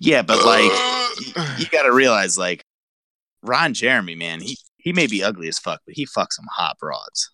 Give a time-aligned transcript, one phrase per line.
[0.00, 2.64] Yeah, but like uh, you, you got to realize, like
[3.42, 6.78] Ron Jeremy, man, he he may be ugly as fuck, but he fucks some hot
[6.78, 7.30] broads.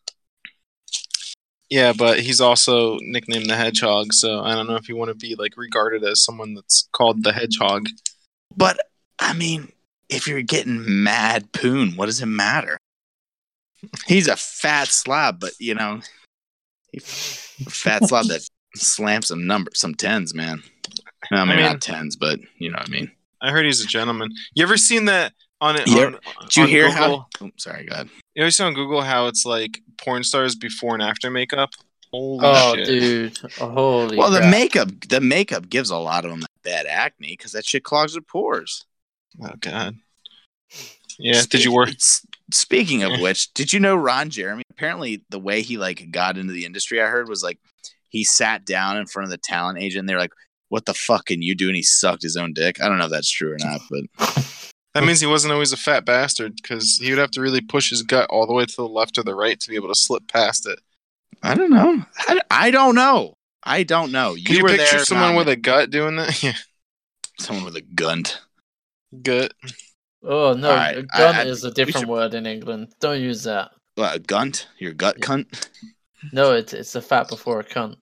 [1.70, 5.16] Yeah, but he's also nicknamed the Hedgehog, so I don't know if you want to
[5.16, 7.86] be like regarded as someone that's called the Hedgehog.
[8.56, 8.78] But
[9.18, 9.72] I mean,
[10.08, 12.78] if you're getting mad poon, what does it matter?
[14.06, 16.00] He's a fat slob, but you know,
[16.92, 18.46] he, fat slob that
[18.76, 20.62] slams some number, some tens, man.
[21.30, 23.10] I mean, mean- not tens, but you know what I mean.
[23.42, 24.30] I heard he's a gentleman.
[24.54, 25.86] You ever seen that on it?
[25.86, 26.06] Yeah.
[26.06, 27.18] on, Did you on hear Google?
[27.18, 27.26] how?
[27.42, 28.08] Oh, sorry, go ahead.
[28.34, 31.70] You ever see on Google how it's like porn stars before and after makeup?
[32.10, 32.48] Holy shit.
[32.48, 32.86] Oh, shit!
[32.86, 33.38] dude.
[33.58, 37.52] Holy Well, the makeup, the makeup gives a lot of them that bad acne because
[37.52, 38.84] that shit clogs their pores.
[39.42, 39.96] Oh god.
[41.18, 41.42] Yeah.
[41.48, 41.90] Did you work?
[42.52, 44.62] Speaking of which, did you know Ron Jeremy?
[44.70, 47.58] Apparently, the way he like got into the industry, I heard was like
[48.08, 50.06] he sat down in front of the talent agent.
[50.06, 50.32] They're like,
[50.68, 52.80] "What the fuck can you do?" And he sucked his own dick.
[52.80, 54.04] I don't know if that's true or not, but
[54.94, 57.90] That means he wasn't always a fat bastard because he would have to really push
[57.90, 59.94] his gut all the way to the left or the right to be able to
[59.94, 60.78] slip past it.
[61.42, 62.02] I don't know.
[62.20, 63.34] I, I don't know.
[63.62, 64.36] I don't know.
[64.42, 65.52] Can you, were picture there, someone with me.
[65.52, 66.42] a gut doing that?
[66.42, 66.54] Yeah,
[67.38, 68.40] someone with a gunt?
[69.22, 69.52] gut.
[70.22, 70.70] Oh, no.
[70.70, 72.88] All right, a I- gun I- is a different should- word in England.
[73.00, 73.72] Don't use that.
[73.96, 74.66] What, a gunt?
[74.78, 75.68] Your gut cunt?
[76.32, 77.96] No, it's it's a fat before a cunt.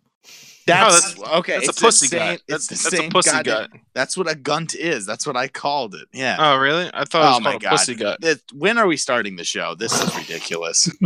[0.67, 1.53] That's, that's- okay.
[1.55, 2.33] That's it's a the pussy same- gut.
[2.35, 3.71] It's That's, the that's same a pussy goddamn- gut.
[3.95, 5.05] That's what a gunt is.
[5.07, 6.09] That's what I called it.
[6.13, 6.37] Yeah.
[6.39, 6.91] Oh, really?
[6.95, 7.71] I thought it was oh my called a god!
[7.71, 8.19] pussy gut.
[8.23, 9.75] It- when are we starting the show?
[9.75, 10.91] This is ridiculous.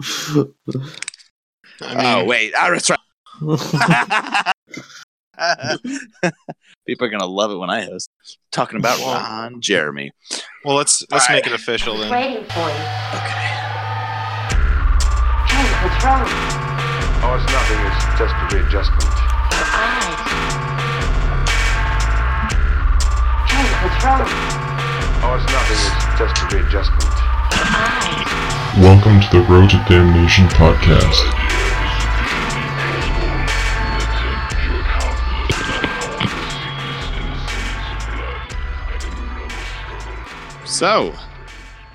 [0.00, 0.44] I
[1.80, 2.98] oh, mean, oh wait, oh, that's right.
[6.86, 8.08] People are gonna love it when I host.
[8.52, 10.10] Talking about Well- Ron Jeremy.
[10.64, 11.52] well, let's let's All make right.
[11.52, 12.10] it official then.
[12.10, 12.84] Waiting for you.
[13.14, 13.46] Okay.
[15.48, 16.55] Hey, what's wrong?
[17.28, 17.80] Oh, it's nothing.
[17.82, 19.02] It's just a readjustment.
[19.02, 20.30] Your eyes.
[23.50, 24.30] Hey, what's wrong?
[25.24, 25.80] Oh, it's nothing.
[25.90, 27.02] It's just a readjustment.
[27.02, 28.78] Your eyes.
[28.78, 31.18] Welcome to the Road to Damnation podcast.
[40.64, 41.12] So,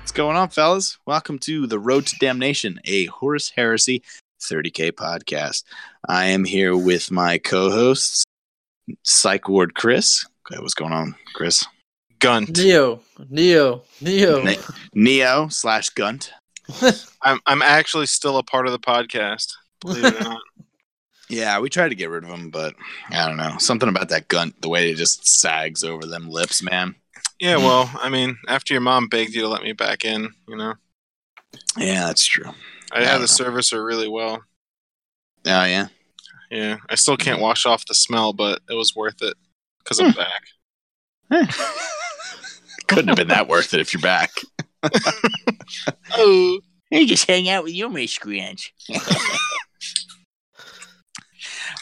[0.00, 0.98] what's going on, fellas?
[1.06, 4.02] Welcome to the Road to Damnation, a Horus Heresy
[4.42, 5.64] 30k podcast.
[6.08, 8.24] I am here with my co-hosts,
[9.02, 10.24] Psych Ward Chris.
[10.46, 11.64] Okay, what's going on, Chris?
[12.18, 12.56] Gunt.
[12.58, 14.42] Neo, Neo, Neo.
[14.42, 14.58] Ne-
[14.94, 16.30] Neo slash Gunt.
[17.22, 19.54] I'm I'm actually still a part of the podcast.
[19.80, 20.40] Believe it or not.
[21.28, 22.74] Yeah, we tried to get rid of him, but
[23.10, 23.56] I don't know.
[23.56, 26.94] Something about that Gunt, the way it just sags over them lips, man.
[27.40, 30.56] Yeah, well, I mean, after your mom begged you to let me back in, you
[30.56, 30.74] know,
[31.78, 32.50] Yeah, that's true.
[32.92, 34.42] I had the servicer really well.
[35.46, 35.88] Oh yeah.
[36.50, 39.34] Yeah, I still can't wash off the smell, but it was worth it
[39.78, 40.42] because I'm back.
[42.88, 44.30] Couldn't have been that worth it if you're back.
[46.14, 46.60] Oh,
[46.90, 48.70] You just hang out with your miscreants.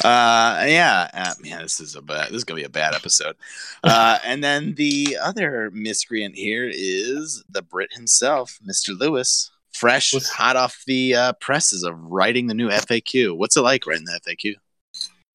[0.05, 2.29] uh, yeah, uh, man, this is a bad.
[2.29, 3.35] This is gonna be a bad episode.
[3.83, 8.97] Uh, and then the other miscreant here is the Brit himself, Mr.
[8.97, 13.37] Lewis, fresh, What's- hot off the uh, presses of writing the new FAQ.
[13.37, 14.55] What's it like writing the FAQ?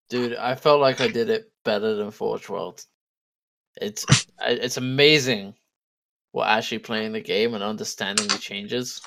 [0.09, 2.85] Dude, I felt like I did it better than Forge World.
[3.81, 4.06] It's
[4.41, 5.56] it's amazing
[6.31, 9.01] what actually playing the game and understanding the changes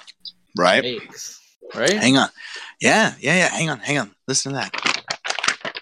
[0.57, 0.83] Right?
[0.83, 1.41] makes.
[1.75, 1.93] Right?
[1.93, 2.29] Hang on.
[2.81, 3.49] Yeah, yeah, yeah.
[3.49, 4.11] Hang on, hang on.
[4.27, 4.73] Listen to that.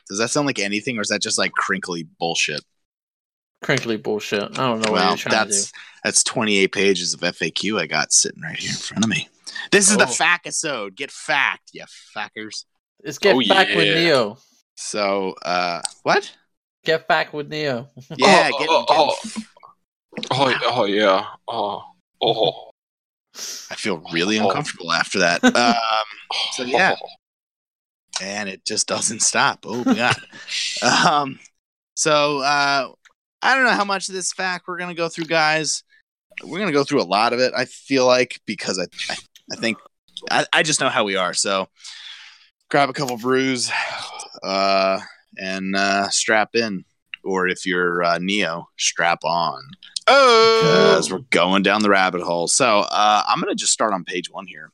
[0.08, 2.60] Does that sound like anything, or is that just like crinkly bullshit?
[3.62, 4.42] Crinkly bullshit.
[4.42, 5.54] I don't know what well, you're trying to do.
[5.56, 5.72] that's
[6.04, 9.28] that's 28 pages of FAQ I got sitting right here in front of me.
[9.70, 10.10] This is the Oh.
[10.10, 10.96] fact episode.
[10.96, 11.84] Get fact, you
[12.16, 12.64] fuckers.
[13.04, 13.96] Let's get Oh, back with.
[13.96, 14.38] Neo.
[14.76, 16.30] So, uh, what?
[16.84, 17.88] Get back with Neo.
[18.16, 21.82] Yeah, Oh, get, oh, get- oh, oh yeah, oh,
[22.22, 22.70] oh,
[23.70, 25.42] I feel really uncomfortable after that.
[25.44, 26.04] Um,
[26.52, 26.94] So, yeah.
[28.22, 29.64] and it just doesn't stop.
[29.66, 30.16] Oh my god.
[31.06, 31.38] um,
[31.94, 32.88] so uh,
[33.42, 35.82] I don't know how much of this fact we're gonna go through, guys.
[36.44, 37.52] We're gonna go through a lot of it.
[37.56, 39.16] I feel like because I, I,
[39.52, 39.78] I think
[40.30, 41.34] I, I just know how we are.
[41.34, 41.68] So
[42.70, 43.70] grab a couple brews,
[44.42, 45.00] uh,
[45.38, 46.84] and uh, strap in,
[47.24, 49.62] or if you're uh, Neo, strap on
[50.06, 50.60] oh.
[50.62, 52.48] because we're going down the rabbit hole.
[52.48, 54.70] So uh, I'm gonna just start on page one here.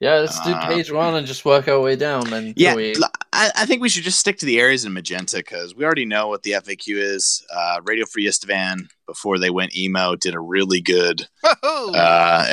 [0.00, 2.32] Yeah, let's do Uh, page one and just work our way down.
[2.32, 2.92] And Yeah, we,
[3.32, 6.06] I, I think we should just stick to the areas in magenta because we already
[6.06, 7.46] know what the FAQ is.
[7.54, 11.28] Uh, Radio Free Istvan, before they went emo, did a really good
[11.62, 12.50] uh,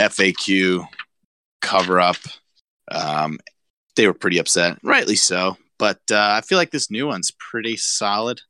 [0.00, 0.86] FAQ
[1.60, 2.16] cover up.
[2.90, 3.38] Um,
[3.96, 5.56] they were pretty upset, rightly so.
[5.78, 8.40] But uh, I feel like this new one's pretty solid.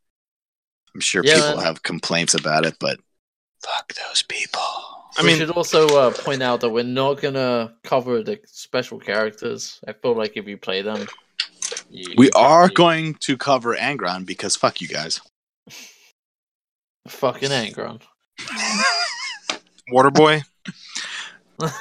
[0.95, 1.65] I'm sure Yeah, people man.
[1.65, 2.99] have complaints about it, but
[3.65, 4.61] fuck those people.
[5.19, 8.99] I we mean- should also uh, point out that we're not gonna cover the special
[8.99, 9.81] characters.
[9.87, 11.07] I feel like if you play them,
[11.91, 15.21] you, We are you- going to cover Angron because fuck you guys.
[17.09, 18.01] fucking Angron.
[19.93, 20.43] Waterboy.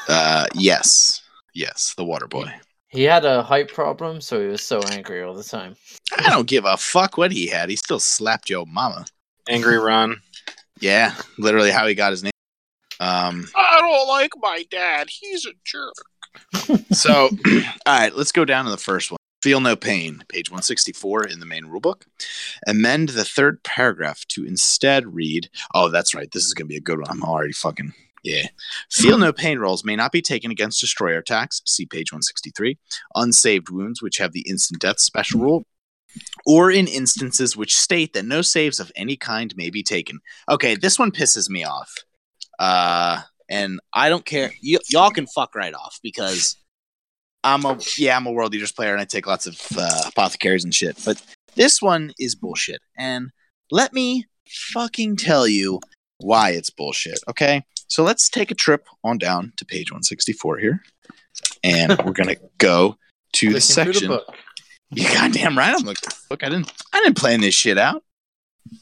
[0.08, 1.22] Uh, yes,
[1.54, 2.52] yes, the water boy.
[2.90, 5.76] He had a height problem, so he was so angry all the time.
[6.18, 7.70] I don't give a fuck what he had.
[7.70, 9.06] He still slapped your mama.
[9.50, 10.22] Angry Ron.
[10.80, 12.32] Yeah, literally how he got his name.
[13.00, 15.10] Um, I don't like my dad.
[15.10, 15.94] He's a jerk.
[16.92, 17.30] so,
[17.86, 19.18] all right, let's go down to the first one.
[19.44, 22.04] Feel no pain, page 164 in the main rulebook.
[22.66, 26.32] Amend the third paragraph to instead read, oh, that's right.
[26.32, 27.10] This is going to be a good one.
[27.10, 27.94] I'm already fucking,
[28.28, 28.48] yeah.
[28.92, 32.78] Feel no pain rolls may not be taken against destroyer attacks, see page 163.
[33.16, 35.66] Unsaved wounds, which have the instant death special rule,
[36.46, 40.20] or in instances which state that no saves of any kind may be taken.
[40.50, 41.94] Okay, this one pisses me off.
[42.60, 44.52] Uh, and I don't care.
[44.64, 46.58] Y- y'all can fuck right off because
[47.44, 50.64] I'm a yeah, I'm a world eaters player and I take lots of uh, apothecaries
[50.64, 51.00] and shit.
[51.06, 51.22] But
[51.56, 52.82] this one is bullshit.
[52.98, 53.30] And
[53.72, 55.80] let me fucking tell you
[56.18, 57.20] why it's bullshit.
[57.30, 60.84] Okay, so let's take a trip on down to page 164 here,
[61.64, 62.98] and we're gonna go
[63.34, 64.08] to the Flicking through section.
[64.10, 64.36] book.
[64.92, 65.76] You goddamn right.
[65.78, 65.98] I'm like,
[66.30, 68.04] look, I didn't, I didn't plan this shit out.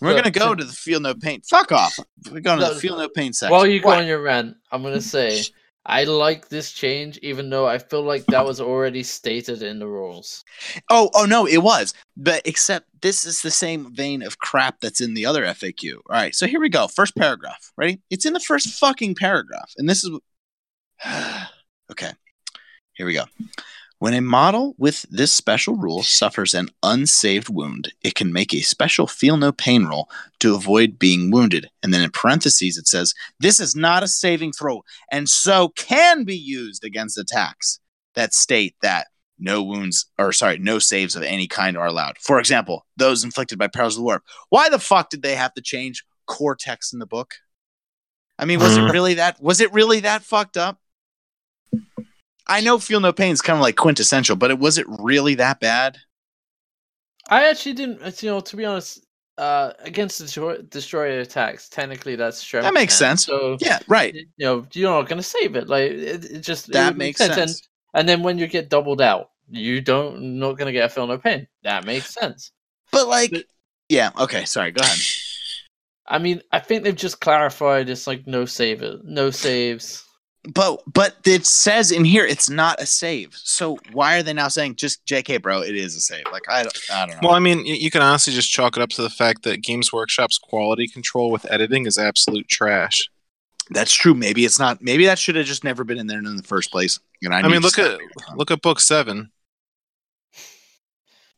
[0.02, 1.42] We're Look, gonna go so- to the feel no pain.
[1.42, 1.98] Fuck off.
[2.31, 3.52] We're going to the feel no pain section.
[3.52, 4.00] While you go What?
[4.00, 5.42] on your rant, I'm gonna say
[5.86, 9.88] I like this change, even though I feel like that was already stated in the
[9.88, 10.44] rules.
[10.90, 11.94] Oh, oh no, it was.
[12.18, 15.94] But except this is the same vein of crap that's in the other FAQ.
[15.94, 16.88] All right, so here we go.
[16.88, 17.72] First paragraph.
[17.78, 18.02] Ready?
[18.10, 20.18] It's in the first fucking paragraph, and this is.
[21.92, 22.12] okay,
[22.94, 23.26] here we go.
[24.06, 28.62] When a model with this special rule suffers an unsaved wound, it can make a
[28.62, 30.12] special feel no pain roll
[30.42, 31.72] to avoid being wounded.
[31.81, 36.24] And then in parentheses, it says, This is not a saving throw, and so can
[36.24, 37.80] be used against attacks
[38.13, 39.07] that state that
[39.40, 42.19] no wounds or sorry, no saves of any kind are allowed.
[42.19, 44.24] For example, those inflicted by perils of the warp.
[44.50, 47.34] Why the fuck did they have to change core text in the book?
[48.38, 48.92] I mean, was it Mhm.
[48.92, 50.80] really that was it really that fucked up?
[52.47, 55.36] I know feel no pain is kind of like quintessential, but it was it really
[55.36, 55.97] that bad?
[57.30, 58.21] I actually didn't.
[58.21, 59.06] You know, to be honest,
[59.38, 62.63] uh, against destroy- destroyer attacks, technically that's strength.
[62.65, 63.25] That makes sense.
[63.25, 64.13] So Yeah, right.
[64.13, 65.68] you know, you're not gonna save it.
[65.68, 67.38] Like it, it just That make makes sense.
[67.38, 67.62] And,
[68.00, 71.18] and then when you get doubled out, you don't not gonna get a feel no
[71.18, 71.47] pain.
[71.63, 72.51] That makes sense.
[72.92, 73.45] But like, But-
[73.89, 74.97] yeah, okay, sorry, go ahead.
[76.07, 80.03] I mean, I think they've just clarified it's like no save it, no saves.
[80.53, 83.36] But but it says in here it's not a save.
[83.36, 85.62] So why are they now saying just JK, bro?
[85.62, 86.25] It is a save.
[86.31, 87.27] Like I don't, I don't know.
[87.27, 89.92] Well, I mean, you can honestly just chalk it up to the fact that Games
[89.92, 93.09] Workshop's quality control with editing is absolute trash.
[93.71, 94.13] That's true.
[94.13, 94.81] Maybe it's not.
[94.81, 97.00] Maybe that should have just never been in there in the first place.
[97.24, 98.00] And I, I mean, look at
[98.36, 99.31] look at book seven.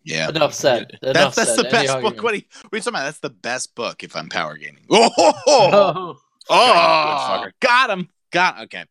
[0.03, 0.97] Yeah, Enough said.
[1.01, 1.65] Enough that's that's said.
[1.65, 2.23] the Any best book.
[2.23, 3.03] What are, you, what are you talking about?
[3.05, 4.85] That's the best book if I'm power gaming.
[4.89, 6.17] Oh, oh, oh,
[6.49, 8.09] Oh, oh got him.
[8.37, 8.85] Got okay.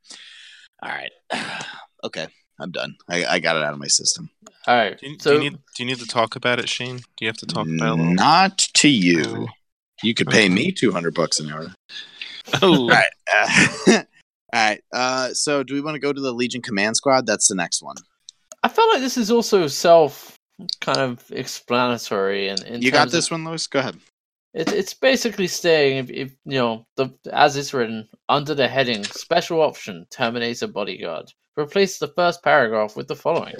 [0.82, 1.12] All right.
[2.04, 2.26] okay,
[2.58, 2.96] I'm done.
[3.08, 4.28] I, I got it out of my system.
[4.66, 4.98] all right.
[4.98, 6.96] Do you, so do you need do you need to talk about it, Shane?
[6.96, 8.02] Do you have to talk about it?
[8.02, 9.46] Not to you.
[10.02, 11.72] You could pay me 200 bucks an hour.
[12.60, 13.06] Oh, All right.
[13.32, 13.48] Uh,
[13.92, 14.02] all
[14.52, 14.80] right.
[14.92, 17.24] Uh, so, do we want to go to the Legion Command Squad?
[17.24, 17.96] That's the next one.
[18.64, 20.34] I feel like this is also self
[20.80, 23.68] kind of explanatory and in you got terms of- this one, Lewis?
[23.68, 23.96] Go ahead.
[24.56, 29.04] It's it's basically saying if, if you know the as it's written under the heading
[29.04, 31.30] special option Terminator bodyguard.
[31.58, 33.54] Replace the first paragraph with the following: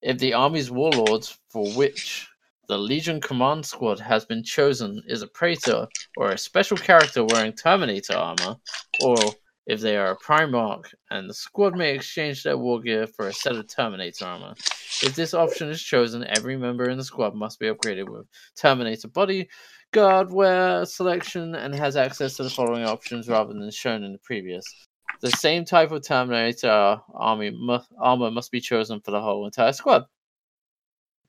[0.00, 2.26] If the army's warlords for which
[2.66, 7.52] the Legion command squad has been chosen is a praetor or a special character wearing
[7.52, 8.56] Terminator armor,
[9.02, 9.18] or
[9.66, 13.34] if they are a Primarch and the squad may exchange their war gear for a
[13.34, 14.54] set of Terminator armor.
[15.02, 19.08] If this option is chosen, every member in the squad must be upgraded with Terminator
[19.08, 19.50] body
[19.96, 24.62] guardware selection and has access to the following options rather than shown in the previous.
[25.22, 29.72] The same type of Terminator army mu- armor must be chosen for the whole entire
[29.72, 30.04] squad.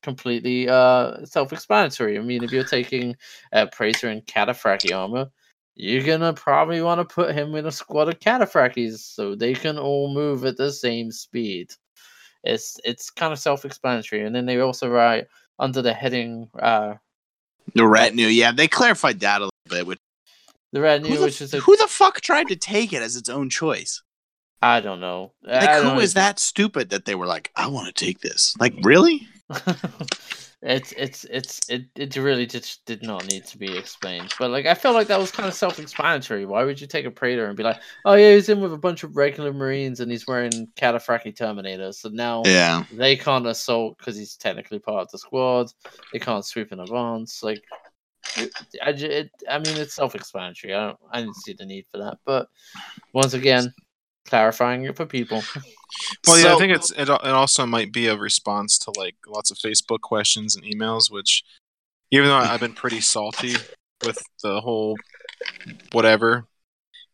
[0.02, 2.20] Completely uh, self-explanatory.
[2.20, 3.16] I mean, if you're taking
[3.54, 5.28] a Praetor and Cataphractii armor,
[5.76, 9.78] you're gonna probably want to put him in a squad of Cataphracties so they can
[9.78, 11.72] all move at the same speed.
[12.44, 16.96] It's it's kind of self-explanatory, and then they also write under the heading uh,
[17.74, 18.28] The retinue.
[18.28, 19.88] Yeah, they clarified that a little bit.
[19.88, 20.00] Which,
[20.72, 23.16] the retinue, who, the, which is a who the fuck tried to take it as
[23.16, 24.02] its own choice?
[24.62, 25.34] I don't know.
[25.44, 28.56] Like, I who is that stupid that they were like, I want to take this?
[28.60, 29.28] Like, really?
[30.64, 34.34] It's it's it's it, it really just did not need to be explained.
[34.40, 36.48] But like I felt like that was kind of self-explanatory.
[36.48, 38.78] Why would you take a praetor and be like, oh yeah, he's in with a
[38.78, 42.84] bunch of regular marines and he's wearing cataphractii terminators, so now Yeah.
[42.92, 45.72] they can't assault because he's technically part of the squad.
[46.12, 47.44] They can't sweep in advance.
[47.44, 47.64] Like,
[48.36, 48.50] it,
[48.84, 50.74] I, it, I mean, it's self-explanatory.
[50.74, 52.18] I don't, I didn't see the need for that.
[52.26, 52.48] But
[53.14, 53.72] once again,
[54.28, 55.42] clarifying it for people.
[56.28, 59.50] Well, yeah, I think it's it, it also might be a response to like lots
[59.52, 61.44] of Facebook questions and emails, which
[62.12, 63.56] even though I've been pretty salty
[64.06, 64.96] with the whole
[65.92, 66.46] whatever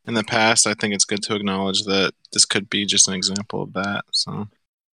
[0.06, 3.14] in the past, I think it's good to acknowledge that this could be just an
[3.14, 4.04] example of that.
[4.12, 4.48] So,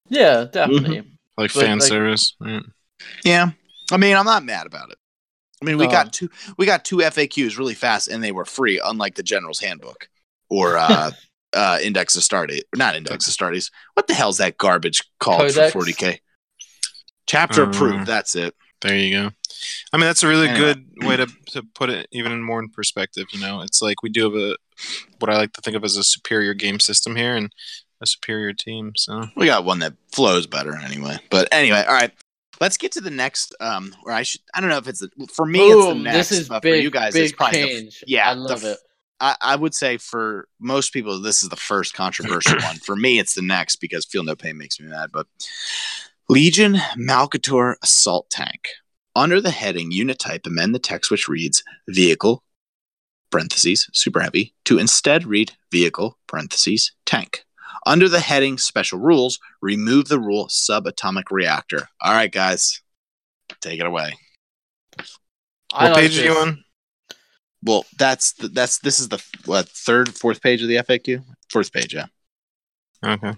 [0.09, 0.99] Yeah, definitely.
[1.37, 2.63] like But, fan like- service, right?
[3.25, 3.51] Yeah.
[3.91, 4.99] I mean, I'm not mad about it.
[5.61, 5.91] I mean, we No.
[5.91, 9.61] got two we got two FAQs really fast and they were free, unlike the General's
[9.61, 10.09] Handbook
[10.49, 11.11] or uh
[11.53, 12.61] uh Index of Astartes.
[12.77, 13.71] Not Index of Astartes.
[13.95, 15.73] What the hell's that garbage called Codex?
[15.73, 16.19] for 40k?
[17.27, 18.55] Chapter Uh, approved, that's it.
[18.81, 19.31] There you go.
[19.93, 20.75] I mean, that's a really Anyway.
[20.75, 23.27] good way to, to put it, even in more in perspective.
[23.33, 24.57] You know, it's like we do have a
[25.19, 27.53] what I like to think of as a superior game system here and
[28.01, 28.93] a superior team.
[28.97, 31.19] So, We got one that flows better anyway.
[31.31, 32.11] But anyway, all right.
[32.59, 35.11] Let's get to the next um or I should I don't know if it's the,
[35.33, 37.33] for me it's the Boom, next this is but big, for you guys big it's
[37.33, 38.05] probably the change.
[38.07, 38.79] yeah, I love f- it.
[39.21, 42.77] I, I would say for most people, this is the first controversial one.
[42.77, 45.11] For me, it's the next because Feel No Pain makes me mad.
[45.13, 45.27] But
[46.29, 48.69] Legion Malcator Assault Tank.
[49.17, 52.45] Under the heading Unit Type, amend the text which reads Vehicle,
[53.31, 57.45] parentheses, super heavy, to instead read Vehicle, parentheses, Tank.
[57.87, 61.89] Under the heading Special Rules, remove the rule Subatomic Reactor.
[62.01, 62.81] All right, guys,
[63.61, 64.13] take it away.
[65.73, 66.65] I what like page are you on?
[67.63, 71.23] Well, that's the, that's this is the what third, fourth page of the FAQ.
[71.51, 72.07] Fourth page, yeah.
[73.05, 73.35] Okay.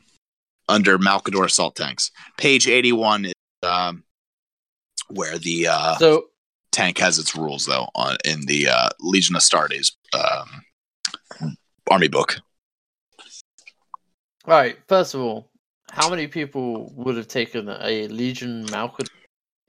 [0.69, 4.05] Under Malcador assault tanks, page eighty-one is um,
[5.09, 6.27] where the uh, So
[6.71, 11.57] tank has its rules, though, on in the uh, Legion of Astartes um,
[11.91, 12.39] army book.
[14.45, 14.79] All right.
[14.89, 15.51] First of all,
[15.91, 19.07] how many people would have taken a Legion Malcolm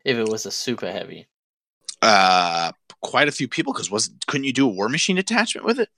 [0.05, 1.27] if it was a super heavy?
[2.01, 2.72] Uh,
[3.03, 5.89] quite a few people, because wasn't couldn't you do a war machine attachment with it?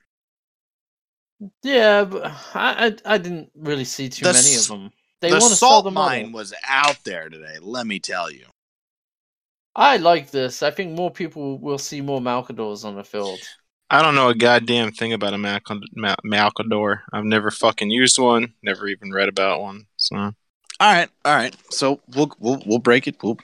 [1.64, 4.92] Yeah, but I I, I didn't really see too The many of them.
[5.22, 7.58] They the want to sell salt the mine was out there today.
[7.62, 8.46] Let me tell you.
[9.76, 10.64] I like this.
[10.64, 13.40] I think more people will see more Malcadors on the field.
[13.90, 17.02] I don't know a goddamn thing about a Malc- Mal- Malcador.
[17.14, 18.54] I've never fucking used one.
[18.64, 19.86] Never even read about one.
[19.98, 20.34] So, All
[20.80, 21.56] right, all right.
[21.72, 23.22] So we'll we'll we'll break it.
[23.22, 23.38] We'll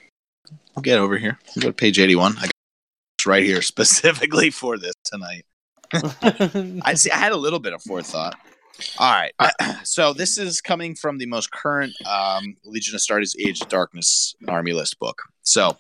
[0.76, 1.38] we'll get over here.
[1.56, 2.38] We'll go to page eighty-one.
[2.38, 2.51] I got this
[3.26, 5.46] right here specifically for this tonight.
[6.84, 7.12] I see.
[7.12, 8.38] I had a little bit of forethought.
[8.98, 9.34] All right.
[9.84, 14.36] so this is coming from the most current um, Legion of Astartes Age of Darkness
[14.48, 15.22] Army List book.
[15.44, 15.78] So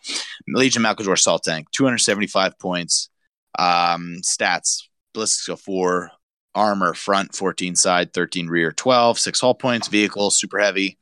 [0.48, 3.10] Legion Malcador Salt Tank, 275 points.
[3.58, 4.84] Um, stats:
[5.14, 6.12] ballistics of four,
[6.56, 9.88] armor front 14 side, 13 rear, 12, six hull points.
[9.88, 10.98] Vehicle super heavy.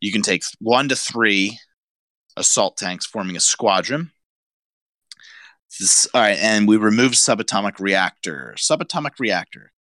[0.00, 1.58] You can take one to three
[2.36, 4.10] assault tanks forming a squadron.
[5.78, 8.54] This, all right, and we removed subatomic reactor.
[8.58, 9.72] Subatomic reactor.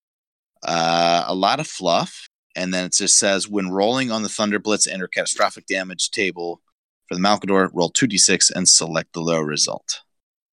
[0.63, 4.60] Uh, a lot of fluff, and then it just says when rolling on the Thunder
[4.60, 6.62] Blitz, enter catastrophic damage table
[7.08, 7.69] for the Malcador.
[7.74, 10.01] Roll two d six and select the low result.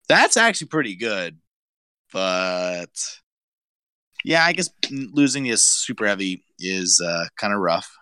[0.08, 1.38] That's actually pretty good,
[2.12, 2.88] but
[4.24, 7.92] yeah, I guess losing this super heavy is uh, kind of rough.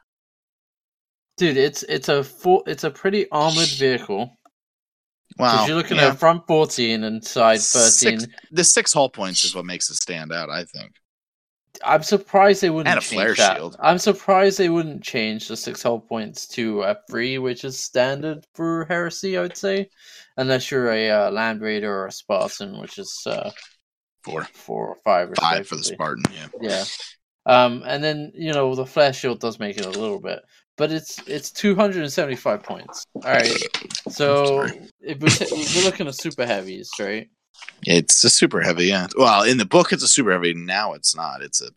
[1.37, 4.37] Dude, it's it's a full, it's a pretty armored vehicle.
[5.37, 6.09] Because Wow, you're looking yeah.
[6.09, 7.91] at front 14 and side 13.
[8.21, 10.51] Six, the six hull points is what makes it stand out.
[10.51, 10.93] I think.
[11.85, 13.57] I'm surprised they wouldn't And a change flare that.
[13.57, 13.77] shield.
[13.81, 18.47] I'm surprised they wouldn't change the six hull points to a three, which is standard
[18.55, 19.89] for Heresy, I would say,
[20.37, 23.51] unless you're a uh, Land Raider or a Spartan, which is uh,
[24.23, 25.31] Four, four or five.
[25.31, 25.85] or five for the.
[25.85, 26.25] Spartan.
[26.33, 26.47] Yeah.
[26.61, 26.85] Yeah.
[27.47, 30.41] Um, and then you know the flare shield does make it a little bit,
[30.77, 33.07] but it's it's 275 points.
[33.17, 33.59] All right.
[34.09, 34.67] So
[35.01, 37.29] if we're, ta- we're looking at super heavies, right?
[37.87, 38.87] It's a super heavy.
[38.87, 39.07] Yeah.
[39.17, 40.55] Well, in the book, it's a super heavy.
[40.55, 41.43] Now it's not.
[41.43, 41.71] It's a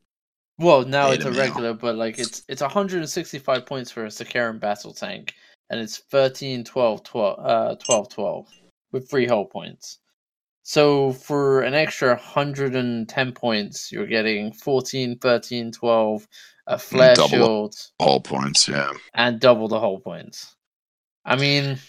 [0.57, 4.93] Well, now it's a regular, but like it's it's 165 points for a Sicaran battle
[4.93, 5.33] tank,
[5.69, 8.47] and it's 13, 12, 12, uh, 12, 12
[8.91, 9.99] with three hull points.
[10.63, 16.27] So for an extra 110 points, you're getting 14, 13, 12,
[16.67, 17.29] a flare double.
[17.29, 18.67] shield, hull points.
[18.67, 18.91] Yeah.
[19.13, 20.55] and double the hull points.
[21.25, 21.79] I mean,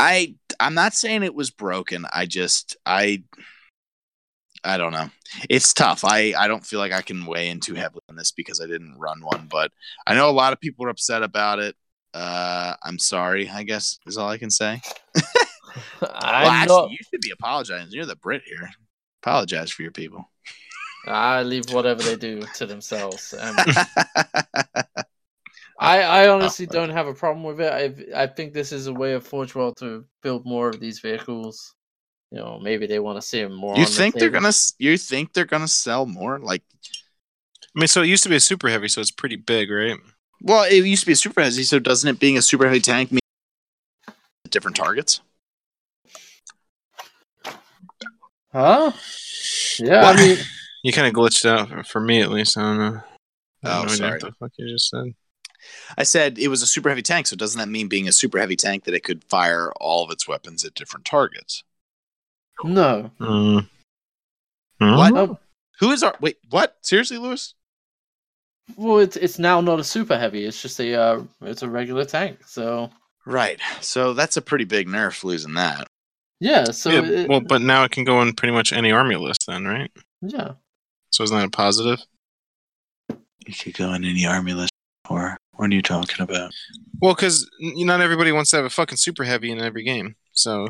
[0.00, 2.06] I I'm not saying it was broken.
[2.12, 3.22] I just I
[4.64, 5.10] I don't know.
[5.48, 6.04] It's tough.
[6.04, 8.66] I I don't feel like I can weigh in too heavily on this because I
[8.66, 9.70] didn't run one, but
[10.06, 11.76] I know a lot of people are upset about it.
[12.14, 13.48] Uh, I'm sorry.
[13.48, 14.80] I guess is all I can say.
[16.00, 16.90] Well, actually, not.
[16.90, 17.92] you should be apologizing.
[17.92, 18.70] You're the Brit here.
[19.22, 20.30] Apologize for your people.
[21.10, 23.34] I leave whatever they do to themselves.
[23.38, 23.56] Um,
[25.80, 27.72] I, I honestly don't have a problem with it.
[27.72, 30.98] I I think this is a way of Forge World to build more of these
[30.98, 31.74] vehicles.
[32.30, 33.74] You know, maybe they want to see them more.
[33.74, 34.52] you on the think they're gonna?
[34.78, 36.38] You think they're gonna sell more?
[36.38, 36.62] Like,
[37.76, 39.96] I mean, so it used to be a super heavy, so it's pretty big, right?
[40.42, 42.80] well, it used to be a super heavy, so doesn't it being a super heavy
[42.80, 43.20] tank mean
[44.50, 45.20] different targets?
[48.52, 48.92] Huh?
[49.78, 50.18] Yeah, What?
[50.18, 50.38] I mean,
[50.82, 52.56] You kind of glitched out for- for me, at least.
[52.56, 53.02] I don't know.
[53.64, 54.10] I have Oh, no sorry.
[54.12, 55.14] What the fuck you just said?
[55.96, 58.38] I said it was a super heavy tank, so doesn't that mean being a super
[58.38, 61.64] heavy tank that it could fire all of its weapons at different targets?
[62.64, 63.10] no.
[63.20, 63.68] Mm.
[64.80, 65.12] What?
[65.16, 65.38] Oh,
[65.80, 66.14] Who is our?
[66.20, 66.76] Wait, what?
[66.82, 67.54] Seriously, Lewis?
[68.76, 70.44] well, it's it's now not a super heavy.
[70.44, 72.38] It's just a uh, it's a regular tank.
[72.46, 72.90] So
[73.26, 73.60] Right.
[73.80, 75.86] So that's a pretty big nerf losing that.
[76.40, 79.16] yeah, so yeah, it- well, but now it can go on pretty much any army
[79.16, 79.90] list, then, right?
[80.22, 80.52] yeah.
[81.10, 82.00] So isn't that a positive?
[83.46, 84.72] You could go in any army list,
[85.08, 86.52] or what are you talking about?
[87.00, 90.16] Well, because not everybody wants to have a fucking super heavy in every game.
[90.32, 90.68] So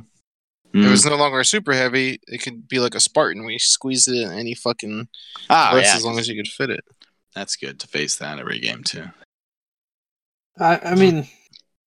[0.74, 0.84] Mm.
[0.84, 3.46] if it's no longer a super heavy, it could be like a Spartan.
[3.46, 5.08] We squeeze it in any fucking
[5.48, 6.84] Ah, list yeah, as long as you could fit it.
[7.34, 9.06] that's good to face that every game too.
[10.58, 11.26] I I mean,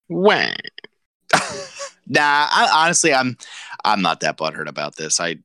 [0.08, 0.56] when?
[2.08, 3.38] nah, I, honestly, I'm
[3.86, 5.20] I'm not that butthurt about this.
[5.20, 5.38] I,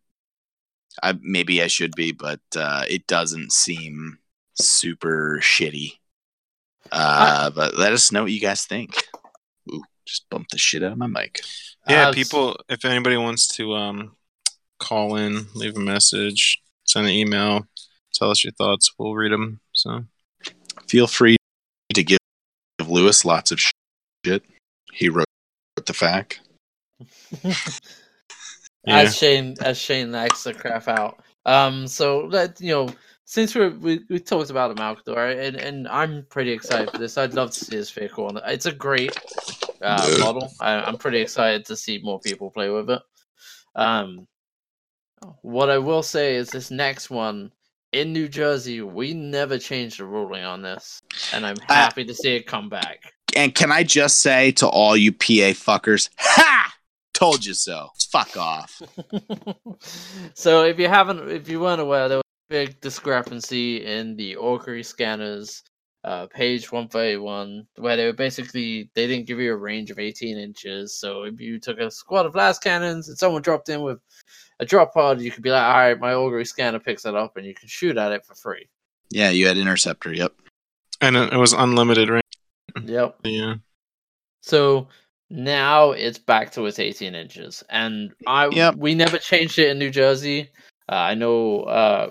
[1.02, 4.18] I maybe I should be, but uh, it doesn't seem
[4.54, 5.92] super shitty.
[6.92, 9.04] Uh, but let us know what you guys think.
[9.72, 11.40] Ooh, just bumped the shit out of my mic.
[11.88, 12.56] Yeah, uh, people.
[12.68, 14.16] If anybody wants to um,
[14.78, 17.66] call in, leave a message, send an email,
[18.14, 19.60] tell us your thoughts, we'll read them.
[19.72, 20.04] So
[20.88, 21.36] Feel free
[21.94, 22.18] to give,
[22.78, 23.60] give Lewis lots of
[24.24, 24.44] shit.
[24.92, 25.26] He wrote
[25.84, 26.40] the fact.
[28.86, 31.20] yeah, as Shane as Shane likes to crap out.
[31.46, 35.88] Um, so let you know, since we're, we we talked about the Malcador, and and
[35.88, 37.18] I'm pretty excited for this.
[37.18, 38.26] I'd love to see this vehicle.
[38.26, 38.44] on it.
[38.48, 39.18] It's a great
[39.82, 40.18] uh, Yeah.
[40.18, 40.54] model.
[40.60, 43.02] I, I'm pretty excited to see more people play with it.
[43.76, 44.26] Um,
[45.42, 47.52] what I will say is this next one
[47.92, 52.36] in New Jersey, we never changed the ruling on this, and I'm happy to see
[52.36, 52.98] it come back.
[53.36, 56.74] And can I just say to all you PA fuckers, ha!
[57.16, 57.88] Told you so.
[58.10, 58.82] Fuck off.
[60.34, 64.36] so if you haven't if you weren't aware there was a big discrepancy in the
[64.36, 65.62] augury scanners
[66.04, 70.36] uh, page 131 where they were basically they didn't give you a range of 18
[70.36, 73.98] inches so if you took a squad of blast cannons and someone dropped in with
[74.60, 77.36] a drop pod you could be like all right my augury scanner picks that up
[77.38, 78.68] and you can shoot at it for free
[79.10, 80.12] Yeah, you had interceptor.
[80.12, 80.32] Yep.
[81.00, 82.22] and it, it was unlimited, range
[82.84, 83.54] yep Yeah.
[84.42, 84.88] So
[85.30, 88.76] now it's back to its 18 inches, and I Yep.
[88.76, 90.50] we never changed it in New Jersey.
[90.88, 92.10] Uh, I know uh,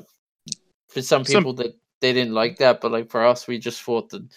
[0.89, 3.82] for some Some- people that they didn't like that, but like for us, we just
[3.82, 4.28] thought that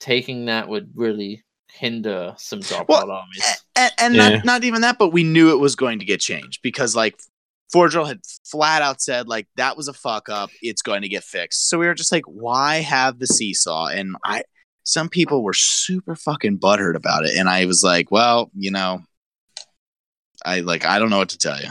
[0.00, 3.44] taking that would really hinder some drop Well, pod armies.
[3.76, 4.28] And, and Yeah.
[4.30, 7.14] not, not even that, but we knew it was going to get changed because, like,
[7.72, 10.50] Forgel had flat out said, like, that was a fuck up.
[10.60, 11.68] It's going to get fixed.
[11.70, 13.86] So we were just like, why have the seesaw?
[13.86, 14.42] And I,
[14.84, 17.36] some people were super fucking butthurt about it.
[17.36, 19.02] And I was like, well, you know,
[20.44, 21.68] I like, I don't know what to tell you.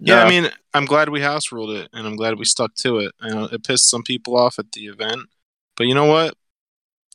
[0.00, 0.22] Yeah, No.
[0.22, 3.12] I mean, I'm glad we house ruled it, and I'm glad we stuck to it.
[3.20, 5.22] I know it pissed some people off at the event,
[5.76, 6.34] but you know what?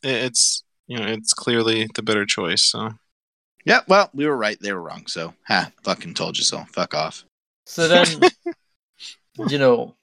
[0.04, 2.64] It's you know it's clearly the better choice.
[2.64, 2.92] So
[3.66, 4.60] Yeah, well, we were right.
[4.60, 5.08] They were wrong.
[5.08, 6.66] So, ha, fucking told you so.
[6.74, 7.24] Fuck off.
[7.66, 8.06] So then,
[9.48, 9.96] you know,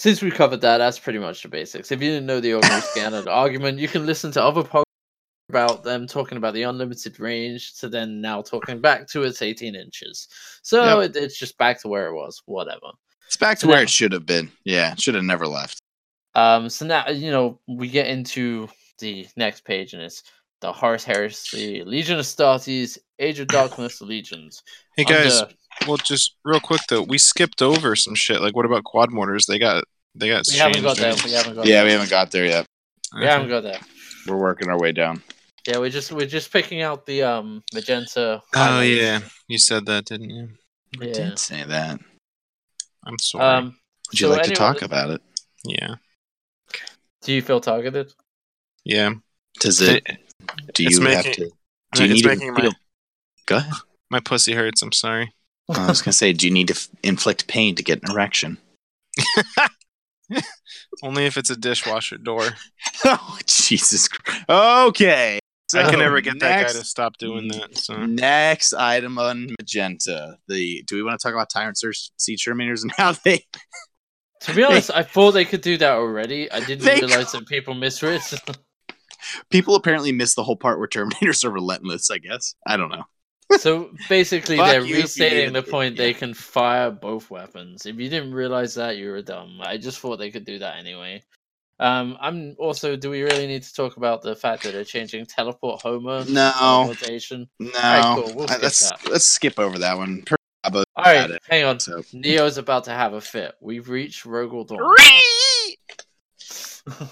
[0.00, 1.92] since we covered that, that's pretty much the basics.
[1.92, 4.84] If you didn't know the augury scanner argument, you can listen to other podcasts
[5.50, 9.74] about them talking about the unlimited range to then now talking back to its 18
[9.74, 10.26] inches.
[10.62, 12.92] So it, it's just back to where it was, whatever.
[13.26, 14.50] It's back to So where now- it should have been.
[14.64, 15.78] Yeah, should have never left.
[16.34, 18.68] Um, so now, you know, we get into
[19.00, 20.22] the next page and it's
[20.60, 24.62] the Horus Heresy, Legion of Astartes, Age of Darkness Legions.
[24.96, 25.54] hey guys, Under-
[25.86, 28.40] well, just real quick though, we skipped over some shit.
[28.40, 29.46] Like, what about quad mortars?
[29.46, 30.44] They got they got.
[30.50, 31.12] we haven't got there.
[31.12, 31.24] right?
[31.24, 31.84] We haven't got Yeah, there.
[31.86, 32.66] we haven't got there yet.
[33.18, 33.80] We haven't got there.
[34.26, 35.22] We're working our way down.
[35.66, 38.42] Yeah, we're just we're just picking out the um magenta.
[38.54, 39.00] Oh highlights.
[39.00, 40.48] yeah, you said that, didn't you?
[41.00, 41.12] I yeah.
[41.12, 42.00] did say that.
[43.04, 43.44] I'm sorry.
[43.44, 43.64] Um,
[44.10, 45.20] Would you so like to talk about it?
[45.64, 45.94] yeah,
[47.22, 48.12] Do you feel targeted?
[48.84, 49.12] yeah.
[49.60, 50.02] Does it?
[50.06, 50.18] It-
[50.74, 51.50] Do it's you have to?
[51.94, 52.72] Do you it's need to making my feel?
[53.46, 53.72] Go ahead.
[54.10, 54.82] my pussy hurts.
[54.82, 55.32] I'm sorry.
[55.78, 58.58] I was gonna say, do you need to f- inflict pain to get an erection?
[61.02, 62.48] Only if it's a dishwasher door.
[63.04, 64.08] oh, Jesus.
[64.08, 64.44] Christ.
[64.48, 65.38] Okay.
[65.74, 67.76] I can never get that guy next- to stop doing that.
[67.76, 70.36] So Next item on magenta.
[70.48, 71.78] The do we want to talk about Tyrant
[72.16, 73.44] Siege terminators and how they
[74.42, 76.50] To be honest, I thought they could do that already.
[76.50, 78.22] I didn't realize that people misread.
[79.50, 82.10] people apparently missed the whole part where terminators are relentless.
[82.10, 83.04] I guess I don't know.
[83.58, 86.04] So basically, Fuck they're you restating the point yeah.
[86.04, 87.86] they can fire both weapons.
[87.86, 89.60] If you didn't realize that, you were dumb.
[89.60, 91.22] I just thought they could do that anyway.
[91.80, 92.94] Um, I'm also.
[92.94, 96.24] Do we really need to talk about the fact that they're changing teleport Homer?
[96.24, 96.52] to No.
[96.52, 97.48] teleportation.
[97.58, 98.34] No, Alright, cool.
[98.36, 99.10] We'll skip let's that.
[99.10, 100.22] let's skip over that one.
[100.62, 101.42] All right, it.
[101.48, 101.80] hang on.
[101.80, 103.54] So Neo's about to have a fit.
[103.60, 104.94] We've reached Rogal Dorn.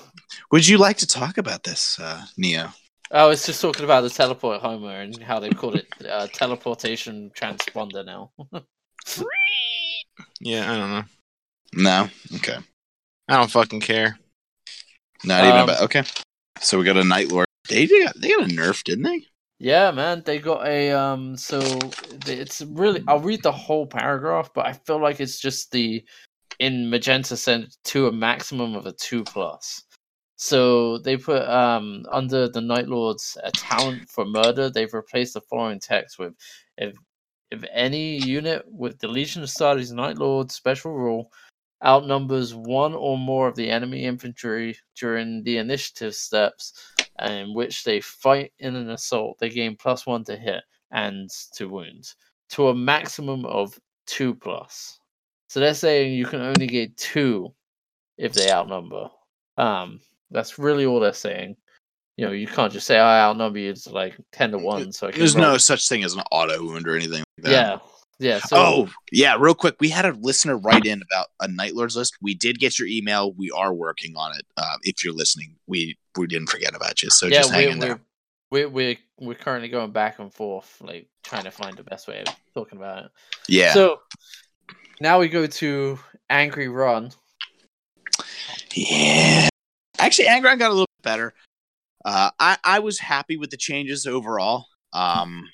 [0.52, 2.72] would you like to talk about this, uh, Neo?
[3.10, 7.30] I was just talking about the teleport Homer and how they call it uh, teleportation
[7.34, 8.30] transponder now.
[10.40, 11.04] yeah, I don't know.
[11.74, 12.08] No.
[12.36, 12.58] Okay.
[13.28, 14.18] I don't fucking care.
[15.24, 15.82] Not even Um, about.
[15.82, 16.02] Okay.
[16.60, 17.46] So we got a Night Lord.
[17.68, 19.26] They they got they got a nerf, didn't they?
[19.58, 21.36] Yeah, man, they got a um.
[21.36, 21.60] So
[22.26, 23.02] it's really.
[23.08, 26.04] I'll read the whole paragraph, but I feel like it's just the
[26.58, 29.82] in magenta sent to a maximum of a two plus.
[30.38, 34.70] So they put um under the Night Lords a talent for murder.
[34.70, 36.34] They've replaced the following text with
[36.78, 36.96] if
[37.50, 41.32] if any unit with the Legion of Astartes Night Lord special rule
[41.84, 48.00] outnumbers one or more of the enemy infantry during the initiative steps in which they
[48.00, 52.16] fight in an assault, they gain plus one to hit and to wounds
[52.50, 55.00] to a maximum of two plus.
[55.48, 57.54] So they're saying you can only get two
[58.16, 59.08] if they outnumber.
[59.56, 61.56] Um, that's really all they're saying.
[62.16, 64.92] You know, you can't just say I outnumber you to like ten to one.
[64.92, 67.44] So I can There's roll." no such thing as an auto wound or anything like
[67.44, 67.50] that.
[67.50, 67.78] yeah,
[68.18, 68.38] yeah.
[68.40, 69.76] So oh, yeah, real quick.
[69.78, 72.16] We had a listener write in about a Night Lords list.
[72.20, 73.32] We did get your email.
[73.32, 74.44] We are working on it.
[74.56, 77.10] Uh, if you're listening, we we didn't forget about you.
[77.10, 78.00] So yeah, just hang we're, in there.
[78.50, 78.96] we're, we're we're
[79.28, 82.78] we're currently going back and forth, like trying to find the best way of talking
[82.78, 83.10] about it.
[83.48, 83.72] Yeah.
[83.74, 84.00] So
[85.00, 87.12] now we go to Angry Run.
[88.74, 89.48] yeah.
[89.98, 91.34] Actually, Angron got a little bit better.
[92.04, 94.66] Uh, I I was happy with the changes overall.
[94.92, 95.44] Um,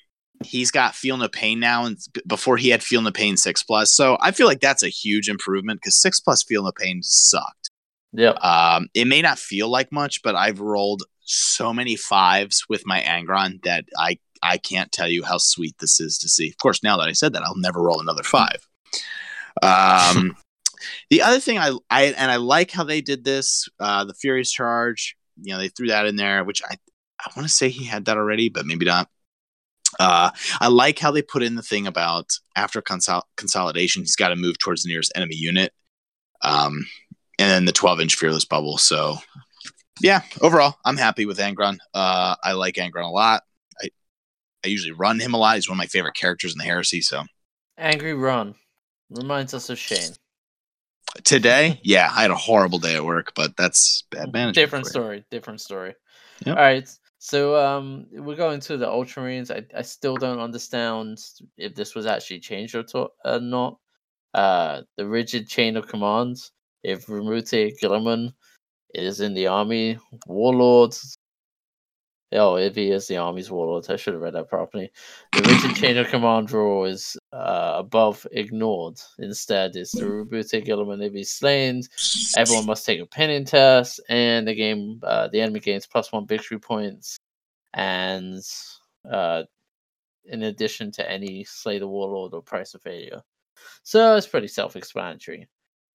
[0.43, 3.93] he's got feel no pain now, and before he had feel no pain six plus.
[3.93, 7.71] So I feel like that's a huge improvement because six plus feel no pain sucked.
[8.13, 8.43] Yep.
[8.43, 13.01] Um, it may not feel like much, but I've rolled so many fives with my
[13.01, 16.49] Angron that I I can't tell you how sweet this is to see.
[16.49, 18.67] Of course, now that I said that, I'll never roll another five.
[19.63, 20.35] Um,
[21.09, 23.67] the other thing I I and I like how they did this.
[23.79, 26.75] Uh, the Furious Charge, you know, they threw that in there, which I
[27.19, 29.09] I want to say he had that already, but maybe not.
[29.99, 34.29] Uh, I like how they put in the thing about after consol- consolidation, he's got
[34.29, 35.73] to move towards the nearest enemy unit.
[36.41, 36.85] Um,
[37.39, 38.77] and then the 12 inch fearless bubble.
[38.77, 39.17] So,
[40.01, 41.77] yeah, overall, I'm happy with Angron.
[41.93, 43.43] Uh, I like Angron a lot.
[43.81, 43.89] I
[44.63, 45.55] I usually run him a lot.
[45.55, 47.01] He's one of my favorite characters in the Heresy.
[47.01, 47.23] So
[47.77, 48.55] Angry Run
[49.09, 50.13] reminds us of Shane.
[51.23, 54.55] Today, yeah, I had a horrible day at work, but that's bad management.
[54.55, 55.25] Different story.
[55.31, 55.95] Different story.
[56.45, 56.57] Yep.
[56.57, 56.89] All right.
[57.19, 59.49] So um, we're going to the Ultramarines.
[59.49, 61.17] I, I still don't understand
[61.57, 63.77] if this was actually changed or to- uh, not.
[64.33, 66.51] Uh, the rigid chain of commands.
[66.83, 68.33] If Roboute Guilliman
[68.93, 69.97] is in the army,
[70.27, 71.14] warlords.
[72.35, 74.91] Oh, if he is the army's warlord, I should have read that properly.
[75.33, 78.99] The rigid chain of command rule is uh, above ignored.
[79.19, 80.25] Instead, it's the
[80.65, 81.83] Guilliman if he's slain,
[82.37, 86.27] Everyone must take a pinning test, and the game, uh, the enemy gains plus one
[86.27, 87.17] victory points,
[87.73, 88.41] and
[89.09, 89.43] uh,
[90.25, 93.21] in addition to any slay the warlord or price of failure.
[93.83, 95.47] So it's pretty self-explanatory.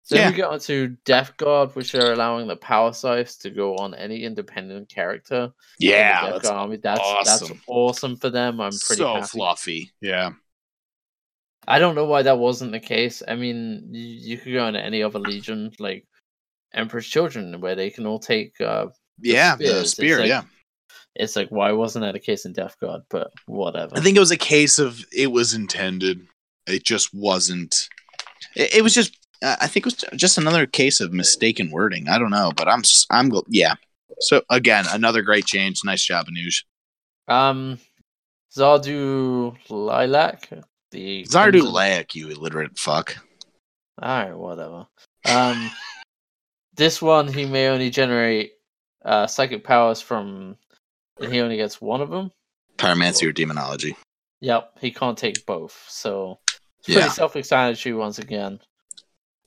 [0.09, 0.31] So Yeah.
[0.31, 3.93] we get on to Death Guard, which are allowing the power scythes to go on
[3.95, 5.53] any independent character.
[5.79, 6.77] Yeah, that's Guard army.
[6.79, 7.61] That's that's awesome.
[7.67, 8.59] awesome for them.
[8.59, 9.27] I'm pretty so happy.
[9.27, 9.93] fluffy.
[10.01, 10.31] Yeah.
[11.67, 13.23] I don't know why that wasn't the case.
[13.29, 16.07] I mean, you, you could go into any other legion, like
[16.73, 18.59] Emperor's Children, where they can all take.
[18.61, 18.87] Uh,
[19.21, 20.19] Yeah, spears, the spear.
[20.21, 20.45] like- yeah,
[21.17, 23.03] it's like, why wasn't that a case in Death Guard?
[23.11, 23.95] But whatever.
[23.95, 26.27] I think it was a case of it was intended.
[26.67, 27.91] It just wasn't.
[28.57, 29.15] It, it was just.
[29.43, 32.09] I think it was just another case of mistaken wording.
[32.09, 32.83] I don't know, but I'm.
[33.11, 33.31] I'm.
[33.49, 33.75] Yeah.
[34.21, 35.81] So again, another great change.
[35.85, 36.65] Nice job, Anuj.
[37.33, 37.79] Um,
[38.57, 40.49] Zardu Lilac,
[40.91, 43.17] the Zardu Lilac, you illiterate fuck.
[44.01, 44.87] All right, whatever.
[45.29, 45.71] Um,
[46.75, 48.53] this one he may only generate
[49.05, 50.57] uh psychic powers from,
[51.21, 52.33] and he only gets one of them.
[52.77, 53.97] Pyromancy or demonology.
[54.41, 55.85] Yep, he can't take both.
[55.89, 56.39] So
[56.79, 57.09] it's pretty Yeah.
[57.09, 58.61] self-explanatory once again.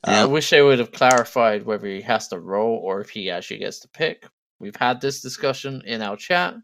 [0.07, 0.23] Yeah.
[0.23, 3.59] I wish they would have clarified whether he has to roll or if he actually
[3.59, 4.25] gets to pick.
[4.59, 6.55] We've had this discussion in our chat.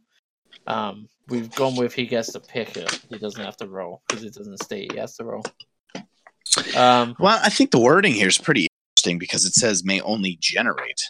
[0.65, 2.99] Um, we've gone with he gets to pick it.
[3.09, 5.43] He doesn't have to roll because it doesn't state he has to roll.
[6.75, 10.37] Um, Well, I think the wording here is pretty interesting because it says may only
[10.41, 11.01] generate.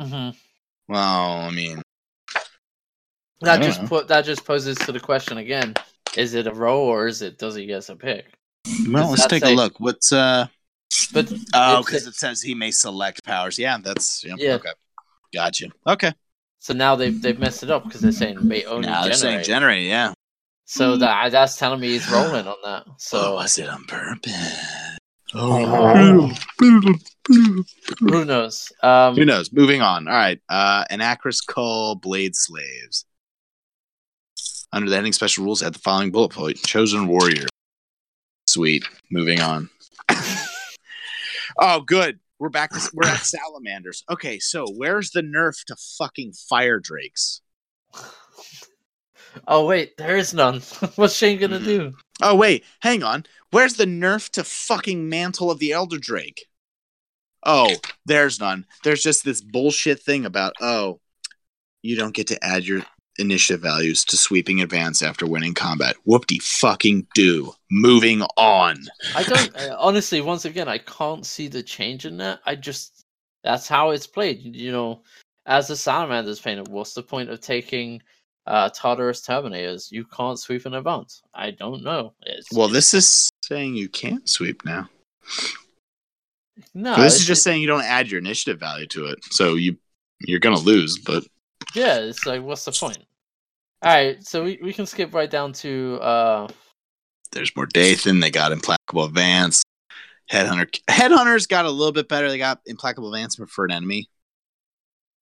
[0.00, 0.36] mhm.
[0.88, 1.82] Well, I mean,
[3.40, 3.88] That just don't know.
[3.88, 5.74] put that just poses to the question again:
[6.16, 8.26] Is it a roll or is it does he get a pick?
[8.88, 9.78] well, let's take say- a look.
[9.80, 10.46] What's uh?
[11.12, 13.58] But Oh, because it says he may select powers.
[13.58, 14.34] Yeah, that's yeah.
[14.38, 14.54] Yeah.
[14.54, 14.70] Okay,
[15.34, 15.66] gotcha.
[15.86, 16.12] Okay,
[16.58, 19.44] so now they've they've messed it up because they're saying may only now they're saying
[19.44, 19.46] generate.
[19.46, 19.86] generate.
[19.86, 20.12] Yeah.
[20.64, 22.84] so that that's telling me he's rolling on that.
[22.98, 24.54] So So was it on purpose?
[25.34, 26.32] Oh.
[28.00, 28.72] who knows?
[28.82, 29.52] Um, Who knows?
[29.52, 30.08] Moving on.
[30.08, 30.40] All right.
[30.48, 33.04] Uh, Anacris Cull Blade Slaves.
[34.72, 37.46] Under the heading special rules, at the following bullet point: Chosen Warrior.
[38.46, 38.84] Sweet.
[39.10, 39.68] Moving on.
[41.58, 42.18] Oh, good.
[42.38, 42.70] We're back.
[42.70, 44.04] To, we're at salamanders.
[44.10, 47.40] Okay, so where's the nerf to fucking fire drakes?
[49.46, 50.60] Oh wait, there is none.
[50.96, 51.64] What's Shane gonna Mhm.
[51.64, 51.92] do?
[52.22, 53.26] Oh wait, hang on.
[53.50, 56.46] Where's the nerf to fucking mantle of the elder drake?
[57.44, 57.74] Oh,
[58.06, 58.66] there's none.
[58.84, 61.00] There's just this bullshit thing about oh,
[61.82, 62.82] you don't get to add your
[63.18, 65.96] initiative values to sweeping advance after winning combat.
[66.04, 67.52] Whoop-de fucking do.
[67.70, 68.76] Moving on.
[69.14, 70.20] I don't uh, honestly.
[70.20, 72.40] Once again, I can't see the change in that.
[72.46, 73.04] I just
[73.44, 74.40] that's how it's played.
[74.56, 75.02] You know,
[75.46, 78.02] as the Salamanders painter, what's the point of taking
[78.46, 79.90] uh Tartarus Terminators?
[79.90, 81.22] You can't sweep in advance.
[81.34, 82.14] I don't know.
[82.22, 84.88] It's, Well, this is saying you can't sweep now.
[86.74, 86.96] no.
[86.96, 89.18] this is just saying you don't add your initiative value to it.
[89.30, 89.76] So you
[90.20, 91.24] you're gonna lose, but
[91.74, 92.98] Yeah, it's like, what's the point?
[93.80, 96.48] All right, so we, we can skip right down to uh
[97.32, 98.20] there's more Dathan.
[98.20, 99.62] They got implacable advance.
[100.30, 102.28] Headhunter Headhunters got a little bit better.
[102.28, 104.08] They got implacable advancement for an enemy.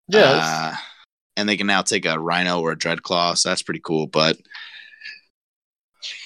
[0.09, 0.77] yeah, Uh,
[1.37, 4.07] and they can now take a rhino or a dreadclaw, so that's pretty cool.
[4.07, 4.38] But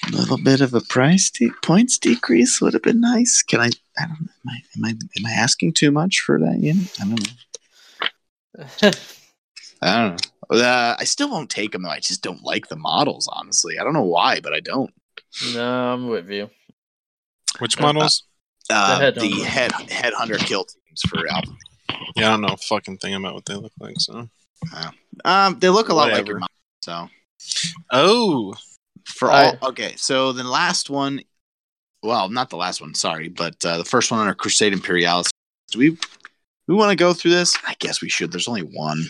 [0.07, 3.41] a little bit of a price de- points decrease would have been nice.
[3.41, 3.69] Can I?
[3.97, 4.27] I don't know.
[4.45, 6.89] Am I, am I am I asking too much for that unit?
[7.01, 7.27] I don't
[8.83, 8.91] know.
[9.81, 10.11] it's- I don't
[10.51, 10.57] know.
[10.63, 11.89] Uh, I still won't take them though.
[11.89, 13.29] I just don't like the models.
[13.31, 14.93] Honestly, I don't know why, but I don't.
[15.53, 16.49] no, I'm with you.
[17.59, 18.23] Which models?
[18.69, 21.51] Uh, The the, head headhunter kill teams for Alpha.
[22.15, 23.95] Yeah, I don't know a fucking thing about what they look like.
[23.99, 24.27] So.
[25.25, 26.47] Um, they look a lot like your Whatever.
[26.83, 27.09] model.
[27.09, 27.09] So
[27.91, 28.53] Oh,
[29.05, 29.63] for all Alright.
[29.63, 31.21] okay so the last one
[32.03, 35.27] well not the last one sorry but uh, the first one on our crusade imperialis
[35.71, 35.97] do we
[36.71, 39.01] we want to go through this i guess we should there's only one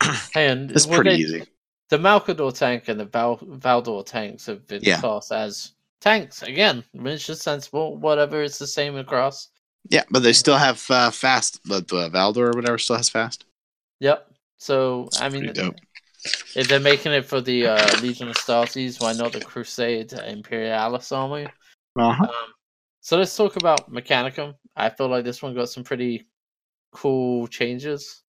[0.34, 1.42] And it's pretty they- easy
[1.90, 5.00] The Malcador tank and the Val- Valdor tanks have been Yeah.
[5.00, 7.96] classed as tanks again, is sensible.
[7.98, 9.48] Whatever, it's the same across.
[9.90, 13.44] yeah but they still have uh, fast but uh, valdor or whatever still has fast
[14.00, 14.18] Yep.
[14.56, 15.52] So I mean,
[16.58, 21.12] if they're making it for the uh, Legion of Astartes, why not the Crusade Imperialis
[21.12, 21.46] army?
[21.98, 22.24] uh-huh.
[22.24, 22.48] Um,
[23.02, 24.54] so let's talk about Mechanicum.
[24.76, 26.26] I feel like this one got some pretty
[26.92, 28.22] cool changes.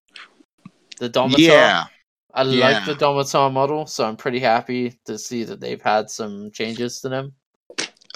[0.98, 1.84] The Domitar, yeah
[2.32, 2.98] I like the yeah.
[2.98, 7.32] Domitar model, so I'm pretty happy to see that they've had some changes to them.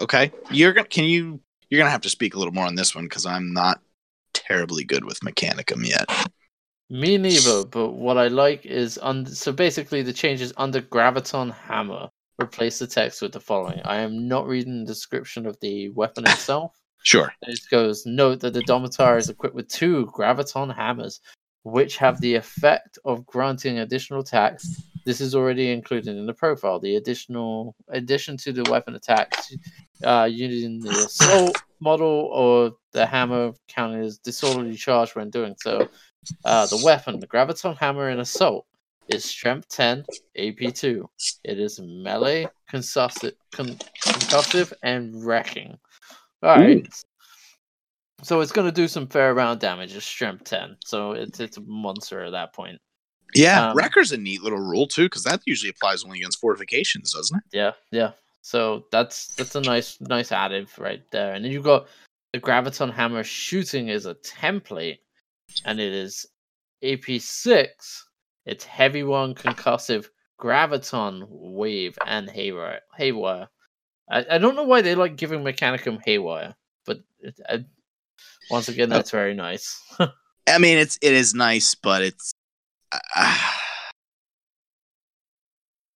[0.00, 2.94] okay you're gonna can you you're gonna have to speak a little more on this
[2.94, 3.80] one because i'm not
[4.32, 6.06] terribly good with mechanicum yet
[6.90, 12.08] Me neither, but what I like is under so basically the changes under Graviton Hammer
[12.40, 13.80] replace the text with the following.
[13.84, 16.72] I am not reading the description of the weapon itself.
[17.04, 21.20] Sure It goes note that the Domitar is equipped with two Graviton hammers,
[21.62, 24.82] which have the effect of granting additional attacks.
[25.06, 26.80] This is already included in the profile.
[26.80, 29.54] The additional addition to the weapon attacks
[30.02, 35.88] uh, using the assault model or the hammer counted as disorderly charge when doing so.
[36.44, 38.66] Uh, the weapon, the Graviton Hammer in Assault,
[39.08, 40.04] is Strength 10,
[40.38, 41.08] AP 2.
[41.44, 45.78] It is melee, concussive, con- concussive and wrecking.
[46.44, 46.86] Alright.
[48.22, 49.94] So it's going to do some fair amount of damage.
[49.94, 50.76] It's shrimp 10.
[50.84, 52.78] So it's, it's a monster at that point.
[53.34, 57.12] yeah Um, wrecker's a neat little rule too because that usually applies only against fortifications
[57.12, 58.12] doesn't it Yeah, yeah.
[58.42, 61.32] So that's that's a nice nice additive right there.
[61.32, 61.88] And then you've got
[62.34, 64.98] the Graviton Hammer shooting is a template,
[65.64, 66.26] and it is
[66.82, 68.06] AP six.
[68.44, 72.80] It's heavy one, concussive, Graviton, wave, and haywire.
[72.96, 73.48] Haywire.
[74.08, 76.54] I, I don't know why they like giving Mechanicum haywire,
[76.86, 77.64] but it, I,
[78.50, 79.80] once again, that's very nice.
[80.48, 82.32] I mean, it's it is nice, but it's
[82.92, 83.50] uh,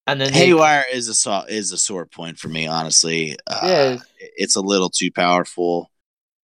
[0.07, 3.37] and then they- Haywire is a so- is a sore point for me, honestly.
[3.47, 3.99] Uh, Yeah.
[4.37, 5.91] it's a little too powerful.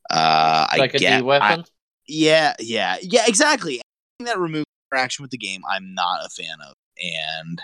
[0.10, 1.66] Uh, I like a D get, I- weapon.
[2.08, 3.82] yeah, yeah, yeah, exactly.
[4.20, 7.62] Anything that removes interaction with the game, I'm not a fan of, and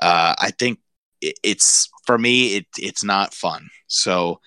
[0.00, 0.78] uh, I think
[1.28, 3.68] it, it's for me, it it's not fun.
[3.86, 4.40] So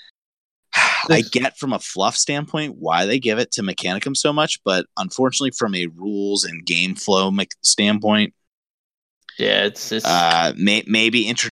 [1.10, 4.86] I get from a fluff standpoint why they give it to Mechanicum so much, but
[4.98, 8.34] unfortunately, from a rules and game flow me- standpoint,
[9.38, 11.50] Yeah, it's it's uh, may- maybe intro-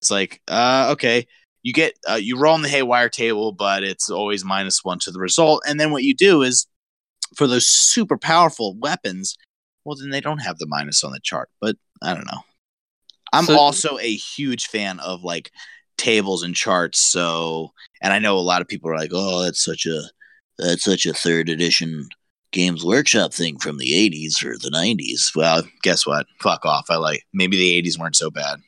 [0.00, 1.26] it's like uh, okay,
[1.62, 5.10] you get uh, you roll on the haywire table, but it's always minus one to
[5.10, 6.66] the result, and then what you do is
[7.36, 9.36] for those super powerful weapons,
[9.84, 11.48] well, then they don't have the minus on the chart.
[11.60, 12.42] But I don't know.
[13.34, 15.50] I'm So- also a huge fan of like
[15.96, 17.00] tables and charts.
[17.00, 20.02] So, and I know a lot of people are like, "Oh, that's such a
[20.58, 22.08] that's such a third edition
[22.52, 26.26] Games Workshop thing from the '80s or the '90s." Well, guess what?
[26.40, 26.86] Fuck off.
[26.90, 28.60] I like maybe the '80s weren't so bad.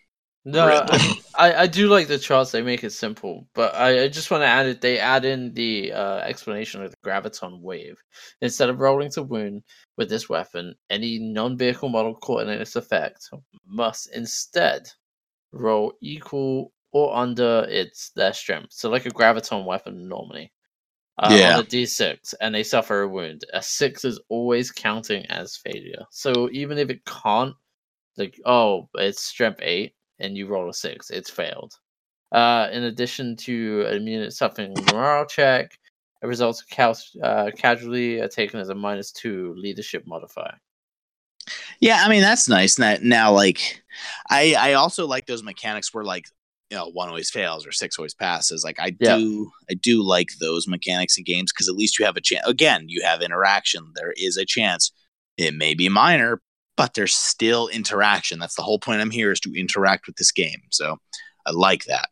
[0.46, 0.86] No.
[0.88, 2.52] I, I I do like the charts.
[2.52, 4.80] They make it simple, but I, I just want to add it.
[4.80, 7.96] They add in the uh, explanation of the graviton wave
[8.40, 9.62] instead of rolling to wound
[9.98, 10.74] with this weapon.
[10.90, 13.28] Any non-vehicle model caught in its effect
[13.66, 14.88] must instead
[15.52, 18.72] roll equal or under its their strength.
[18.72, 20.52] So like a graviton weapon normally.
[21.18, 21.54] Uh, Yeah.
[21.58, 23.42] On a d6, and they suffer a wound.
[23.54, 26.04] A six is always counting as failure.
[26.10, 27.54] So even if it can't,
[28.18, 31.74] like oh, it's strength eight, and you roll a six, it's failed.
[32.32, 35.78] Uh, in addition to a unit suffering morale check,
[36.22, 40.58] a result of cal- uh, casualty are taken as a minus two leadership modifier.
[41.80, 42.78] Yeah, I mean that's nice.
[42.78, 43.82] Now, now like,
[44.30, 46.26] I I also like those mechanics where like
[46.70, 48.64] you know one always fails or six always passes.
[48.64, 49.16] Like I Yeah.
[49.16, 52.46] do I do like those mechanics in games because at least you have a chance.
[52.46, 53.92] Again, you have interaction.
[53.94, 54.92] There is a chance.
[55.36, 56.40] It may be minor,
[56.76, 58.38] but there's still interaction.
[58.38, 59.00] That's the whole point.
[59.00, 60.60] I'm here is to interact with this game.
[60.70, 60.96] So
[61.46, 62.08] I like that.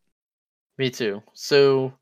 [0.79, 1.23] Me too.
[1.35, 1.93] So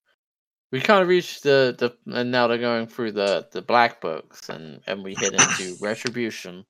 [0.71, 4.49] we kind of reached the the and now they're going through the the black books
[4.49, 6.65] and and we hit into retribution.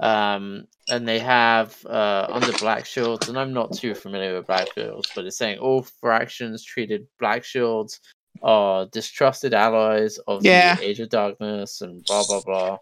[0.00, 4.68] Um and they have uh under black shields and I'm not too familiar with black
[4.74, 8.00] shields, but it's saying all fractions treated black shields
[8.42, 10.76] are distrusted allies of Yeah.
[10.76, 12.78] the Age of Darkness and blah blah blah.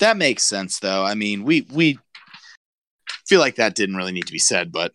[0.00, 1.04] That makes sense though.
[1.04, 1.98] I mean, we we
[3.26, 4.92] feel like that didn't really need to be said, but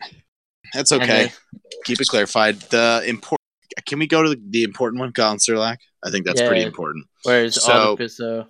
[0.73, 1.05] that's okay.
[1.05, 1.31] then-
[1.85, 2.59] Keep it clarified.
[2.69, 3.39] The important.
[3.85, 5.77] Can we go to the, the important one, Colin Serlac?
[6.05, 7.05] I think that's pretty important.
[7.23, 8.45] Whereas So- Articus, go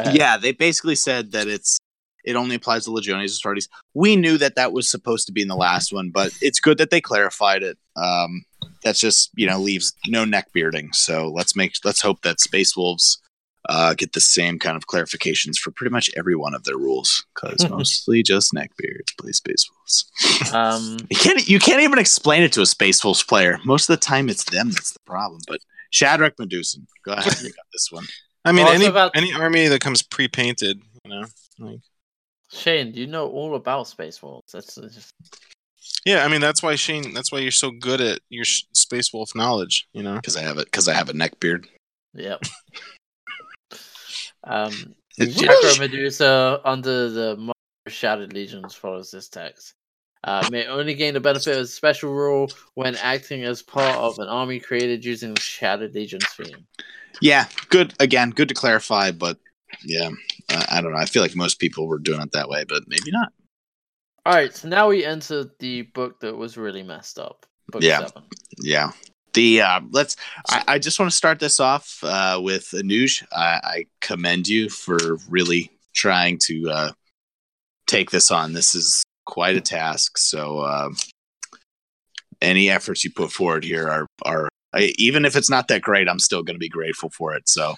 [0.00, 0.14] ahead.
[0.16, 1.78] Yeah, they basically said that it's
[2.24, 3.66] it only applies to Legiones Astartes.
[3.94, 6.76] We knew that that was supposed to be in the last one, but it's good
[6.78, 7.78] that they clarified it.
[7.96, 8.44] Um,
[8.84, 10.92] that's just you know leaves no neck bearding.
[10.92, 13.20] So let's make let's hope that Space Wolves
[13.68, 17.24] uh, get the same kind of clarifications for pretty much every one of their rules
[17.34, 20.52] because mostly just neckbeards play Space Wolves.
[20.54, 23.58] Um You can't you can't even explain it to a Space Wolves player.
[23.64, 25.40] Most of the time, it's them that's the problem.
[25.46, 28.06] But Shadrach Medusan, go ahead, you got this one.
[28.44, 31.26] I mean, Also any about- any army that comes pre-painted, you know,
[31.58, 31.80] like
[32.52, 34.52] Shane, you know all about Space Wolves.
[34.52, 35.12] That's that's just
[36.04, 36.24] yeah.
[36.24, 37.12] I mean, that's why Shane.
[37.14, 39.86] That's why you're so good at your sh- Space Wolf knowledge.
[39.92, 40.64] You know, Because I have it.
[40.64, 41.68] Because I have a neck beard.
[42.14, 42.40] Yep.
[44.44, 47.54] Um, Chakra Medusa under the Mother
[47.88, 49.74] Shattered Legions follows this text.
[50.22, 54.18] Uh, may only gain the benefit of a special rule when acting as part of
[54.18, 56.66] an army created using the Shattered Legions theme.
[57.22, 57.94] Yeah, good.
[58.00, 59.38] Again, good to clarify, but
[59.84, 60.10] yeah,
[60.50, 60.98] I, I don't know.
[60.98, 63.32] I feel like most people were doing it that way, but maybe not.
[64.26, 67.46] All right, so now we enter the book that was really messed up.
[67.68, 68.00] Book Yeah.
[68.06, 68.24] seven.
[68.62, 68.90] Yeah.
[69.32, 70.16] The uh, let's.
[70.48, 73.24] I, I just want to start this off uh, with Anuj.
[73.32, 76.92] I, I commend you for really trying to uh,
[77.86, 78.52] take this on.
[78.52, 80.18] This is quite a task.
[80.18, 80.90] So uh,
[82.40, 86.08] any efforts you put forward here are are I, even if it's not that great,
[86.08, 87.48] I'm still going to be grateful for it.
[87.48, 87.74] So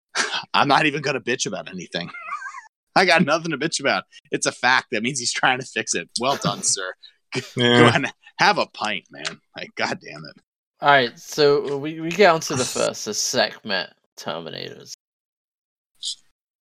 [0.54, 2.10] I'm not even going to bitch about anything.
[2.96, 4.04] I got nothing to bitch about.
[4.30, 4.88] It's a fact.
[4.90, 6.08] That means he's trying to fix it.
[6.20, 6.94] Well done, sir.
[7.34, 7.92] Go yeah.
[7.94, 8.06] on,
[8.38, 9.40] have a pint, man.
[9.56, 10.42] Like, god damn it.
[10.80, 14.92] All right, so we, we get on to the first, the Sekhmet Terminators.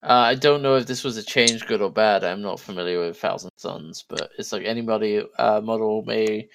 [0.03, 2.23] Uh, I don't know if this was a change, good or bad.
[2.23, 6.48] I'm not familiar with Thousand Sons, but it's like anybody uh, model may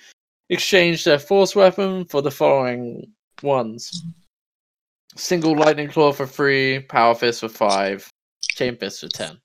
[0.48, 3.12] exchange their force weapon for the following
[3.42, 4.04] ones:
[5.16, 8.08] single lightning claw for three, power fist for five,
[8.42, 9.38] chain fist for ten.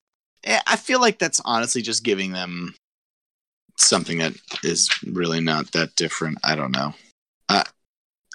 [0.44, 2.74] Eh, I feel like that's honestly just giving them
[3.76, 6.38] something that is really not that different.
[6.44, 6.94] I don't know.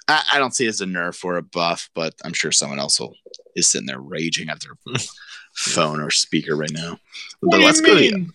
[0.08, 2.78] I, I don't see it as a nerf or a buff, but I'm sure someone
[2.78, 3.14] else will
[3.56, 4.96] is sitting there raging at their
[5.54, 6.98] phone or speaker right now.
[7.42, 7.96] But let's go.
[7.96, 8.26] To,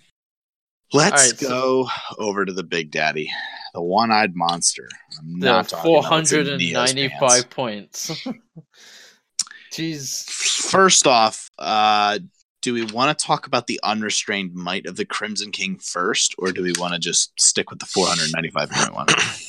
[0.94, 3.30] let's Alright, so- go over to the Big Daddy,
[3.74, 4.88] the one-eyed monster.
[5.20, 6.94] I'm not talking four about what's in hundred and Neo's pants.
[6.96, 8.28] ninety-five points.
[9.72, 10.26] Jeez.
[10.26, 12.20] First off, uh,
[12.62, 16.52] do we want to talk about the unrestrained might of the Crimson King first, or
[16.52, 19.46] do we want to just stick with the 495.1?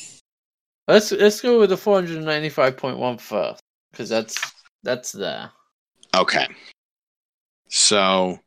[0.87, 3.61] Let's let's go with the 495.1 first,
[3.91, 4.37] because that's
[4.83, 5.51] that's there.
[6.15, 6.47] Okay.
[7.69, 8.39] So,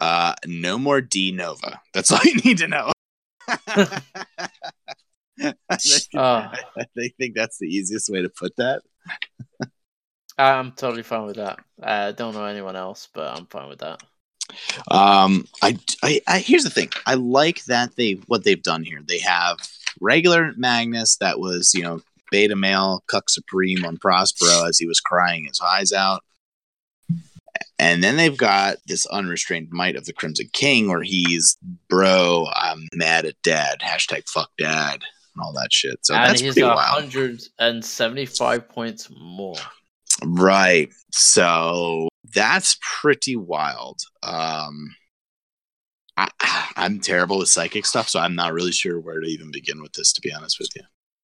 [0.00, 1.80] uh, no more D Nova.
[1.94, 2.92] That's all you need to know.
[6.14, 8.82] Uh, I think that's the easiest way to put that.
[10.36, 11.60] I'm totally fine with that.
[11.82, 14.02] I don't know anyone else, but I'm fine with that.
[14.90, 16.90] Um, I, I, I, here's the thing.
[17.06, 19.00] I like that they what they've done here.
[19.06, 19.58] They have
[20.00, 25.00] regular Magnus that was you know beta male cuck supreme on Prospero as he was
[25.00, 26.22] crying his eyes out,
[27.78, 31.56] and then they've got this unrestrained might of the Crimson King where he's
[31.88, 33.80] bro, I'm mad at dad.
[33.80, 35.04] Hashtag fuck dad
[35.38, 35.98] and all that shit.
[36.02, 37.14] So and that's he's pretty got wild.
[37.14, 39.54] 175 points more.
[40.24, 40.92] Right.
[41.12, 44.00] So that's pretty wild.
[44.22, 44.94] Um
[46.18, 46.28] I,
[46.76, 49.92] I'm terrible with psychic stuff, so I'm not really sure where to even begin with
[49.92, 50.82] this, to be honest with you.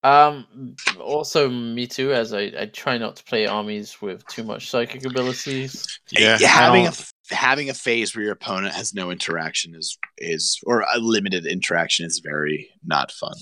[0.09, 4.71] Um, also me too, as I, I try not to play armies with too much
[4.71, 5.99] psychic abilities.
[6.13, 6.93] Yeah, I having a
[7.31, 12.05] having a phase where your opponent has no interaction is is or a limited interaction
[12.05, 13.33] is very not fun.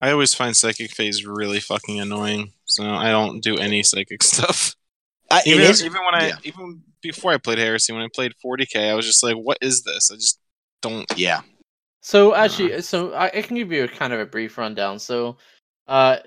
[0.00, 4.74] I always find psychic phase really fucking annoying, so I don't do any psychic stuff.
[5.30, 6.36] I, Even, it is, even when I yeah.
[6.44, 9.82] even before I played Heresy, when I played 40k, I was just like, "What is
[9.82, 10.40] this?" I just
[10.82, 11.06] don't.
[11.16, 11.42] yeah,
[12.00, 14.98] So actually, so I, I can give you a kind of a brief rundown.
[14.98, 15.36] So,
[15.86, 16.18] uh,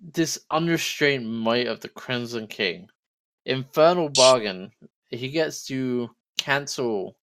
[0.00, 2.88] this unrestrained might of the Crimson King,
[3.44, 4.72] Infernal Bargain,
[5.08, 7.16] he gets to cancel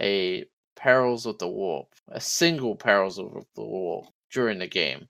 [0.00, 0.44] a
[0.76, 5.08] Perils of the Warp, a single Perils of the Warp during the game,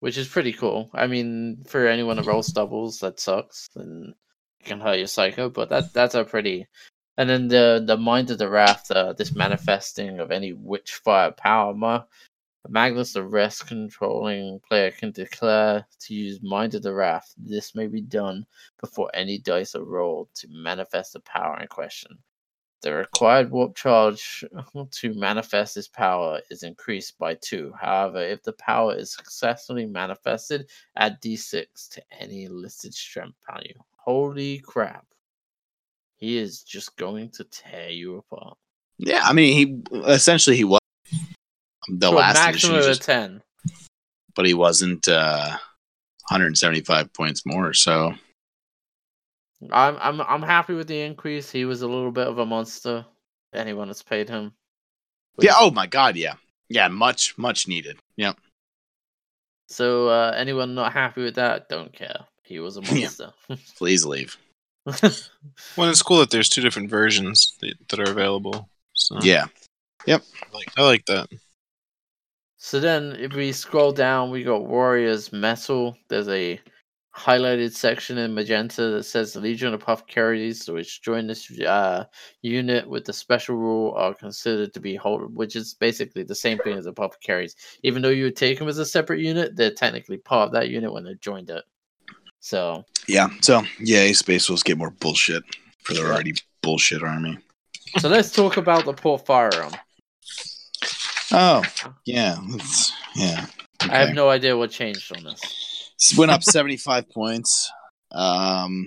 [0.00, 0.90] which is pretty cool.
[0.94, 4.14] I mean, for anyone that rolls doubles, that sucks, and
[4.64, 6.66] can hurt your psycho, but that that's a pretty.
[7.16, 11.32] And then the the mind of the wrath, uh, this manifesting of any witch fire
[11.32, 11.74] power.
[11.74, 12.04] Ma-
[12.68, 17.34] Magnus, the rest controlling player, can declare to use Mind of the Wrath.
[17.36, 18.46] This may be done
[18.80, 22.18] before any dice are rolled to manifest the power in question.
[22.80, 24.44] The required warp charge
[24.92, 27.72] to manifest this power is increased by two.
[27.80, 33.78] However, if the power is successfully manifested, add d6 to any listed strength value.
[33.96, 35.06] Holy crap.
[36.24, 38.56] He is just going to tear you apart.
[38.98, 39.20] yeah.
[39.24, 39.52] I mean,
[39.92, 40.80] he essentially he was
[41.88, 43.42] the a last maximum of just- 10.
[44.34, 45.50] but he wasn't uh,
[46.30, 47.74] 175 points more.
[47.74, 48.14] So
[49.70, 51.50] I'm I'm I'm happy with the increase.
[51.50, 53.04] He was a little bit of a monster.
[53.52, 54.52] Anyone that's paid him.
[55.40, 55.52] yeah.
[55.56, 56.16] Oh my god.
[56.16, 56.34] Yeah.
[56.70, 56.88] Yeah.
[56.88, 57.98] Much much needed.
[58.16, 58.36] Yep.
[59.68, 62.20] So uh, anyone not happy with that, don't care.
[62.42, 62.94] He was a Yeah.
[63.00, 63.32] monster.
[63.76, 64.36] Please leave.
[65.76, 68.68] Well, it's cool that there's two different versions that, that are available.
[68.92, 69.46] So Yeah.
[70.06, 71.28] I like, I like that.
[72.58, 75.96] so then, if we scroll down, we got Warriors Metal.
[76.08, 76.60] There's a
[77.16, 82.04] highlighted section in magenta that says Legion of Apothecaries, which join this uh,
[82.42, 86.58] unit with the special rule are considered to be hold, which is basically the same
[86.58, 87.54] thing as Apothecaries.
[87.84, 90.68] Even though you would take them as a separate unit, they're technically part of that
[90.70, 91.64] unit when they joined it.
[92.44, 93.28] So Yeah.
[93.40, 95.42] So yeah, Space Wolves get more bullshit
[95.82, 97.38] for their already bullshit army.
[97.98, 99.72] So let's talk about the port firearm.
[101.32, 101.62] Oh
[102.04, 102.36] yeah.
[102.50, 103.46] It's, yeah.
[103.80, 105.40] I have no idea what changed on this.
[105.98, 107.70] This went up 75 points.
[108.12, 108.86] Um.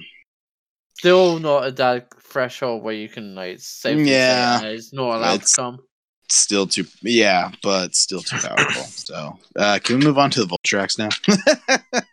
[1.00, 4.60] Still not at that threshold where you can like safely Yeah.
[4.60, 5.80] say uh, it's not allowed It's- to come.
[6.30, 8.84] Still too, yeah, but still too powerful.
[8.84, 12.02] So, uh, can we move on to the Vultarax now?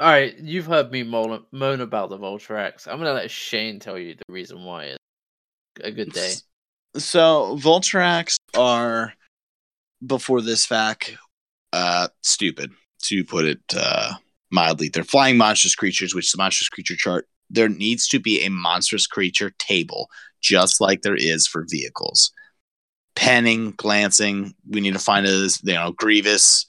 [0.00, 2.88] All right, you've heard me moan, moan about the Vultarax.
[2.88, 4.98] I'm gonna let Shane tell you the reason why it's
[5.82, 6.36] a good day.
[6.96, 9.12] So Vultarax are
[10.06, 11.14] before this fact
[11.74, 12.70] uh stupid
[13.02, 14.14] to put it uh
[14.50, 14.88] mildly.
[14.88, 17.28] They're flying monstrous creatures, which is the monstrous creature chart.
[17.50, 20.08] There needs to be a monstrous creature table,
[20.40, 22.32] just like there is for vehicles.
[23.16, 26.64] Penning, glancing, we need to find a you know grievous,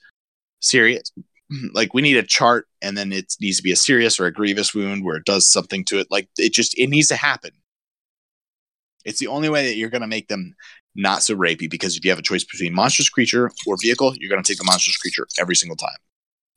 [0.59, 1.13] serious.
[1.73, 4.33] Like we need a chart, and then it needs to be a serious or a
[4.33, 6.07] grievous wound where it does something to it.
[6.09, 7.51] Like it just it needs to happen.
[9.05, 10.55] It's the only way that you're going to make them
[10.95, 14.29] not so rapey because if you have a choice between monstrous creature or vehicle, you're
[14.29, 15.97] going to take the monstrous creature every single time.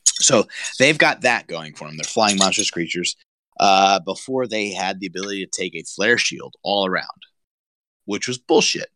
[0.05, 0.47] So
[0.79, 1.97] they've got that going for them.
[1.97, 3.17] They're flying monstrous creatures.
[3.61, 7.07] Uh, before they had the ability to take a flare shield all around,
[8.05, 8.89] which was bullshit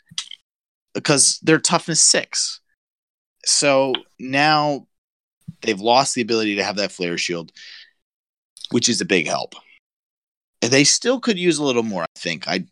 [0.95, 2.61] because they're toughness six.
[3.45, 4.89] So now
[5.63, 7.53] they've lost the ability to have that flare shield,
[8.71, 9.55] which is a big help.
[10.61, 12.49] They still could use a little more, I think.
[12.49, 12.65] I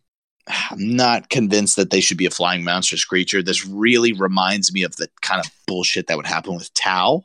[0.49, 3.43] I'm not convinced that they should be a flying monstrous creature.
[3.43, 7.23] This really reminds me of the kind of bullshit that would happen with Tau.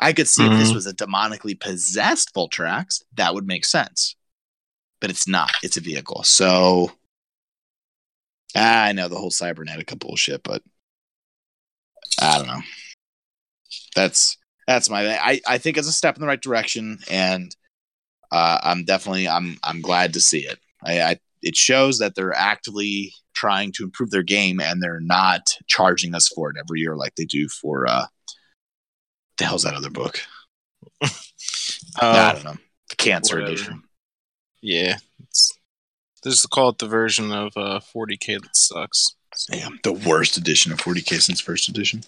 [0.00, 0.74] I could see if this Mhm.
[0.74, 4.16] was a demonically possessed Vultarax, that would make sense.
[5.00, 5.52] But it's not.
[5.62, 6.24] It's a vehicle.
[6.24, 6.90] So
[8.56, 10.62] ah, I know the whole cybernetica bullshit, but
[12.20, 12.62] I don't know.
[13.94, 14.38] That's
[14.70, 17.54] that's my I, I think it's a step in the right direction and
[18.30, 20.58] uh, I'm definitely I'm I'm glad to see it.
[20.84, 25.40] I, I it shows that they're actively trying to improve their game and they're not
[25.66, 28.06] charging us for it every year like they do for uh
[29.38, 30.20] the hell's that other book?
[31.02, 31.08] I
[32.00, 32.56] Uh, don't know.
[32.90, 33.52] The cancer whatever.
[33.52, 33.82] edition.
[34.60, 34.96] yeah.
[35.24, 35.52] It's,
[36.22, 39.16] just call it the version of uh, 40k that sucks.
[39.50, 42.04] Yeah, the worst edition of 40k since first edition.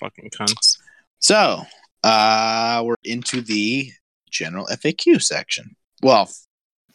[0.00, 0.78] Fucking cunts.
[1.18, 1.62] So,
[2.04, 3.90] uh we're into the
[4.30, 5.76] general FAQ section.
[6.02, 6.30] Well,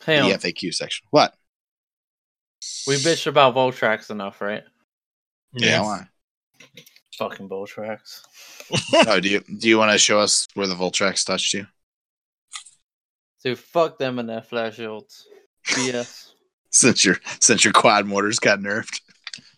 [0.05, 0.29] Hang on.
[0.29, 1.07] the FAQ section.
[1.11, 1.33] What?
[2.87, 4.63] We bitched about Vultarax enough, right?
[5.53, 6.07] Yeah, why?
[7.17, 8.21] Fucking Vultarax.
[9.07, 11.65] oh, do you do you want to show us where the Vultarax touched you?
[13.43, 15.27] Dude, fuck them and their flash shields.
[15.67, 16.29] BS.
[16.73, 19.01] Since your since your quad mortars got nerfed.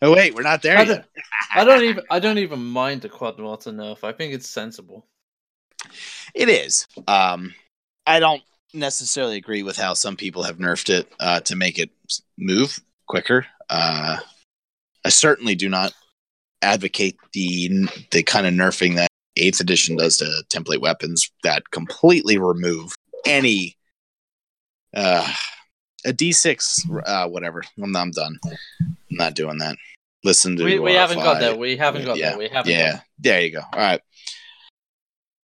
[0.03, 0.87] Oh wait, we're not there I yet.
[0.87, 1.05] don't,
[1.55, 4.03] I don't even I don't even mind the quad mortar nerf.
[4.03, 5.07] I think it's sensible.
[6.35, 6.87] It is.
[7.07, 7.55] Um,
[8.05, 8.41] I don't
[8.73, 11.89] necessarily agree with how some people have nerfed it uh, to make it
[12.37, 13.45] move quicker.
[13.69, 14.17] Uh,
[15.05, 15.93] I certainly do not
[16.61, 22.37] advocate the the kind of nerfing that Eighth Edition does to template weapons that completely
[22.37, 22.93] remove
[23.25, 23.77] any
[24.93, 25.31] uh,
[26.05, 27.63] a D6 uh, whatever.
[27.81, 28.37] I'm, I'm done.
[28.45, 29.77] I'm not doing that.
[30.23, 31.55] Listen to We, we uh, haven't got there.
[31.55, 32.37] We haven't got yeah, there.
[32.37, 32.71] We haven't.
[32.71, 33.59] yeah, got there you go.
[33.59, 34.01] All right.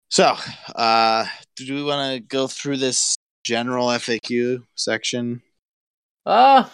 [0.09, 0.35] So,
[0.75, 1.25] uh,
[1.55, 5.41] do we want to go through this general FAQ section?
[6.25, 6.71] Ah,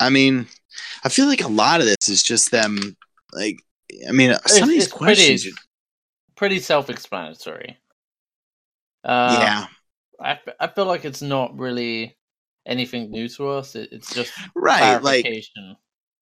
[0.00, 0.46] I mean,
[1.04, 2.96] I feel like a lot of this is just them,
[3.32, 3.60] like,
[4.08, 5.44] I mean, some of these questions.
[5.44, 5.56] pretty,
[6.34, 7.78] pretty self-explanatory.
[9.04, 12.16] Uh, yeah, I feel like it's not really
[12.66, 13.76] anything new to us.
[13.76, 15.00] It, it's just right.
[15.02, 15.24] Like.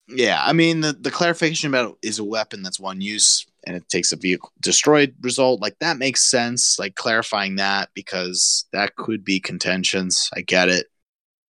[0.09, 3.89] Yeah, I mean, the, the clarification about is a weapon that's one use and it
[3.89, 5.61] takes a vehicle destroyed result.
[5.61, 6.79] Like, that makes sense.
[6.79, 10.29] Like, clarifying that because that could be contentions.
[10.35, 10.87] I get it.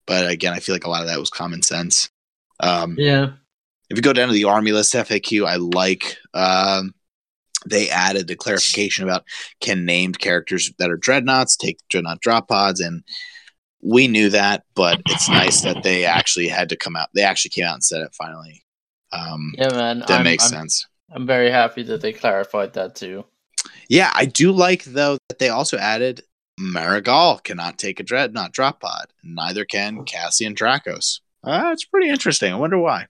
[0.06, 2.10] But again, I feel like a lot of that was common sense.
[2.60, 3.32] Um, yeah.
[3.90, 6.94] if you go down to the army list FAQ, I like um,
[7.66, 9.24] they added the clarification about
[9.60, 13.02] can named characters that are dreadnoughts take dreadnought drop pods, and
[13.84, 17.10] we knew that, but it's nice that they actually had to come out.
[17.14, 18.64] They actually came out and said it finally.
[19.12, 19.98] Um, Yeah, man.
[20.00, 20.86] that I'm, makes I'm, sense.
[21.12, 23.24] I'm very happy that they clarified that too.
[23.88, 26.22] Yeah, I do like though that they also added
[26.58, 29.06] Marigal cannot take a dreadnought drop pod.
[29.22, 31.20] Neither can Cassian Dracos.
[31.42, 32.52] Uh, it's pretty interesting.
[32.52, 33.06] I wonder why.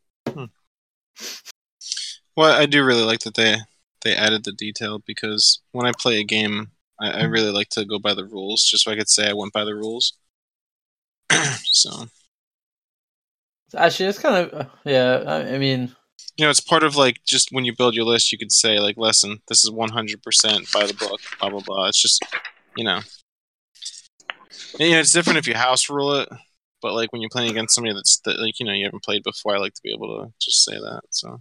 [2.36, 3.58] Well, I do really like that they
[4.02, 7.84] they added the detail because when I play a game, I, I really like to
[7.84, 10.14] go by the rules, just so I could say I went by the rules.
[11.64, 12.06] so
[13.76, 15.22] Actually, it's kind of uh, yeah.
[15.26, 15.94] I, I mean,
[16.36, 18.78] you know, it's part of like just when you build your list, you could say
[18.78, 21.88] like, "Listen, this is one hundred percent by the book." Blah blah blah.
[21.88, 22.24] It's just
[22.76, 23.00] you know,
[24.78, 26.28] and, you know, it's different if you house rule it,
[26.82, 29.22] but like when you're playing against somebody that's that, like you know you haven't played
[29.24, 31.00] before, I like to be able to just say that.
[31.10, 31.40] So all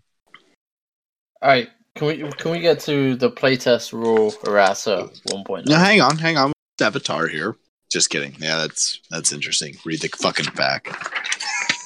[1.49, 1.69] right.
[1.95, 5.45] Can we can we get to the playtest rule Arasa 1.0?
[5.45, 5.67] Point?
[5.67, 6.51] No, hang on, hang on.
[6.81, 7.55] Avatar here.
[7.93, 8.35] Just kidding.
[8.39, 9.75] Yeah, that's that's interesting.
[9.85, 10.87] Read the fucking back.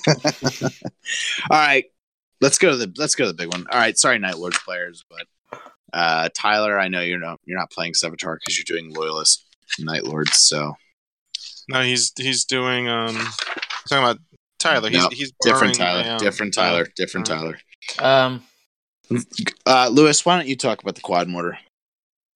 [1.52, 1.84] All right,
[2.40, 3.66] let's go to the let's go to the big one.
[3.70, 5.60] All right, sorry, Night Lords players, but
[5.92, 9.46] uh, Tyler, I know you're not you're not playing Avatar because you're doing Loyalist
[9.80, 10.38] Night Lords.
[10.38, 10.76] So
[11.68, 13.18] no, he's he's doing um
[13.90, 14.20] talking about
[14.60, 14.90] Tyler.
[14.90, 17.60] He's No, he's different Tyler, my, um, different Tyler, different uh, Tyler.
[18.00, 18.44] Um.
[19.66, 21.58] Uh, Lewis, why don't you talk about the quad mortar?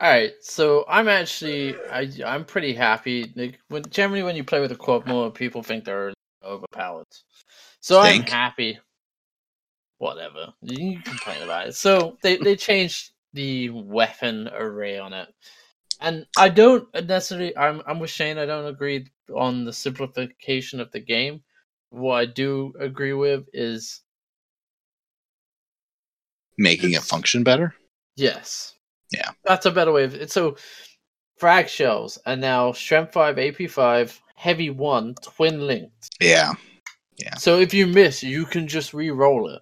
[0.02, 0.34] All right.
[0.42, 3.32] So I'm actually I I'm pretty happy.
[3.36, 6.12] Like, when generally when you play with a quad mode, people think they're
[6.44, 7.06] overpowered.
[7.82, 8.26] So Think?
[8.26, 8.80] I'm happy.
[10.00, 11.76] Whatever you can complain about it.
[11.76, 15.28] So they they changed the weapon array on it,
[16.00, 17.56] and I don't necessarily.
[17.56, 18.40] I'm I'm with Shane.
[18.40, 21.44] I don't agree on the simplification of the game.
[21.92, 24.02] What I do agree with is
[26.58, 27.76] Making it function better.
[28.16, 28.76] Yes.
[29.12, 29.30] Yeah.
[29.44, 30.32] That's a better way of it.
[30.32, 30.56] So
[31.38, 36.10] frag shells and now strength five, AP five, heavy one, twin linked.
[36.22, 36.54] Yeah,
[37.18, 37.36] yeah.
[37.36, 39.62] So if you miss, you can just re-roll it.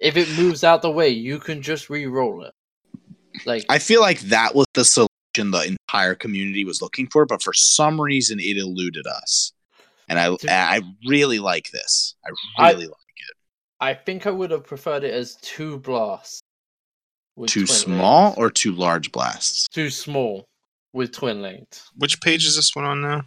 [0.00, 2.52] If it moves out the way, you can just re-roll it.
[3.46, 5.08] Like I feel like that was the solution
[5.52, 9.52] the entire community was looking for, but for some reason it eluded us.
[10.08, 12.16] and I To- I really like this.
[12.26, 13.36] I I- really like it.
[13.80, 16.40] I think I would have preferred it as two blasts.
[17.36, 18.38] With too twin small linked.
[18.38, 19.66] or too large blasts.
[19.68, 20.44] too small
[20.92, 21.82] with twin linked.
[21.96, 23.22] Which page is this one on now?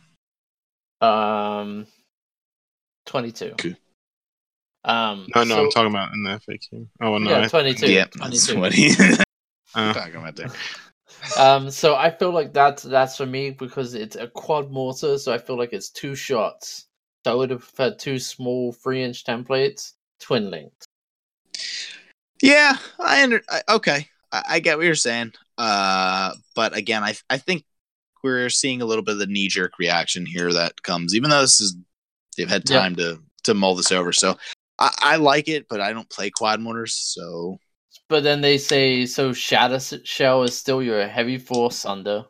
[1.08, 1.88] Um,
[3.06, 3.52] twenty-two.
[3.54, 3.76] Okay.
[4.86, 6.88] Um, No, no, I'm talking about in the FAQ.
[7.02, 7.32] Oh, well, no.
[7.32, 7.92] yeah, I- twenty-two.
[7.92, 8.60] Yeah, that's 22.
[8.60, 8.94] what he
[9.76, 10.50] uh, talking about there.
[11.38, 15.34] Um, so I feel like that's that's for me because it's a quad mortar, so
[15.34, 16.88] I feel like it's two shots.
[17.26, 20.86] So I would have preferred two small three-inch templates, twin linked.
[22.44, 24.10] Yeah, I under I, okay.
[24.34, 25.32] I, I get what you're saying.
[25.58, 27.64] Uh, but again, I I think
[28.22, 31.40] we're seeing a little bit of the knee jerk reaction here that comes, even though
[31.40, 31.78] this is
[32.38, 32.82] they've had Yeah.
[32.82, 34.12] time to to mull this over.
[34.12, 34.38] So
[34.78, 37.60] I, I like it, but I don't play quad mortars, so
[38.10, 39.32] But then they say so.
[39.32, 42.26] Shatter Shell is still your heavy force under.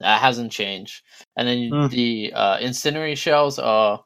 [0.00, 1.02] That hasn't changed.
[1.36, 1.88] And then Hmm.
[1.88, 4.02] the uh, incendiary shells are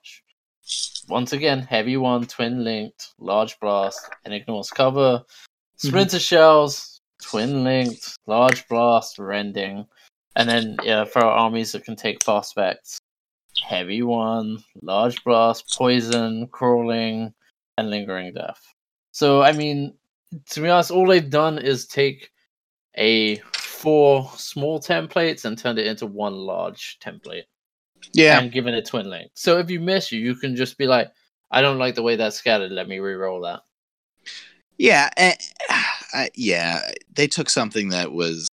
[1.08, 5.18] once again heavy one, twin linked, large blast, and ignores cover.
[5.20, 5.88] Mhm.
[5.88, 9.86] Splinter shells, twin linked, large blast, rending.
[10.34, 12.98] And then yeah, for our armies that can take Phosphex,
[13.62, 17.34] heavy one, large blast, poison, crawling,
[17.78, 18.62] and lingering death.
[19.12, 19.96] So I mean,
[20.50, 22.30] to be honest, all they've done is take
[22.96, 27.44] a four small templates and turned it into one large template
[28.12, 29.30] yeah, and giving it twin link.
[29.34, 31.10] So if you miss you, you can just be like,
[31.50, 32.72] I don't like the way that's scattered.
[32.72, 33.60] Let me re-roll that.
[34.78, 35.34] yeah, eh,
[36.12, 36.80] I, yeah.
[37.14, 38.48] They took something that was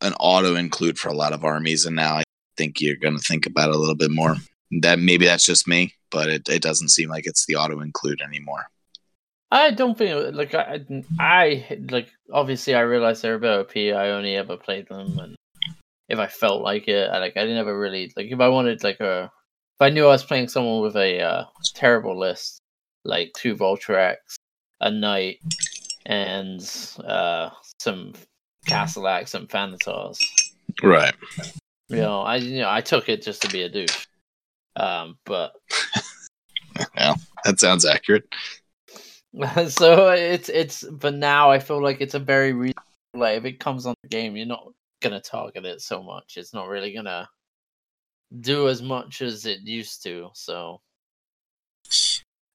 [0.00, 2.22] an auto include for a lot of armies, and now I
[2.56, 4.36] think you're going to think about it a little bit more.
[4.80, 8.20] That maybe that's just me, but it, it doesn't seem like it's the auto include
[8.22, 8.66] anymore.
[9.50, 10.84] I don't think like I,
[11.18, 13.76] I like obviously I realize they're a bit OP.
[13.76, 15.36] I only ever played them, and
[16.10, 19.00] if I felt like it, I like I never really like if I wanted like
[19.00, 21.44] a if I knew I was playing someone with a uh,
[21.74, 22.60] terrible list
[23.04, 24.16] like two Vultarax,
[24.80, 25.38] a Knight,
[26.04, 26.60] and
[27.04, 28.12] uh, some
[28.66, 30.18] Castellax and Thanatars.
[30.82, 31.14] Right.
[31.88, 34.06] You know, I you know I took it just to be a douche.
[34.76, 35.52] Um, but
[36.96, 38.24] Yeah, That sounds accurate.
[39.68, 42.72] so it's it's but now I feel like it's a very re-
[43.14, 46.36] like if it comes on the game, you're not gonna target it so much.
[46.36, 47.28] It's not really gonna
[48.38, 50.30] do as much as it used to.
[50.34, 50.80] So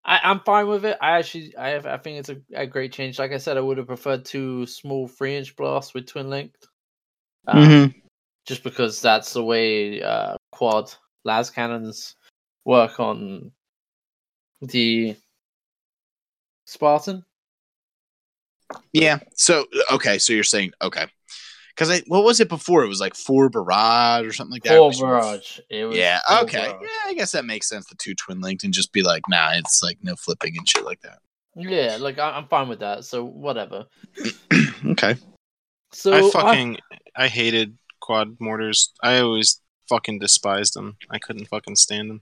[0.03, 0.97] I, I'm fine with it.
[1.01, 3.17] I actually I have, I think it's a, a great change.
[3.19, 6.67] Like I said, I would have preferred two small three inch blasts with twin linked.
[7.47, 7.99] Um, Mm-hmm.
[8.45, 10.93] just because that's the way uh, quad
[11.23, 12.15] las cannons
[12.63, 13.51] work on
[14.61, 15.15] the
[16.65, 17.23] Spartan.
[18.93, 19.19] Yeah.
[19.35, 20.17] So okay.
[20.17, 21.05] So you're saying okay,
[21.75, 22.83] because I what was it before?
[22.83, 24.75] It was like four barrage or something like that.
[24.77, 25.59] Full which- barrage.
[25.69, 26.19] It was Yeah.
[26.27, 26.57] full Okay.
[26.57, 26.81] barrage.
[26.81, 27.09] Yeah.
[27.09, 27.85] I guess that makes sense.
[27.87, 30.85] The two twin linked and just be like, nah, it's like no flipping and shit
[30.85, 31.19] like that.
[31.55, 33.05] Yeah, like I- I'm fine with that.
[33.05, 33.85] So whatever.
[34.85, 35.15] okay.
[35.91, 36.77] So I fucking
[37.15, 38.91] I hated quad mortars.
[39.01, 40.97] I always fucking despised them.
[41.09, 42.21] I couldn't fucking stand them.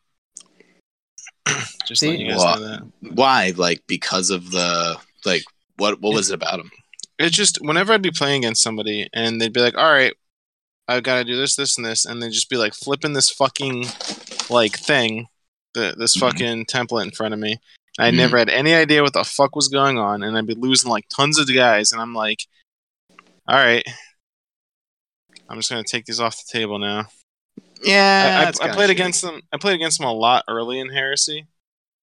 [1.87, 2.09] Just See?
[2.09, 2.81] let you guys Well, know that.
[3.15, 3.53] Why?
[3.55, 5.43] Like because of the like
[5.77, 5.99] what?
[6.01, 6.71] What was it about them?
[7.19, 10.13] It's just whenever I'd be playing against somebody and they'd be like, "All right,
[10.87, 13.29] I've got to do this, this, and this," and they'd just be like flipping this
[13.29, 13.85] fucking
[14.49, 15.27] like thing,
[15.73, 16.19] the, this Mhm.
[16.19, 17.57] fucking template in front of me.
[17.99, 18.15] I Mhm.
[18.17, 21.05] never had any idea what the fuck was going on, and I'd be losing like
[21.09, 22.39] tons of guys, and I'm like,
[23.47, 23.85] "All right,
[25.49, 27.05] I'm just gonna take these off the table now."
[27.83, 28.51] Yeah.
[28.61, 28.91] I, I, I played shitty.
[28.93, 29.41] against them.
[29.51, 31.47] I played against them a lot early in Heresy,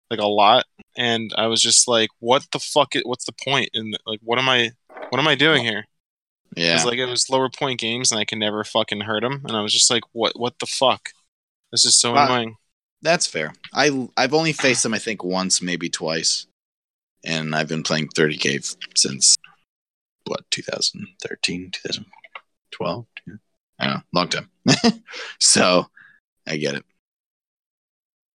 [0.10, 2.94] like a lot, and I was just like, "What the fuck?
[3.04, 3.70] What's the point?
[3.74, 4.72] And like, what am I?
[5.14, 5.86] What am I doing here?"
[6.56, 6.74] Yeah.
[6.74, 9.56] Because like it was lower point games, and I could never fucking hurt them, and
[9.56, 10.40] I was just like, "What?
[10.40, 11.10] What the fuck?
[11.72, 12.56] This is so annoying."
[13.04, 13.54] That's fair.
[13.74, 16.48] I I've only faced them I think once, maybe twice,
[17.24, 19.38] and I've been playing 30k since
[20.26, 23.06] what 2013, 2012.
[23.80, 24.50] I don't know, long time.
[25.40, 25.86] so
[26.48, 26.86] I get it.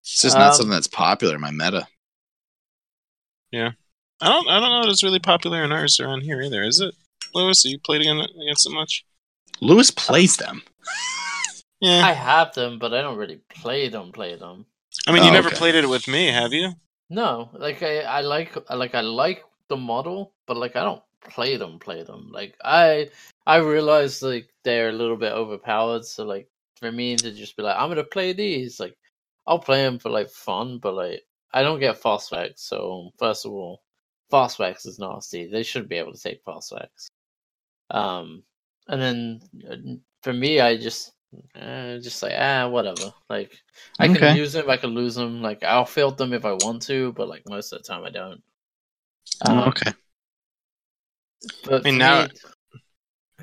[0.03, 1.87] It's just not Um, something that's popular in my meta.
[4.21, 4.47] I don't.
[4.49, 4.81] I don't know.
[4.81, 6.93] if It's really popular in ours around here either, is it?
[7.33, 9.05] Lewis, you played against against it much?
[9.61, 10.61] Lewis plays them.
[11.81, 12.05] Yeah.
[12.05, 14.11] I have them, but I don't really play them.
[14.11, 14.65] Play them.
[15.07, 15.57] I mean, you Oh, never okay.
[15.57, 16.71] played it with me, have you?
[17.09, 21.01] No, like I, I like, I like, I like the model, but like I don't
[21.29, 21.79] play them.
[21.79, 22.29] Play them.
[22.31, 23.09] Like I,
[23.47, 26.05] I realize like they're a little bit overpowered.
[26.05, 28.79] So like for me to just be like, I'm gonna play these.
[28.79, 28.97] Like
[29.47, 32.59] I'll play them for like fun, but like I don't get Phosphex.
[32.59, 33.81] So first of all,
[34.29, 35.47] facts is nasty.
[35.47, 37.09] They should be able to take facts.
[37.91, 38.43] Um,
[38.87, 41.11] and then uh, for me, I just
[41.55, 43.13] uh, just like ah, whatever.
[43.29, 43.57] Like
[43.99, 45.41] I can use them, I can lose them.
[45.41, 48.09] Like I'll field them if I want to, but like most of the time I
[48.09, 48.41] don't.
[49.47, 49.91] Oh, Um, okay.
[51.65, 52.31] But mean, now- me-.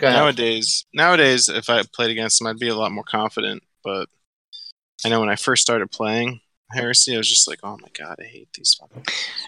[0.02, 3.62] Nowadays, nowadays, if I played against them, I'd be a lot more confident.
[3.82, 4.10] But
[5.04, 6.40] I know when I first started playing
[6.72, 9.04] Heresy, I was just like, "Oh my god, I hate these fucking."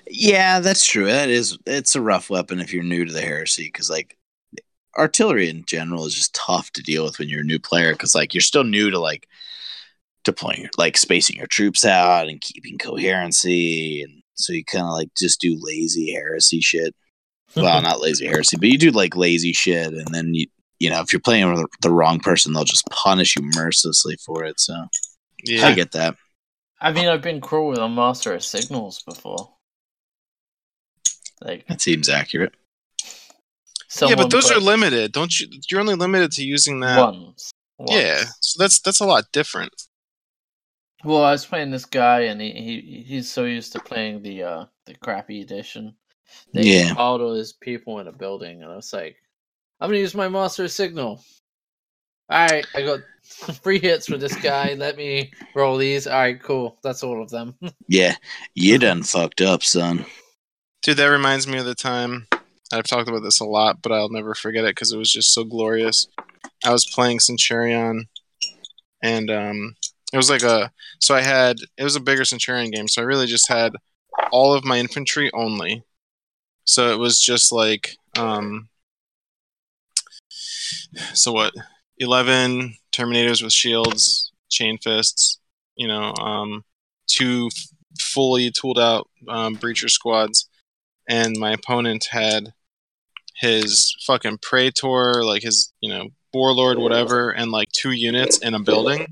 [0.09, 1.07] Yeah, that's true.
[1.07, 4.16] That is, it's a rough weapon if you're new to the heresy because like
[4.97, 8.14] artillery in general is just tough to deal with when you're a new player because
[8.14, 9.29] like you're still new to like
[10.25, 15.09] deploying, like spacing your troops out and keeping coherency, and so you kind of like
[15.16, 16.95] just do lazy heresy shit.
[17.57, 17.85] Well, mm-hmm.
[17.85, 20.47] not lazy heresy, but you do like lazy shit, and then you.
[20.81, 24.45] You know, if you're playing with the wrong person, they'll just punish you mercilessly for
[24.45, 24.61] it.
[24.61, 24.87] So
[25.43, 25.66] yeah.
[25.66, 26.14] I get that.
[26.81, 29.53] I mean, I've been cruel with a master of signals before.
[31.41, 32.55] Like That seems accurate.
[34.01, 35.12] yeah, but those are limited.
[35.12, 35.49] Don't you?
[35.70, 36.99] You're only limited to using that.
[36.99, 37.51] once.
[37.87, 39.72] Yeah, so that's that's a lot different.
[41.05, 44.43] Well, I was playing this guy, and he, he he's so used to playing the
[44.43, 45.95] uh the crappy edition.
[46.53, 46.95] They Yeah.
[46.95, 49.16] piled all his people in a building, and I was like,
[49.81, 51.24] "I'm gonna use my master signal."
[52.31, 54.74] All right, I got three hits with this guy.
[54.74, 56.07] Let me roll these.
[56.07, 56.79] All right, cool.
[56.83, 57.55] That's all of them.
[57.91, 58.16] Yeah,
[58.55, 60.05] you done fucked up, son.
[60.83, 62.26] Dude, that reminds me of the time
[62.70, 65.33] I've talked about this a lot, but I'll never forget it because it was just
[65.33, 66.07] so glorious.
[66.64, 68.09] I was playing Centurion,
[69.03, 69.74] and um,
[70.12, 70.70] it was like a
[71.01, 73.72] so I had it was a bigger Centurion game, so I really just had
[74.31, 75.83] all of my infantry only.
[76.64, 78.68] So it was just like um,
[81.14, 81.55] so what
[81.99, 85.38] eleven Terminators with shields, chain fists,
[85.76, 86.64] you know, um,
[87.07, 87.49] two
[88.01, 90.49] fully tooled out um, breacher squads,
[91.09, 92.53] and my opponent had
[93.36, 98.61] his fucking praetor, like his you know warlord, whatever, and like two units in a
[98.61, 99.07] building.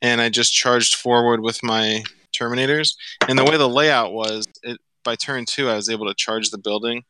[0.00, 2.94] And I just charged forward with my terminators,
[3.28, 6.50] and the way the layout was, it by turn two I was able to charge
[6.50, 7.02] the building,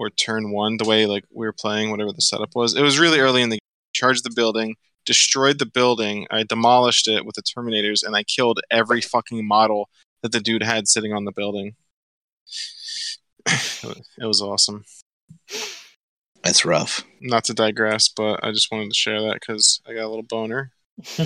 [0.00, 2.74] or turn one, the way like we were playing, whatever the setup was.
[2.74, 3.58] It was really early in the
[3.92, 6.26] charged the building, destroyed the building.
[6.30, 9.90] I demolished it with the Terminators, and I killed every fucking model
[10.22, 11.74] that the dude had sitting on the building.
[12.46, 14.84] it was- it was awesome.
[16.42, 17.04] That's rough.
[17.20, 20.22] Not to digress, but I just wanted to share that because I got a little
[20.22, 20.72] boner.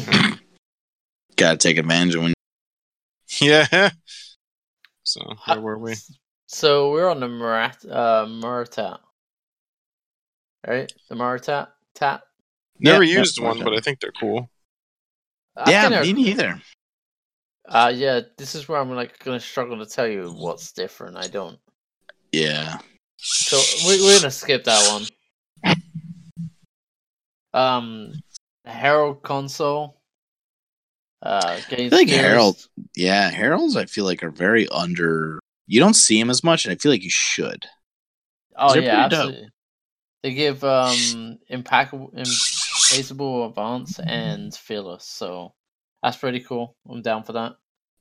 [1.36, 2.34] Gotta take advantage of when.
[3.40, 3.90] Yeah.
[5.04, 5.94] So where were we?
[6.46, 8.98] So we're on the Murat uh Moritat.
[10.66, 10.92] Right?
[11.08, 12.22] The Moritat tat.
[12.80, 14.48] Never Yeah, used one, but I think they're cool.
[15.56, 16.62] I yeah, me they're- neither.
[17.66, 21.16] Uh yeah, this is where I'm like gonna struggle to tell you what's different.
[21.16, 21.58] I don't.
[22.32, 22.78] Yeah.
[23.18, 23.56] So
[23.88, 25.74] we, we're gonna skip that one.
[27.54, 28.12] Um,
[28.64, 30.00] Herald consul.
[31.22, 32.66] Uh, gains feel like Herald-
[32.96, 35.38] Yeah, heralds I feel like are very under.
[35.66, 37.66] You don't see him as much, and I feel like you should.
[38.56, 39.50] Oh they're yeah, pretty dope.
[40.22, 45.54] They give um impeccable, implaceable advance and fearless, so
[46.02, 46.76] that's pretty cool.
[46.88, 47.56] I'm down for that.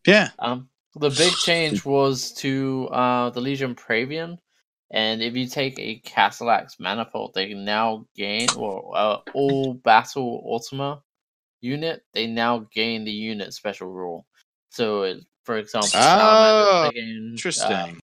[0.05, 0.29] Yeah.
[0.39, 4.37] Um, the big change was to uh the Legion Praevian,
[4.93, 10.43] and if you take a Castellax Manifold, they can now gain or uh, all battle
[10.45, 11.01] Ultima
[11.61, 12.03] unit.
[12.13, 14.27] They now gain the unit special rule.
[14.69, 17.99] So, it, for example, Oh, gain, uh, Interesting.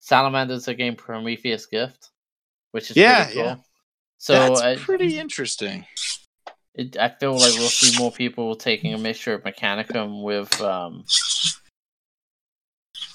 [0.00, 2.10] Salamanders are gain Prometheus Gift,
[2.72, 3.44] which is Yeah, pretty cool.
[3.44, 3.56] yeah.
[4.18, 5.86] So That's uh, pretty interesting.
[6.74, 11.04] it, I feel like we'll see more people taking a mixture of Mechanicum with um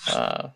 [0.07, 0.49] uh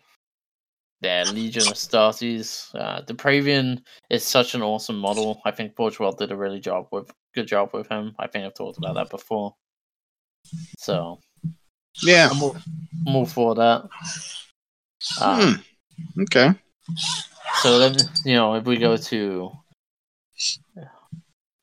[1.00, 2.74] yeah, Legion of Astartes.
[2.74, 5.40] Uh the Praevian is such an awesome model.
[5.44, 8.14] I think Portugal did a really job with good job with him.
[8.18, 9.54] I think I've talked about that before.
[10.78, 11.18] So
[12.02, 12.28] Yeah.
[12.30, 12.56] I'm all,
[13.06, 13.88] I'm all for that.
[15.20, 16.22] Um, Hmm.
[16.22, 16.54] Okay.
[17.62, 19.52] So then, you know, if we go to,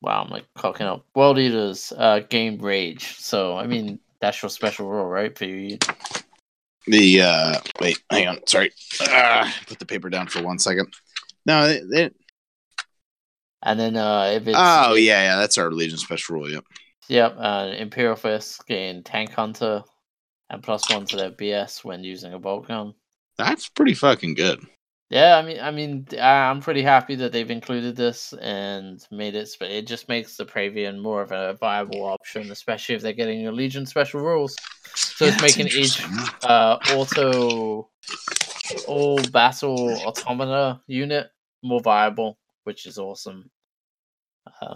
[0.01, 1.05] wow, I'm like cocking up.
[1.15, 3.17] World Eaters uh, gain rage.
[3.17, 5.37] So I mean, that's your special rule, right?
[5.37, 5.77] For you,
[6.87, 8.45] The uh wait, hang on.
[8.47, 8.71] Sorry.
[8.99, 10.93] Uh, put the paper down for one second.
[11.45, 12.15] No, it, it,
[13.63, 16.49] and then uh, if it's oh yeah, yeah, that's our Legion special rule.
[16.49, 16.63] Yep.
[17.07, 19.83] yep, uh, Imperial Fist gain tank hunter
[20.49, 22.93] and plus one to their BS when using a bolt gun.
[23.37, 24.65] That's pretty fucking good.
[25.09, 29.49] Yeah, I mean, I mean, I'm pretty happy that they've included this and made it.
[29.59, 33.39] But it just makes the Praevian more of a viable option, especially if they're getting
[33.39, 34.55] your Legion special rules.
[34.95, 36.03] So it's Yeah, that's making each
[36.43, 37.89] uh, auto
[38.87, 41.27] all battle automata unit
[41.61, 43.49] more viable, which is awesome.
[44.61, 44.75] Um,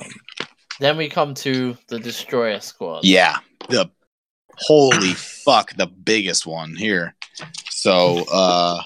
[0.79, 3.03] Then we come to the Destroyer Squad.
[3.03, 3.89] Yeah, the
[4.57, 7.15] holy fuck, the biggest one here.
[7.69, 8.81] So, uh,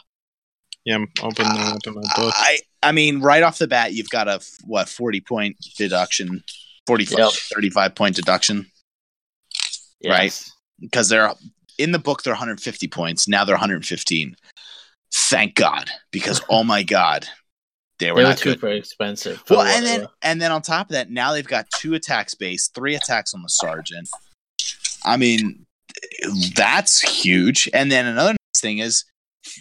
[0.86, 2.34] Yeah, I'm opening up in my book.
[2.36, 6.44] I I mean, right off the bat, you've got a what forty point deduction,
[6.88, 7.32] 45, Yep.
[7.32, 8.66] 35 point deduction
[10.06, 10.38] right.
[10.80, 11.34] Because they're
[11.78, 13.28] in the book they're 150 points.
[13.28, 14.36] Now they're 115.
[15.16, 17.28] Thank God, because oh my God,
[18.00, 18.54] they were They were not good.
[18.56, 19.42] super expensive.
[19.50, 22.68] Well, and then and then on top of that, now they've got two attacks base,
[22.76, 24.10] three attacks on the sergeant.
[25.06, 25.66] I mean,
[26.56, 27.70] that's huge.
[27.74, 29.06] And then another nice thing is,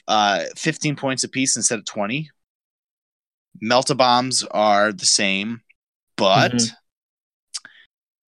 [0.08, 2.30] uh, fifteen points apiece instead of twenty.
[3.62, 5.62] Melta bombs are the same,
[6.16, 6.72] but Mhm.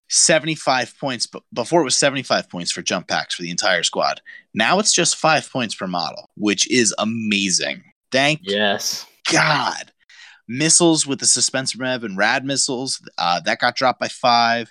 [0.08, 1.26] seventy-five points.
[1.26, 4.20] But before it was seventy-five points for jump packs for the entire squad.
[4.52, 7.82] Now it's just five points per model, which is amazing.
[8.12, 9.06] Thank yes.
[9.32, 9.92] God.
[10.46, 14.70] Missiles with the suspensor rev and rad missiles, uh, that got dropped by five.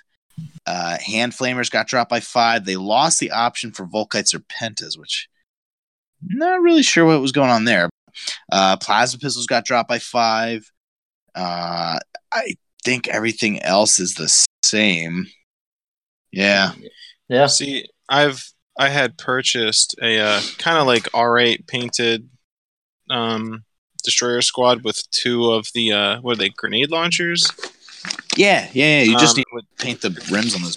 [0.66, 2.64] Uh, hand flamers got dropped by five.
[2.64, 5.28] They lost the option for Volkites or Pentas, which
[6.22, 7.90] not really sure what was going on there.
[8.50, 10.70] Uh, plasma pistols got dropped by five.
[11.34, 11.98] Uh,
[12.32, 12.54] I
[12.84, 14.32] think everything else is the
[14.62, 15.26] same.
[16.32, 16.72] Yeah.
[17.28, 17.46] Yeah.
[17.46, 18.42] See, I've
[18.78, 22.28] I had purchased a uh, kind of like R8 painted
[23.10, 23.64] um,
[24.02, 27.50] destroyer squad with two of the uh, what are they grenade launchers?
[28.36, 29.02] Yeah, yeah, yeah.
[29.02, 30.76] You just Um, need to paint the rims on those.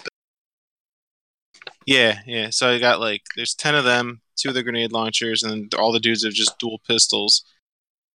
[1.86, 2.50] Yeah, yeah.
[2.52, 5.92] So I got like there's ten of them, two of the grenade launchers, and all
[5.92, 7.44] the dudes have just dual pistols.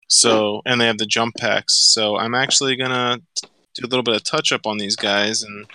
[0.08, 1.74] So and they have the jump packs.
[1.74, 3.20] So I'm actually gonna
[3.74, 5.66] do a little bit of touch up on these guys and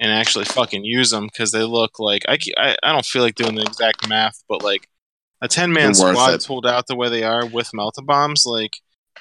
[0.00, 3.36] and actually fucking use them because they look like I, I I don't feel like
[3.36, 4.88] doing the exact math, but like
[5.40, 6.40] a ten man squad it.
[6.40, 8.78] tooled out the way they are with melta bombs, like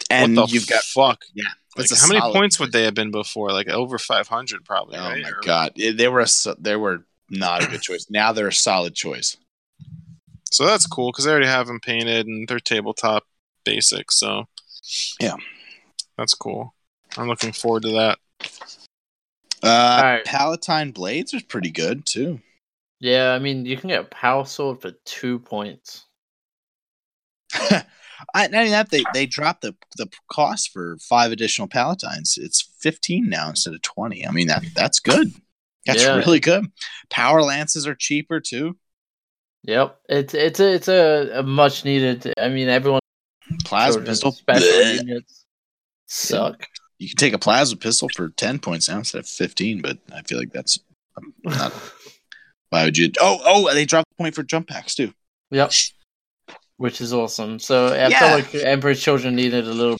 [0.10, 1.22] And you've got fuck.
[1.36, 3.52] Yeah, Like, a how many solid points would they have been before?
[3.52, 4.98] Like over 500, probably.
[4.98, 5.24] Oh right?
[5.24, 8.08] my Or- god, Yeah, they were a, so- they were not a good choice.
[8.10, 9.38] Now they're a solid choice.
[10.52, 13.24] So that's cool because I already have them painted and they're tabletop
[13.66, 14.12] basic.
[14.12, 14.46] So
[15.20, 15.36] Yeah.
[16.18, 16.76] that's cool.
[17.18, 18.20] I'm looking forward to that.
[19.64, 19.68] Uh,
[20.04, 20.26] Alright.
[20.26, 22.40] Palatine blades are pretty good too.
[23.00, 26.06] Yeah, I mean, you can get a power sword for two points.
[28.34, 32.38] I, not only that, they they dropped the the cost for five additional Palatines.
[32.38, 34.28] It's fifteen now instead of twenty.
[34.28, 35.32] I mean that that's good.
[35.86, 36.16] That's Yeah.
[36.16, 36.66] really good.
[37.10, 38.78] Power lances are cheaper too.
[39.64, 42.34] Yep, it's it's a it's a, a much needed.
[42.38, 43.00] I mean, everyone
[43.66, 44.32] Plasma pistol.
[44.32, 44.98] special bleh.
[45.06, 45.46] units
[46.08, 46.68] suck.
[47.00, 50.22] You can take a plasma pistol for ten points now instead of fifteen, but I
[50.22, 50.80] feel like that's
[51.44, 51.74] not.
[52.70, 53.12] Why would you?
[53.20, 55.14] Oh, oh, they dropped the point for jump packs too.
[55.52, 55.72] Yep,
[56.84, 57.60] which is awesome.
[57.60, 58.20] So I Yeah.
[58.20, 59.98] felt like Emperor's Children needed a little.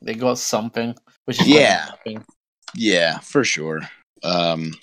[0.00, 0.94] They got something,
[1.24, 1.86] which is Yeah.
[1.90, 2.24] nothing.
[2.72, 3.80] Yeah, for sure.
[4.22, 4.78] Um,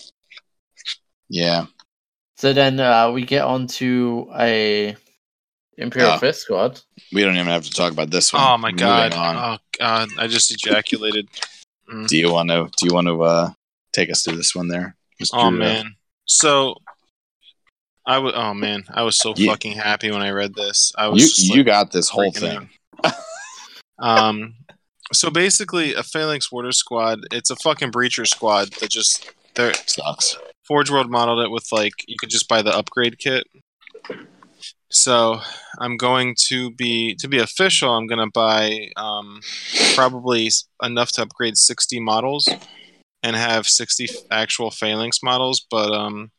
[1.30, 1.68] yeah.
[2.36, 4.98] So then uh, we get on to a
[5.78, 6.18] Imperial Oh.
[6.18, 6.82] Fist Squad.
[7.14, 8.42] We don't even have to talk about this one.
[8.42, 9.14] Oh my Moving god.
[9.14, 9.36] on.
[9.38, 10.10] Oh god.
[10.18, 11.30] I just ejaculated.
[12.08, 12.70] Do you want to?
[12.78, 13.50] Do you want to uh,
[13.94, 14.98] take us through this one there?
[15.24, 15.30] Mr.
[15.36, 15.96] Oh uh, man.
[16.26, 16.76] So
[18.08, 18.34] I was.
[18.36, 18.84] Oh man.
[18.94, 20.92] I was so You- fucking happy when I read this.
[20.98, 21.22] I was.
[21.22, 22.70] You just, you got this whole thing.
[24.00, 24.56] um.
[25.14, 27.20] So basically, a Phalanx Warder squad.
[27.32, 30.38] It's a fucking breacher squad that just they're Sucks.
[30.64, 33.46] Forge World modeled it with like you could just buy the upgrade kit.
[34.90, 35.42] So
[35.80, 37.92] I'm going to be to be official.
[37.96, 39.42] I'm going to buy um,
[39.94, 40.50] probably
[40.82, 42.48] enough to upgrade 60 models
[43.22, 45.66] and have 60 f- actual phalanx models.
[45.70, 46.32] But um,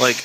[0.00, 0.16] like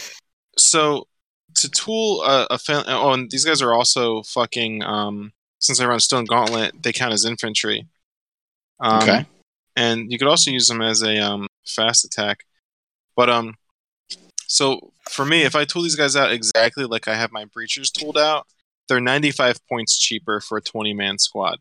[0.61, 1.07] so
[1.55, 5.85] to tool a, a phal- oh, and these guys are also fucking um, since I
[5.85, 7.87] run Stone Gauntlet, they count as infantry.
[8.79, 9.25] Um, Okay.
[9.75, 12.45] and you could also use them as a um, fast attack.
[13.15, 13.55] But um,
[14.47, 17.91] so for me, if I tool these guys out exactly like I have my breachers
[17.91, 18.47] tooled out,
[18.87, 21.59] they're 95 points cheaper for a 20 man squad.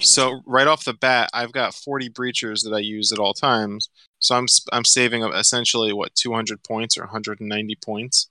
[0.00, 3.88] So right off the bat, I've got 40 breachers that I use at all times.
[4.24, 8.30] So I'm s- I'm saving uh, essentially what 200 points or 190 points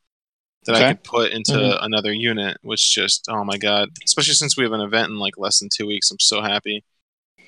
[0.66, 0.88] that I Okay.
[0.94, 1.86] could put into Mhm.
[1.86, 3.90] another unit, which just oh my god!
[4.04, 6.84] Especially since we have an event in like less than two weeks, I'm so happy.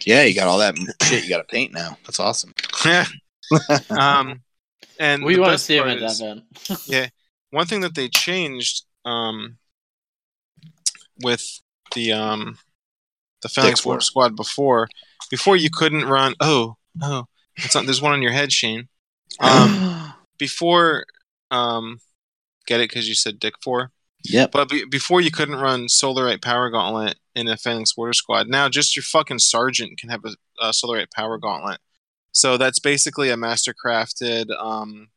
[0.06, 1.98] Yeah, you got all that shit you got to paint now.
[2.06, 2.54] That's awesome.
[2.86, 3.06] Yeah.
[3.90, 4.42] um,
[5.00, 6.44] and We want to see him part at that event.
[6.88, 7.08] Yeah,
[7.50, 9.58] one thing that they changed um,
[11.22, 11.62] with
[11.96, 12.60] the um,
[13.42, 13.94] the Phalanx War.
[13.94, 14.88] Warp Squad before,
[15.32, 16.36] before you couldn't run.
[16.40, 17.28] Oh, oh, it's
[17.74, 18.88] not, there's one on your head, Shane.
[19.40, 21.06] Um, before,
[21.52, 22.00] um,
[22.68, 23.92] get it because you said Dick Four.
[24.24, 24.52] yep.
[24.52, 28.48] But be- before you couldn't run Solarite Power Gauntlet in a Phalanx Warder Squad.
[28.48, 31.80] Now just your fucking sergeant can have a, a Solarite Power Gauntlet.
[32.32, 35.08] So that's basically a master crafted um,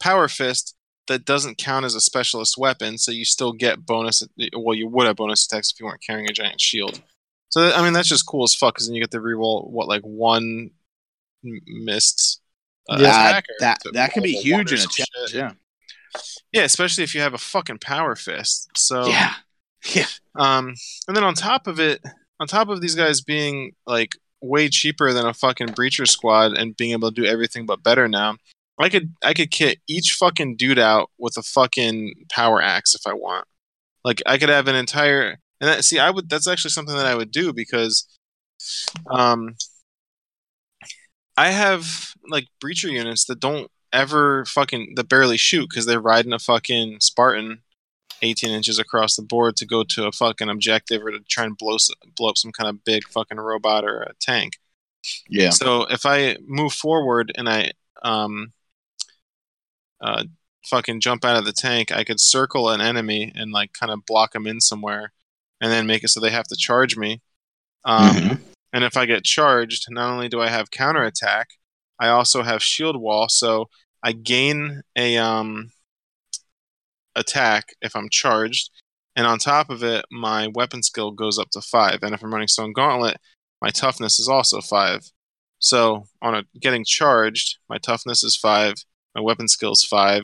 [0.00, 0.74] power fist
[1.06, 4.22] that doesn't count as a specialist weapon, so you still get bonus.
[4.54, 7.00] Well, you would have bonus attacks if you weren't carrying a giant shield.
[7.50, 8.74] So that- I mean, that's just cool as fuck.
[8.74, 10.70] Because then you get to reroll what like one
[11.42, 12.40] missed
[12.88, 13.40] uh, Yeah.
[13.60, 15.30] That to that can be huge in a challenge.
[15.30, 15.34] shit.
[15.34, 15.52] Yeah.
[16.52, 18.70] Yeah, especially if you have a fucking power fist.
[18.76, 19.34] So Yeah.
[19.94, 20.06] Yeah.
[20.34, 20.74] Um,
[21.06, 22.00] and then on top of it,
[22.40, 26.76] on top of these guys being like way cheaper than a fucking breacher squad and
[26.76, 28.36] being able to do everything but better now,
[28.78, 33.02] I could I could kit each fucking dude out with a fucking power axe if
[33.06, 33.46] I want.
[34.04, 37.06] Like I could have an entire and that, see I would that's actually something that
[37.06, 38.06] I would do because
[39.10, 39.54] um
[41.38, 46.32] I have like breacher units that don't ever fucking that barely shoot because they're riding
[46.32, 47.60] a fucking Spartan
[48.22, 51.56] 18 inches across the board to go to a fucking objective or to try and
[51.56, 51.76] blow
[52.16, 54.58] blow up some kind of big fucking robot or a tank.
[55.28, 55.50] Yeah.
[55.50, 57.70] So if I move forward and I
[58.02, 58.52] um
[60.00, 60.24] uh
[60.66, 64.04] fucking jump out of the tank, I could circle an enemy and like kind of
[64.04, 65.12] block them in somewhere,
[65.60, 67.22] and then make it so they have to charge me.
[67.84, 68.40] Um, Mhm.
[68.72, 71.48] And if I get charged, not only do I have counterattack,
[71.98, 73.68] I also have shield wall, so
[74.02, 75.70] I gain a um
[77.16, 78.70] attack if I'm charged,
[79.16, 81.98] and on top of it, my weapon skill goes up to five.
[82.02, 83.16] And if I'm running Stone Gauntlet,
[83.60, 85.00] my toughness is also five.
[85.58, 88.74] So on a getting charged, my toughness is five,
[89.16, 90.22] my weapon skill is five,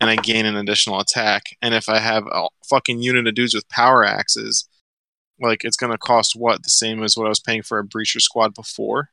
[0.00, 1.42] and I gain an additional attack.
[1.60, 4.66] And if I have a fucking unit of dudes with power axes,
[5.40, 8.20] like it's gonna cost what the same as what I was paying for a breacher
[8.20, 9.10] squad before.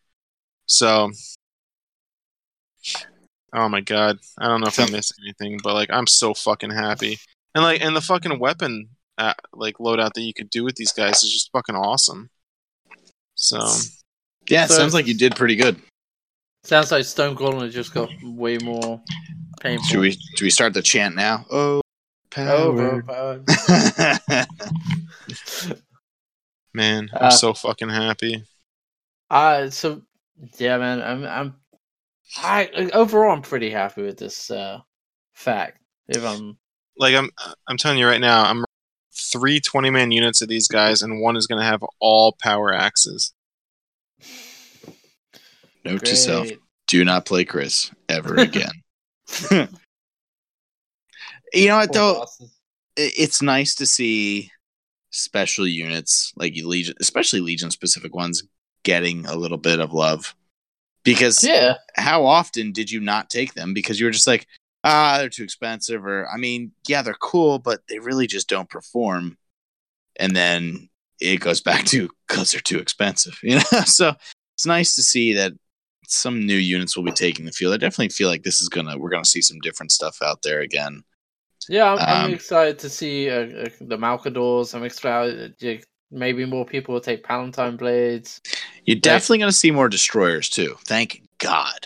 [0.67, 1.11] So,
[3.53, 6.71] oh my god, I don't know if I missed anything, but like I'm so fucking
[6.71, 7.17] happy.
[7.55, 10.91] And like, and the fucking weapon uh, like loadout that you could do with these
[10.91, 12.29] guys is just fucking awesome.
[13.35, 13.57] So
[14.49, 14.65] Yeah.
[14.65, 15.79] It So- sounds like you did pretty good.
[16.63, 19.01] Sounds like Stone Gauntlet just got way more
[19.61, 19.87] painful.
[19.87, 21.45] Should we should we start the chant now?
[21.49, 21.81] Oh,
[22.35, 23.41] Over, power.
[26.77, 28.43] man, I'm Uh, so fucking happy.
[29.29, 30.01] Uh so
[30.57, 31.55] yeah, man, I'm I'm
[32.37, 34.79] I overall I'm pretty happy with this uh
[35.33, 35.81] fact.
[36.07, 36.57] If I'm
[36.97, 37.29] Like I'm
[37.67, 38.63] I'm telling you right now, I'm
[39.31, 43.33] three 20 man units of these guys, and one is gonna have all power axes.
[45.83, 46.47] Note to self.
[46.87, 48.71] Do not play Chris ever again.
[51.53, 52.25] you know what though?
[52.99, 54.51] it's nice to see
[55.17, 58.43] special units like Legion, especially Legion specific ones,
[58.83, 60.35] getting a little bit of love.
[61.03, 61.75] Because Yeah.
[61.95, 64.45] how often did you not take them because you were just like,
[64.83, 68.69] ah, they're too expensive, or I mean, yeah, they're cool, but they really just don't
[68.69, 69.37] perform.
[70.19, 70.89] And then
[71.19, 73.81] it goes back to because they're too expensive, you know.
[73.85, 74.13] so
[74.55, 75.53] it's nice to see that
[76.07, 77.73] some new units will be taking the field.
[77.73, 80.61] I definitely feel like this is gonna we're gonna see some different stuff out there
[80.61, 81.03] again.
[81.69, 84.73] Yeah, I'm, I'm Um, excited to see uh, uh, the Malcadors.
[84.73, 85.55] I'm excited.
[85.63, 88.39] uh, Maybe more people will take Palatine blades.
[88.85, 90.77] You're definitely going to see more destroyers too.
[90.85, 91.79] Thank God.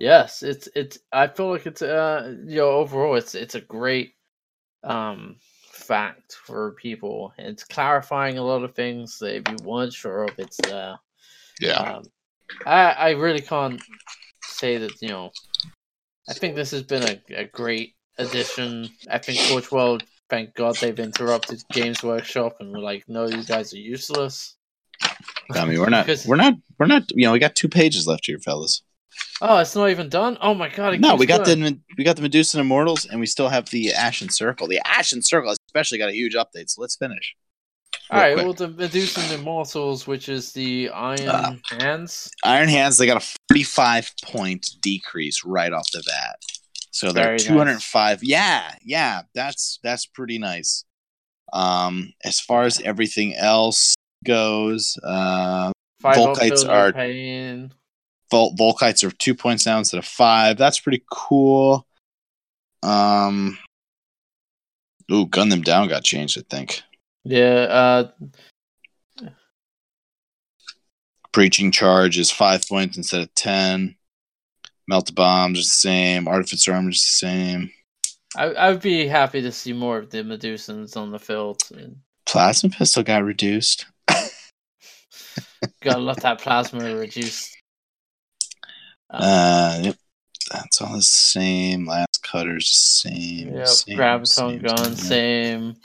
[0.00, 0.98] Yes, it's it's.
[1.12, 4.14] I feel like it's uh you know overall it's it's a great
[4.82, 5.36] um
[5.70, 7.32] fact for people.
[7.38, 10.98] It's clarifying a lot of things that if you weren't sure of, it's there.
[11.94, 12.02] Um,
[12.66, 13.80] I I really can't
[14.42, 15.30] say that you know.
[16.28, 18.90] I think this has been a, a great addition.
[19.10, 23.44] I think Forge World, thank God they've interrupted Games Workshop and were like, no, you
[23.44, 24.56] guys are useless.
[25.54, 27.04] I mean, we're not, we're not, we're not.
[27.10, 28.82] You know, we got two pages left here, fellas.
[29.40, 30.36] Oh, it's not even done.
[30.40, 31.00] Oh my God!
[31.00, 31.60] No, we got going.
[31.60, 34.66] the we got the Medusan Immortals, and we still have the Ashen Circle.
[34.66, 36.68] The Ashen Circle especially got a huge update.
[36.70, 37.36] So let's finish.
[38.10, 38.34] All right.
[38.34, 38.44] quick.
[38.44, 42.30] well, the Medusan Immortals, which is the Iron Uh, Hands.
[42.44, 46.38] Iron Hands, they got a 45 point decrease right off the bat.
[46.90, 47.46] So they're Very nice.
[47.46, 48.22] 205.
[48.24, 50.84] Yeah, yeah, that's that's pretty nice.
[51.52, 55.72] Um, as far as everything else goes, uh,
[56.02, 57.72] Volkites are- pain.
[58.30, 60.58] Vol- Volkites are two points now instead of five.
[60.58, 61.86] That's pretty cool.
[62.82, 63.58] Um,
[65.10, 66.38] ooh, gun them down got changed.
[66.38, 66.82] I think
[67.24, 68.10] Yeah,
[69.24, 69.30] uh,
[71.32, 73.96] breaching charge is five points instead of ten.
[74.90, 76.28] Melta bombs is the same.
[76.28, 77.70] Artificer armor is the same.
[78.36, 81.62] I I would be happy to see more of the Medusans on the field.
[81.74, 83.86] And Plasma pistol got reduced.
[85.82, 87.54] gotta let that plasma reduce.
[89.10, 89.96] Um, Uh, yep.
[90.50, 91.86] That's all the same.
[91.86, 92.70] Lascutter's
[93.02, 93.54] the same.
[93.54, 94.96] yeah, same, graviton same, gun, same.
[94.96, 95.76] same.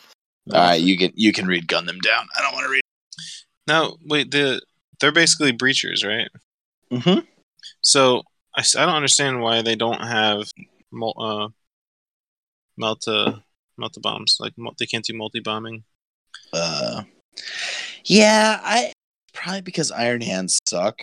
[0.51, 2.28] All right, you can you can read gun them down.
[2.38, 2.82] I don't want to read.
[3.68, 4.62] Now, wait, the
[4.99, 6.30] they're basically breachers, right?
[6.91, 7.26] Mm-hmm.
[7.82, 8.24] So
[8.56, 10.43] I, I don't understand why they don't have
[10.91, 11.47] mul- uh,
[12.80, 13.41] melta
[13.80, 14.38] melta bombs.
[14.39, 15.84] Like they can't do multi bombing.
[16.51, 17.04] Uh,
[18.06, 18.93] yeah, I
[19.34, 21.01] probably because Iron Hands suck.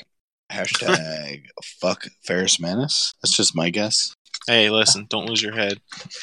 [0.50, 1.44] Hashtag
[1.80, 3.14] fuck Ferrus Manus.
[3.22, 4.14] That's just my guess.
[4.46, 5.78] Hey, listen, don't lose your head.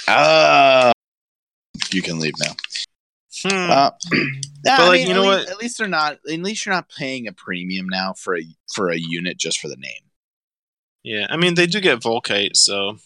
[0.07, 0.91] Uh,
[1.91, 2.53] you can leave now.
[3.43, 3.71] Hmm.
[3.71, 3.91] Uh,
[4.65, 5.49] yeah, I like, mean, you at know what?
[5.49, 6.19] At least they're not.
[6.30, 9.67] At least you're not paying a premium now for a for a unit just for
[9.67, 10.06] the name.
[11.11, 12.97] Yeah, I mean they do get Volkite, so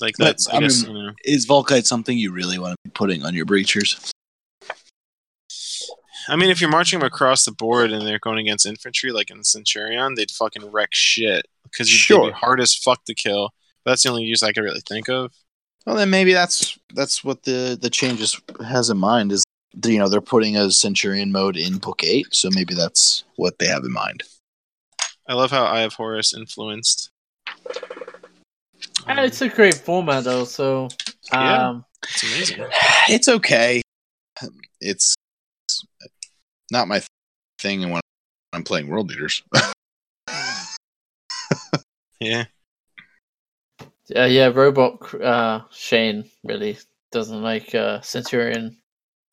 [0.00, 1.12] like But, that's I, I guess mean- you know.
[1.24, 4.10] Is Volkite something you really want to be putting on your breachers?
[6.28, 9.30] I mean, if you're marching them across the board and they're going against infantry, like
[9.30, 12.26] in Centurion, they'd fucking wreck shit because you'd Sure.
[12.28, 13.50] be hard as fuck to kill.
[13.84, 15.32] That's the only use I could really think of.
[15.84, 19.42] Well, then maybe that's that's what the the changes has in mind is
[19.84, 23.66] you know they're putting a Centurion mode in Book Eight, so maybe that's what they
[23.66, 24.22] have in mind.
[25.32, 27.08] I love how Eye of Horus influenced.
[29.08, 30.88] Uh, It's a great format though, so
[31.32, 31.70] Yeah.
[31.70, 32.64] um, It's amazing.
[33.08, 33.80] It's okay.
[34.82, 35.14] It's
[36.70, 37.00] not my
[37.62, 38.02] thing when
[38.52, 39.42] I'm playing World Eaters.
[42.20, 42.44] Yeah.
[44.06, 46.78] yeah, yeah, robot uh, Shane really
[47.10, 48.76] doesn't like uh, Centurion.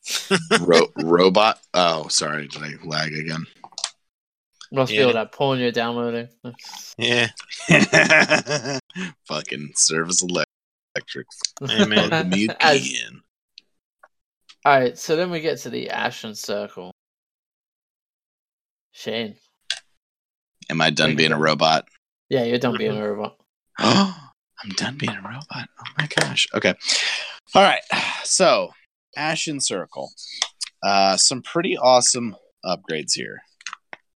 [0.61, 1.59] Ro- robot.
[1.75, 3.45] Oh, sorry, did I lag again?
[4.71, 4.99] Must Yeah.
[4.99, 6.29] feel that porn you're downloading.
[6.97, 7.27] Yeah.
[9.27, 11.27] Fucking service electric.
[11.67, 12.09] Hey, man.
[12.09, 13.21] Plug me again.
[14.65, 16.91] All right, so then we get to the Ashen Circle.
[18.91, 19.35] Shane,
[20.69, 21.35] Am I done being you.
[21.35, 21.87] a robot?
[22.29, 23.37] yeah, you're done being a robot.
[23.79, 24.15] Oh,
[24.63, 25.69] I'm done being a robot.
[25.79, 26.47] Oh my gosh.
[26.53, 26.73] Okay.
[27.55, 27.81] All right.
[28.23, 28.71] So,
[29.15, 30.11] Ashen Circle.
[30.83, 33.41] Uh, some pretty awesome upgrades here.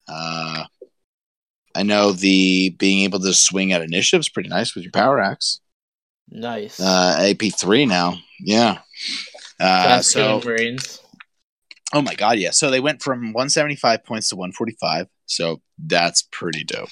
[0.09, 0.65] Uh,
[1.75, 5.21] I know the being able to swing at initiative is pretty nice with your power
[5.21, 5.61] axe.
[6.29, 6.81] Nice.
[6.81, 8.17] Uh, AP3 now.
[8.41, 8.79] Yeah.
[9.61, 11.01] Uh, so, Marines.
[11.93, 12.39] oh my God.
[12.39, 12.51] Yeah.
[12.51, 15.07] So they went from 175 points to 145.
[15.27, 16.91] So that's pretty dope.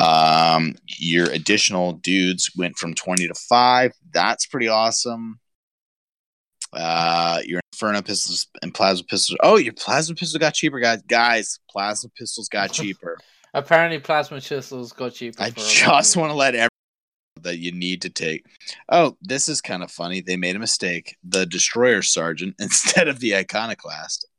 [0.00, 3.92] Um, your additional dudes went from 20 to 5.
[4.12, 5.38] That's pretty awesome.
[6.72, 9.36] Uh, your Inferno pistols and plasma pistols.
[9.42, 11.02] Oh, your plasma pistol got cheaper, guys.
[11.02, 13.18] Guys, plasma pistols got cheaper.
[13.52, 15.42] Apparently, plasma chisels got cheaper.
[15.42, 16.68] I for a lot just want to let everyone
[17.36, 18.46] know that you need to take.
[18.88, 20.20] Oh, this is kind of funny.
[20.20, 21.16] They made a mistake.
[21.24, 24.26] The destroyer sergeant instead of the iconoclast.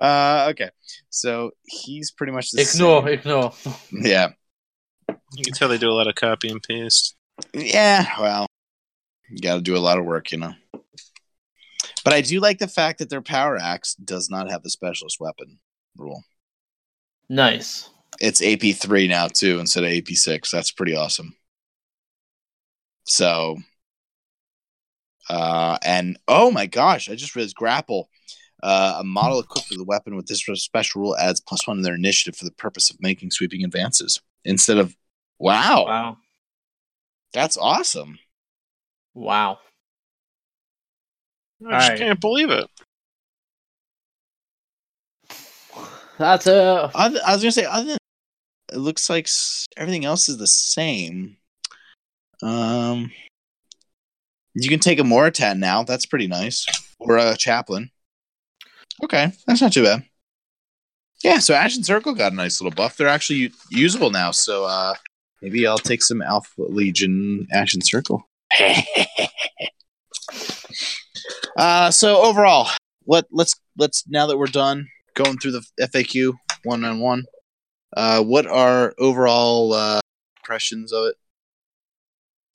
[0.00, 0.70] uh, okay,
[1.10, 3.08] so he's pretty much the Ignore, same.
[3.14, 3.52] ignore.
[3.90, 4.28] Yeah,
[5.08, 7.14] You can tell they do a lot of copy and paste.
[7.54, 8.06] yeah.
[8.20, 8.46] Well,
[9.32, 10.52] you got to do a lot of work, you know.
[12.04, 15.18] But I do like the fact that their power axe does not have the specialist
[15.20, 15.58] weapon
[15.96, 16.22] rule.
[17.28, 17.88] Nice.
[18.20, 20.50] it's AP three now too instead of AP six.
[20.50, 21.34] That's pretty awesome.
[23.04, 23.56] So,
[25.30, 28.08] uh, and oh my gosh, I just realized grapple.
[28.62, 31.82] Uh, a model equipped with a weapon with this special rule adds plus one to
[31.82, 34.94] their initiative for the purpose of making sweeping advances instead of.
[35.38, 36.16] Wow, Wow.
[37.32, 38.18] that's awesome.
[39.14, 39.58] Wow.
[41.66, 41.98] I just Alright.
[41.98, 42.66] can't believe it.
[46.18, 47.98] That's uh I was gonna say, other than
[48.72, 49.28] it looks like
[49.76, 51.36] everything else is the same.
[52.42, 53.10] Um,
[54.54, 55.82] you can take a Moritat now.
[55.82, 56.66] That's pretty nice,
[56.98, 57.90] or a Chaplain.
[59.04, 60.04] Okay, that's not too bad.
[61.22, 62.96] Yeah, so Ashen Circle got a nice little buff.
[62.96, 64.94] They're actually u- usable now, so uh,
[65.40, 68.28] maybe I'll take some Alpha Legion Ashen Circle.
[71.56, 72.68] uh, so overall,
[73.06, 76.34] let let's let's now that we're done going through the FAQ
[76.64, 77.24] one on one.
[77.96, 80.00] Uh, what are overall uh,
[80.38, 81.16] impressions of it?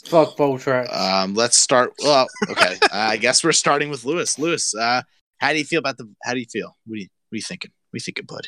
[0.07, 0.95] fuck Vultarax.
[0.95, 1.93] Um, let's start.
[2.03, 2.77] Well, okay.
[2.91, 4.39] I guess we're starting with Lewis.
[4.39, 5.01] Lewis, uh,
[5.37, 6.09] how do you feel about the?
[6.23, 6.75] How do you feel?
[6.85, 7.71] What are you, what are you thinking?
[7.89, 8.47] What are you thinking, bud?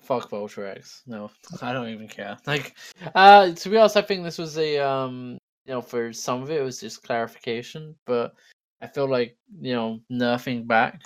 [0.00, 1.00] Fuck Vultarax.
[1.06, 1.30] No,
[1.62, 2.36] I don't even care.
[2.46, 2.74] Like,
[3.14, 6.50] uh, to be honest, I think this was a um, you know, for some of
[6.50, 8.34] it, it was just clarification, but
[8.80, 11.02] I feel like you know, nerfing back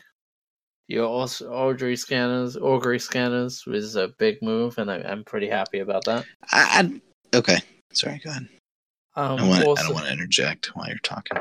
[0.89, 6.05] your augury scanners, augury scanners was a big move, and I, I'm pretty happy about
[6.07, 6.25] that.
[6.51, 7.01] I,
[7.33, 7.59] I okay.
[7.93, 8.49] Sorry, go ahead.
[9.15, 11.39] Um, I, want, I don't want to interject while you're talking.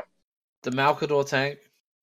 [0.62, 1.58] the Malcador tank.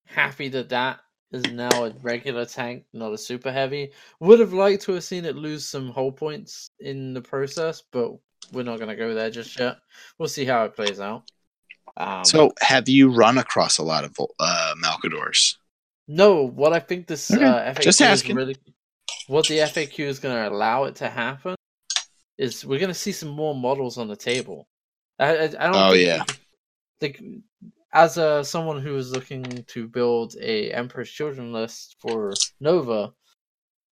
[0.08, 1.00] Happy that that
[1.32, 3.92] is now a regular tank, not a super heavy.
[4.20, 8.14] Would have liked to have seen it lose some hull points in the process, but
[8.52, 9.78] we're not going to go there just yet.
[10.18, 11.24] We'll see how it plays out.
[11.98, 15.56] Um, So, have you run across a lot of uh, Malcadors?
[16.08, 18.36] no, what I think this Okay, uh, FAQ just asking.
[18.36, 18.56] really
[19.28, 21.56] what the FAQ is going to allow it to happen
[22.38, 24.68] is we're going to see some more models on the table.
[25.20, 25.76] I, I, I don't.
[25.76, 26.24] Oh, yeah.
[27.02, 27.22] Like,
[27.94, 33.14] as a someone who is looking to build a Emperor's Children list for Nova,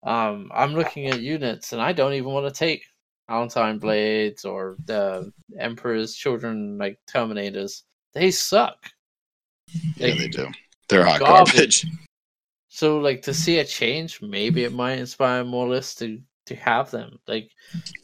[0.02, 2.84] um, I'm looking at units and I don't even want to take
[3.28, 7.82] Palatine Blades or the Emperor's Children like Terminators.
[8.12, 8.76] They suck.
[9.96, 10.48] Yeah, Like, they do.
[10.88, 11.52] They're hot Garbage.
[11.82, 11.86] garbage.
[12.68, 16.90] So like to see a change, maybe it might inspire more lists to to have
[16.90, 17.18] them.
[17.26, 17.50] Like,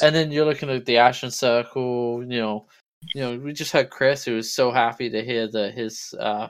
[0.01, 2.23] and then you're looking at the Ashen Circle.
[2.23, 2.67] You know,
[3.15, 6.49] you know, we just had Chris who was so happy to hear that his uh,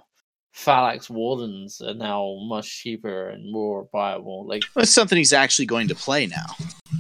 [0.53, 4.47] Phalanx Warders are now much cheaper and more viable.
[4.47, 6.47] Like, It's something he's actually going to play now.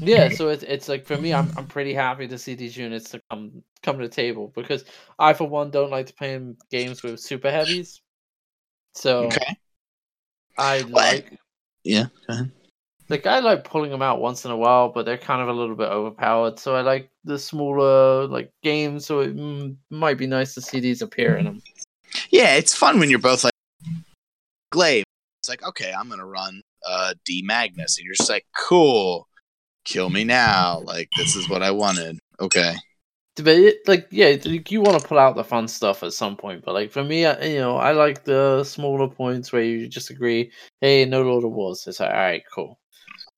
[0.01, 3.11] Yeah, so it's it's like for me, I'm I'm pretty happy to see these units
[3.11, 4.85] to come come to the table because
[5.19, 8.01] I for one don't like to play in games with super heavies.
[8.95, 9.57] So Okay.
[10.59, 11.33] I Well, like
[11.85, 12.07] Yeah.
[12.27, 12.51] Go ahead.
[13.09, 15.53] like I like pulling them out once in a while, but they're kind of a
[15.53, 16.59] little bit overpowered.
[16.59, 19.07] So I like the smaller like games.
[19.07, 21.63] So it mm, might be nice to see these appear in them.
[22.31, 23.53] Yeah, it's fun when you're both like
[24.71, 25.05] Glaive.
[25.41, 29.27] It's like, okay, I'm gonna run uh D Magnus, and you're just like, cool,
[29.85, 30.81] kill me now.
[30.85, 32.19] Like this is what I wanted.
[32.40, 32.74] Okay.
[33.36, 36.65] But it, like, yeah, you want to pull out the fun stuff at some point.
[36.65, 40.51] But like for me, you know, I like the smaller points where you just agree,
[40.81, 41.86] hey, no Lord of Wars.
[41.86, 42.78] It's like, all right, cool.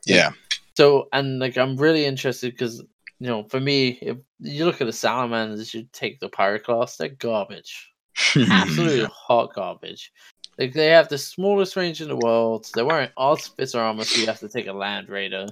[0.07, 0.33] Yeah.
[0.77, 2.83] So and like I'm really interested because
[3.21, 7.09] you know, for me, if you look at the salamanders, you take the pyroclasts, they're
[7.11, 7.89] garbage.
[8.37, 10.11] absolutely hot garbage.
[10.59, 12.67] Like they have the smallest range in the world.
[12.75, 15.47] They're wearing Artificer armor, so you have to take a Land Raider.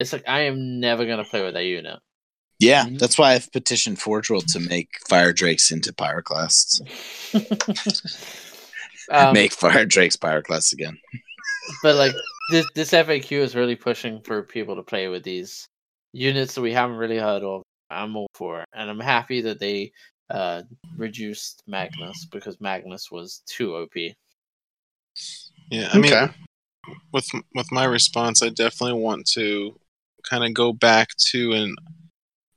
[0.00, 1.98] It's like I am never gonna play with that unit.
[2.60, 6.80] yeah, that's why I've petitioned Forge World to make Fire Drakes into Pyroclasts.
[9.10, 10.98] um, make Fire Drakes Pyroclasts again.
[11.82, 12.12] but like
[12.50, 15.66] this, this FAQ is really pushing for people to play with these
[16.12, 17.62] units that we haven't really heard of.
[17.90, 19.92] I'm all for it, and I'm happy that they
[20.30, 20.62] uh,
[20.96, 23.96] reduced Magnus because Magnus was too OP.
[25.70, 26.32] Yeah, I mean, Okay.
[27.12, 29.78] with with my response, I definitely want to
[30.28, 31.76] kind of go back to an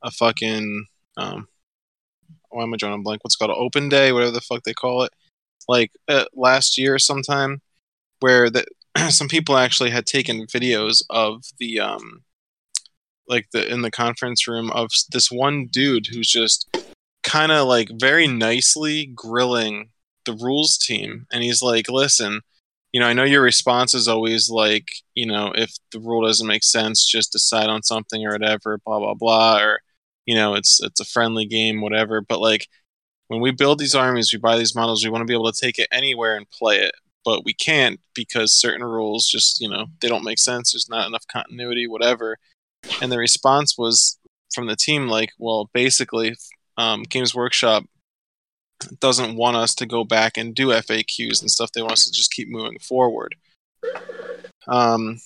[0.03, 0.85] a fucking
[1.17, 1.47] um,
[2.49, 3.23] why am I drawing a blank?
[3.23, 3.51] What's called?
[3.51, 5.11] Open day, whatever the fuck they call it,
[5.67, 7.61] like uh, last year sometime,
[8.19, 8.65] where the
[9.09, 12.23] some people actually had taken videos of the um,
[13.27, 16.67] like the in the conference room of this one dude who's just
[17.23, 19.89] kind of like very nicely grilling
[20.25, 22.41] the rules team, and he's like, listen
[22.91, 26.47] you know, I know your response is always like, you know, if the rule doesn't
[26.47, 29.79] make sense, just decide on something or whatever, blah blah blah, or
[30.25, 32.21] you know, it's it's a friendly game, whatever.
[32.21, 32.67] But like
[33.27, 35.59] when we build these armies, we buy these models, we want to be able to
[35.59, 36.93] take it anywhere and play it,
[37.23, 40.73] but we can't because certain rules just, you know, they don't make sense.
[40.73, 42.37] There's not enough continuity, whatever.
[43.01, 44.19] And the response was
[44.53, 46.35] from the team like, well, basically,
[46.77, 47.85] um, Games Workshop
[48.99, 51.71] doesn't want us to go back and do FAQs and stuff.
[51.71, 53.35] They want us to just keep moving forward.
[54.67, 55.19] Um,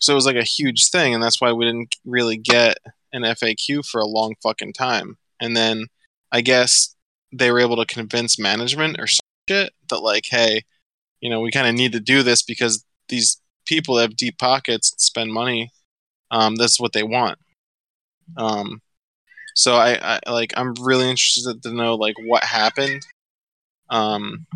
[0.00, 2.78] so it was like a huge thing, and that's why we didn't really get
[3.12, 5.16] an FAQ for a long fucking time.
[5.40, 5.86] And then
[6.32, 6.94] I guess
[7.32, 9.06] they were able to convince management or
[9.48, 10.62] shit that like, hey,
[11.20, 14.94] you know, we kind of need to do this because these people have deep pockets,
[14.98, 15.70] spend money.
[16.30, 17.38] Um, that's what they want.
[18.36, 18.80] Um,
[19.54, 23.06] so I, I like I'm really interested to know like what happened
[23.90, 24.46] um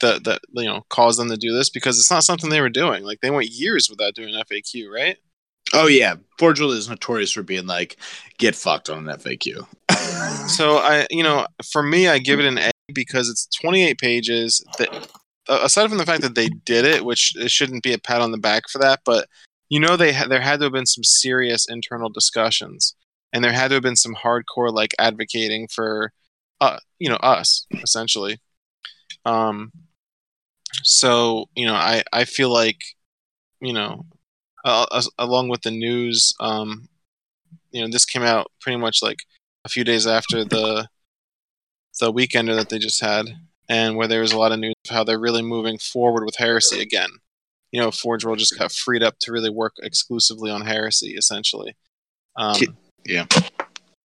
[0.00, 2.68] that that you know caused them to do this because it's not something they were
[2.68, 3.04] doing.
[3.04, 5.16] Like they went years without doing FAQ, right?
[5.72, 7.96] Oh yeah, Forge is notorious for being like,
[8.38, 9.66] get fucked on an FAQ.
[10.46, 14.62] So I you know for me I give it an A because it's 28 pages
[14.78, 15.08] that
[15.48, 18.30] aside from the fact that they did it, which it shouldn't be a pat on
[18.30, 19.26] the back for that, but
[19.70, 22.94] you know they ha- there had to have been some serious internal discussions
[23.34, 26.12] and there had to have been some hardcore like advocating for
[26.62, 28.38] uh you know us essentially.
[29.26, 29.70] Um
[30.82, 32.80] so you know i i feel like
[33.60, 34.04] you know
[34.64, 36.88] uh, along with the news um
[37.70, 39.18] you know this came out pretty much like
[39.64, 40.88] a few days after the
[42.00, 43.26] the weekender that they just had
[43.68, 46.36] and where there was a lot of news of how they're really moving forward with
[46.36, 47.10] heresy again.
[47.70, 51.76] You know forge world just got freed up to really work exclusively on heresy essentially.
[52.36, 52.56] Um,
[53.06, 53.26] yeah.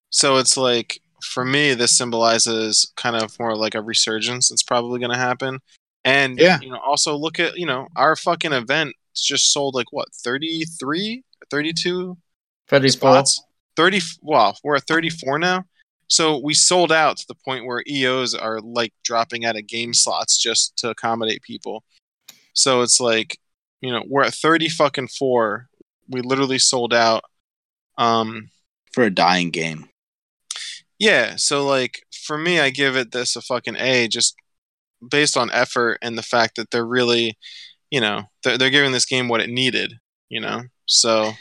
[0.09, 0.99] so it's like
[1.33, 5.59] for me, this symbolizes kind of more like a resurgence that's probably going to happen.
[6.05, 6.59] And Yeah.
[6.61, 11.23] you know, also look at you know our fucking event just sold like what 33,
[11.49, 12.17] 32
[12.67, 12.91] 34.
[12.91, 13.43] spots.
[13.75, 13.99] Thirty.
[14.21, 15.65] well we're at thirty four now.
[16.07, 19.93] So we sold out to the point where EOs are like dropping out of game
[19.93, 21.83] slots just to accommodate people.
[22.53, 23.37] So it's like,
[23.81, 25.69] you know, we're at thirty fucking four
[26.09, 27.23] we literally sold out.
[27.97, 28.49] Um,
[28.99, 29.87] for a dying game.
[30.99, 34.35] yeah, so like for me, I give it this a fucking A, just
[35.09, 37.37] based on effort and the fact that they're really,
[37.89, 39.93] you know, they're, they're giving this game what it needed.
[40.27, 41.31] You know, so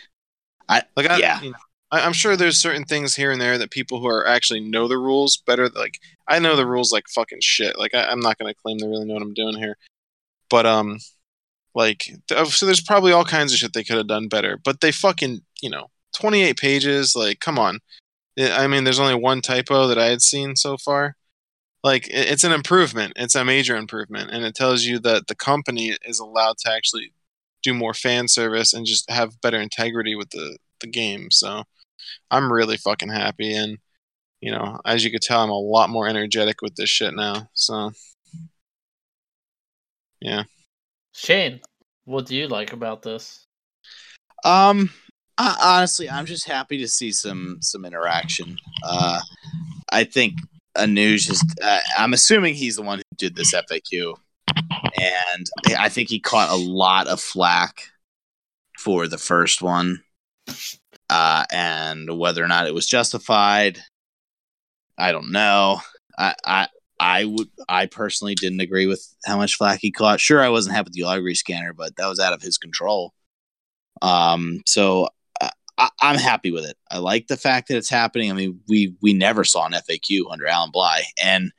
[0.69, 1.41] I- like I, yeah.
[1.41, 1.57] you know,
[1.91, 4.87] I, I'm sure there's certain things here and there that people who are actually know
[4.87, 5.69] the rules better.
[5.69, 5.99] Like
[6.29, 7.77] I know the rules like fucking shit.
[7.77, 9.77] Like I, I'm not gonna claim they really know what I'm doing here,
[10.49, 11.01] but um,
[11.75, 14.61] like so there's probably all kinds of shit they could have done better.
[14.63, 17.15] But they fucking you know 28 pages.
[17.17, 17.79] Like come on.
[18.39, 21.17] I mean, there's only one typo that I had seen so far.
[21.85, 23.15] Like it's an improvement.
[23.17, 27.13] It's a major improvement, and it tells you that the company is allowed to actually
[27.63, 31.31] do more fan service and just have better integrity with the the game.
[31.31, 31.63] So
[32.31, 33.79] I'm really fucking happy, and
[34.41, 37.49] you know, as you could tell, I'm a lot more energetic with this shit now.
[37.55, 37.93] So
[40.21, 40.45] yeah,
[41.13, 41.61] Shane,
[42.05, 43.47] what do you like about this?
[44.45, 44.91] Um,
[45.39, 48.57] I, honestly, I'm just happy to see some some interaction.
[48.85, 49.21] Uh,
[49.91, 50.35] I think
[50.77, 51.45] Anuj is.
[51.63, 54.17] Uh, I'm assuming he's the one who did this FAQ,
[55.01, 55.47] and
[55.79, 57.85] I think he caught a lot of flack
[58.79, 60.03] for the first one,
[61.09, 63.79] uh, and whether or not it was justified,
[64.99, 65.81] I don't know.
[66.19, 66.69] I, I
[67.01, 70.21] I would I personally didn't agree with how much flack he caught.
[70.21, 73.15] Sure, I wasn't happy with the augury scanner, but that was out of his control.
[74.03, 75.09] Um, so
[75.79, 76.77] I, I'm happy with it.
[76.91, 78.31] I like the fact that it's happening.
[78.31, 81.53] I mean, we we never saw an FAQ under Alan Bligh, and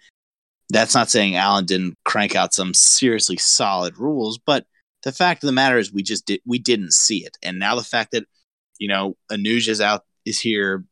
[0.69, 4.65] that's not saying Alan didn't crank out some seriously solid rules, but
[5.03, 7.75] the fact of the matter is we just did we didn't see it, and now
[7.75, 8.25] the fact that
[8.77, 10.83] you know Anuj is out is here,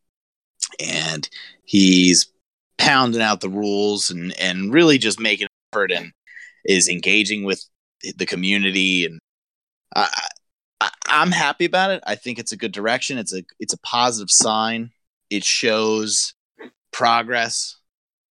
[0.79, 1.29] and
[1.65, 2.31] he's
[2.77, 6.11] pounding out the rules and and really just making effort and
[6.65, 7.65] is engaging with
[8.17, 9.19] the community and
[9.95, 10.07] I,
[10.81, 12.03] I I'm happy about it.
[12.05, 13.17] I think it's a good direction.
[13.17, 14.91] It's a it's a positive sign.
[15.29, 16.33] It shows
[16.91, 17.77] progress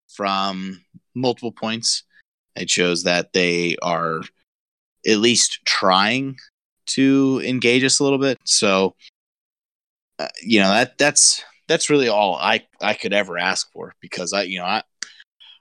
[0.07, 0.83] from
[1.15, 2.03] multiple points.
[2.55, 4.21] It shows that they are
[5.07, 6.37] at least trying
[6.87, 8.37] to engage us a little bit.
[8.45, 8.95] So
[10.19, 14.33] uh, you know that that's that's really all I I could ever ask for because
[14.33, 14.83] I you know I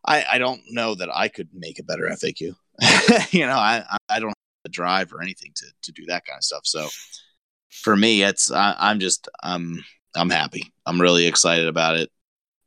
[0.07, 2.55] I, I don't know that I could make a better FAQ.
[3.33, 4.36] you know I I don't
[4.67, 6.63] the drive or anything to to do that kind of stuff.
[6.65, 6.89] So
[7.71, 9.85] for me, it's I, I'm just I'm
[10.17, 10.73] I'm happy.
[10.85, 12.11] I'm really excited about it.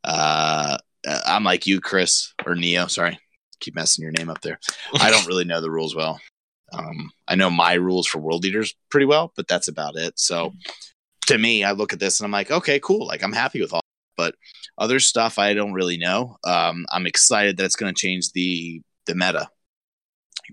[0.06, 0.78] Uh,
[1.26, 2.88] I'm like you, Chris or Neo.
[2.88, 3.20] Sorry,
[3.60, 4.60] keep messing your name up there.
[4.94, 6.22] I don't really know the rules well.
[6.72, 10.18] Um, I know my rules for World Eaters pretty well, but that's about it.
[10.18, 10.54] So
[11.28, 13.08] to me, I look at this and I'm like, okay, cool.
[13.08, 13.82] Like I'm happy with all,
[14.16, 14.36] but
[14.78, 16.38] other stuff I don't really know.
[16.46, 19.50] Um, I'm excited that it's going to change the the meta.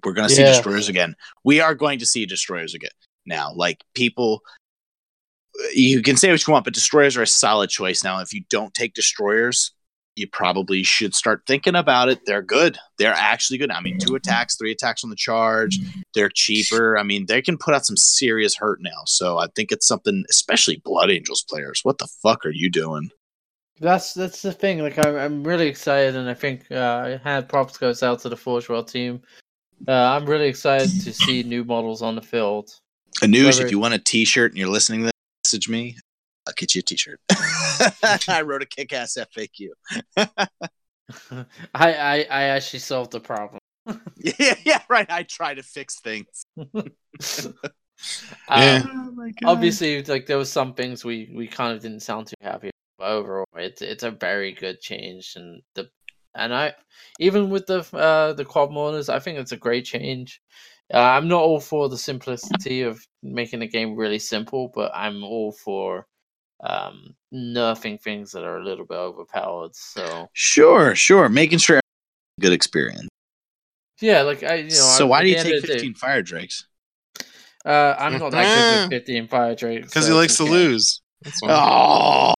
[0.05, 0.48] We're going to see Yeah.
[0.48, 1.14] destroyers again.
[1.44, 2.90] We are going to see destroyers again
[3.24, 3.52] now.
[3.55, 4.43] Like people,
[5.74, 8.20] you can say what you want, but destroyers are a solid choice now.
[8.20, 9.73] If you don't take destroyers,
[10.14, 12.20] you probably should start thinking about it.
[12.24, 12.78] They're good.
[12.98, 13.70] They're actually good.
[13.70, 15.78] I mean, two attacks, three attacks on the charge.
[16.14, 16.97] They're cheaper.
[16.97, 19.02] I mean, they can put out some serious hurt now.
[19.05, 21.81] So I think it's something, especially Blood Angels players.
[21.82, 23.10] What the fuck are you doing?
[23.78, 24.78] That's that's the thing.
[24.78, 28.31] Like I'm, I'm really excited, and I think uh, I had props goes out to
[28.31, 29.20] the Forge World team.
[29.86, 32.70] Uh, I'm really excited to see new models on the field.
[33.22, 35.12] Anuj, Whether- if you want a T-shirt and you're listening to this,
[35.44, 35.96] message me.
[36.46, 37.20] I'll get you a T-shirt.
[38.28, 39.70] I wrote a kick-ass FAQ.
[40.16, 43.60] I, I I actually solved the problem.
[44.16, 45.08] yeah, yeah, right.
[45.10, 46.44] I try to fix things.
[46.56, 46.82] Yeah.
[48.48, 52.34] Um, Oh obviously, like there was some things we we kind of didn't sound too
[52.40, 52.70] happy.
[52.98, 55.88] But overall, it's it's a very good change, and the
[56.36, 56.74] and I
[57.18, 60.40] even with the uh the quad mortars, I think it's a great change.
[60.92, 65.24] Uh, I'm not all for the simplicity of making the game really simple, but I'm
[65.24, 66.06] all for
[66.60, 69.74] um nerfing things that are a little bit overpowered.
[69.74, 71.28] So Sure, sure.
[71.28, 71.80] Making sure
[72.40, 73.08] good experience.
[74.00, 74.70] yeah, like I you know.
[74.70, 76.66] so why do you take the day- 15 fire drakes?
[77.64, 80.52] Uh, I'm not that good with 15 fire drakes because so he likes to okay.
[80.52, 81.00] lose.
[81.42, 82.32] Oh,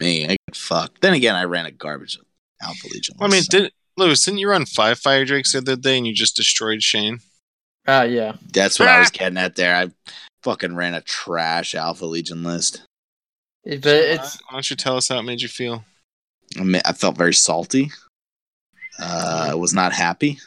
[0.00, 1.02] me, I get fucked.
[1.02, 2.18] Then again, I ran a garbage
[2.62, 3.16] Alpha Legion.
[3.20, 4.24] I mean, so did Lewis?
[4.24, 7.20] Didn't you run five fire drakes the other day and you just destroyed Shane?
[7.86, 8.36] Ah, yeah.
[8.52, 9.74] that's what I was getting at there.
[9.74, 9.88] I
[10.42, 12.82] fucking ran a trash Alpha Legion list.
[13.64, 15.84] It- but it's Why don't you tell us how it made you feel?
[16.58, 17.90] I, mean, I felt very salty.
[18.98, 20.38] Uh, I was not happy.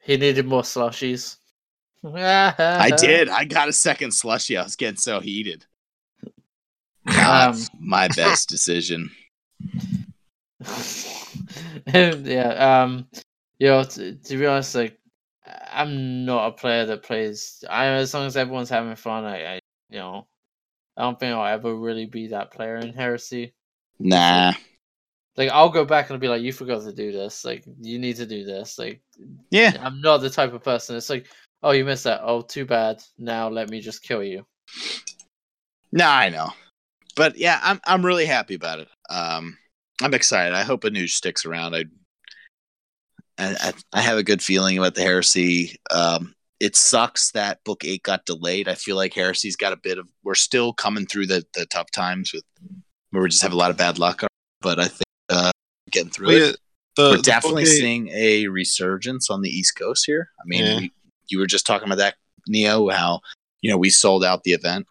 [0.00, 1.36] he needed more slushies.
[2.04, 3.28] I did.
[3.28, 4.56] I got a second slushy.
[4.56, 5.64] I was getting so heated.
[7.06, 9.10] Um, My best decision.
[11.86, 12.82] yeah.
[12.82, 13.06] Um.
[13.58, 14.98] You know, to, to be honest, like
[15.72, 17.64] I'm not a player that plays.
[17.68, 19.60] I as long as everyone's having fun, I, I
[19.90, 20.26] you know,
[20.96, 23.54] I don't think I'll ever really be that player in Heresy.
[23.98, 24.52] Nah.
[25.36, 27.44] Like I'll go back and be like, you forgot to do this.
[27.44, 28.78] Like you need to do this.
[28.78, 29.00] Like
[29.50, 29.76] Yeah.
[29.80, 30.96] I'm not the type of person.
[30.96, 31.26] It's like,
[31.62, 32.20] oh, you missed that.
[32.22, 33.02] Oh, too bad.
[33.18, 34.46] Now let me just kill you.
[35.90, 36.50] Nah, I know.
[37.16, 38.88] But yeah, I'm I'm really happy about it.
[39.10, 39.58] Um,
[40.02, 40.54] I'm excited.
[40.54, 41.74] I hope Anuj sticks around.
[41.74, 41.84] I,
[43.38, 45.76] I I- have a good feeling about the Heresy.
[45.90, 48.68] Um, it sucks that Book Eight got delayed.
[48.68, 50.06] I feel like Heresy's got a bit of.
[50.22, 52.44] We're still coming through the the tough times with
[53.10, 54.22] where we just have a lot of bad luck.
[54.60, 55.50] But I think uh,
[55.90, 56.40] getting through Well, it.
[56.46, 56.52] yeah,
[56.96, 60.28] the, We're the definitely eight- seeing a resurgence on the East Coast here.
[60.40, 60.76] I mean, Yeah.
[60.78, 60.92] we,
[61.28, 62.14] you were just talking about that,
[62.46, 63.20] Neo, how
[63.60, 64.86] you know we sold out the event.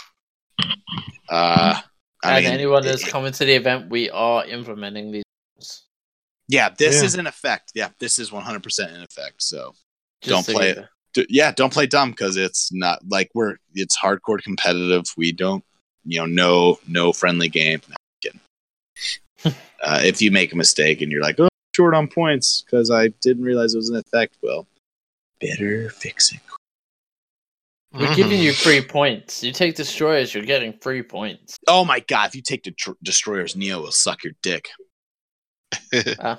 [1.30, 1.80] Uh,
[2.24, 5.24] I and mean, anyone that's it- coming to the event, we are implementing these.
[5.56, 5.84] rules.
[6.48, 7.06] yeah, this Yeah.
[7.06, 7.72] is in effect.
[7.76, 9.42] Yeah, this is 100 percent in effect.
[9.42, 9.74] So
[10.22, 13.98] Just Don't play give- d- yeah, don't play dumb because it's not like we're it's
[13.98, 15.06] hardcore competitive.
[15.18, 15.64] We don't,
[16.06, 17.82] you know, no no friendly game.
[17.90, 17.96] No,
[19.84, 23.08] uh, if you make a mistake and you're like, oh, short on points because I
[23.22, 24.68] didn't realize it was in effect, well,
[25.40, 26.40] better fix it.
[27.94, 28.44] We're giving Mhm.
[28.44, 29.44] you free points.
[29.44, 31.58] You take destroyers, you're getting free points.
[31.68, 32.30] Oh my god!
[32.30, 34.70] If you take the tr- destroyers, Neo will suck your dick.
[35.94, 36.38] Uh,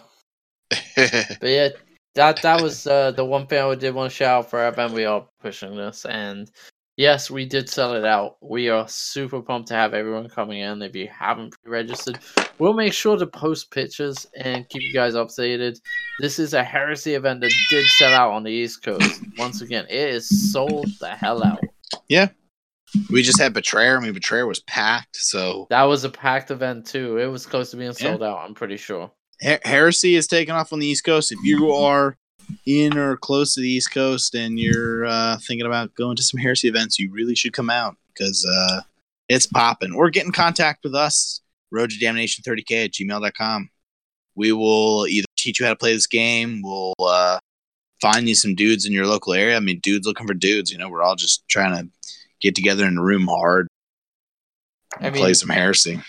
[0.97, 1.69] but yeah,
[2.15, 4.69] that that was uh, the one thing I did want to shout out for our
[4.69, 4.95] event.
[4.95, 6.51] We are pushing this, and
[7.03, 8.37] yes, we did sell it out.
[8.41, 10.81] We are super pumped to have everyone coming in.
[10.83, 12.21] If you haven't pre-registered,
[12.59, 15.81] we'll make sure to post pictures and keep you guys updated.
[16.21, 19.21] This is a heresy event that did sell out on the East Coast.
[19.39, 21.59] Once again, it is sold the hell out.
[22.09, 22.29] Yeah.
[23.11, 23.99] We just had Betrayer.
[23.99, 25.17] I mean, Betrayer was packed.
[25.17, 27.19] So That was a packed event too.
[27.19, 28.39] It was close to being sold out.
[28.47, 29.11] I'm pretty sure.
[29.41, 31.33] Her- Heresy is taking off on the East Coast.
[31.33, 32.17] If you are
[32.67, 36.41] in or close to the East Coast and you're uh, thinking about going to some
[36.41, 38.81] Heresy events, you really should come out because uh,
[39.29, 39.93] it's popping.
[39.93, 43.71] Or get in contact with us, road to damnation 30k at gmail.com.
[44.35, 47.39] We will either teach you how to play this game, we'll uh,
[48.01, 49.57] find you some dudes in your local area.
[49.57, 50.71] I mean, dudes looking for dudes.
[50.73, 51.91] You know, we're all just trying to
[52.41, 53.69] get together in a room hard
[54.99, 56.01] I and mean, play some Heresy.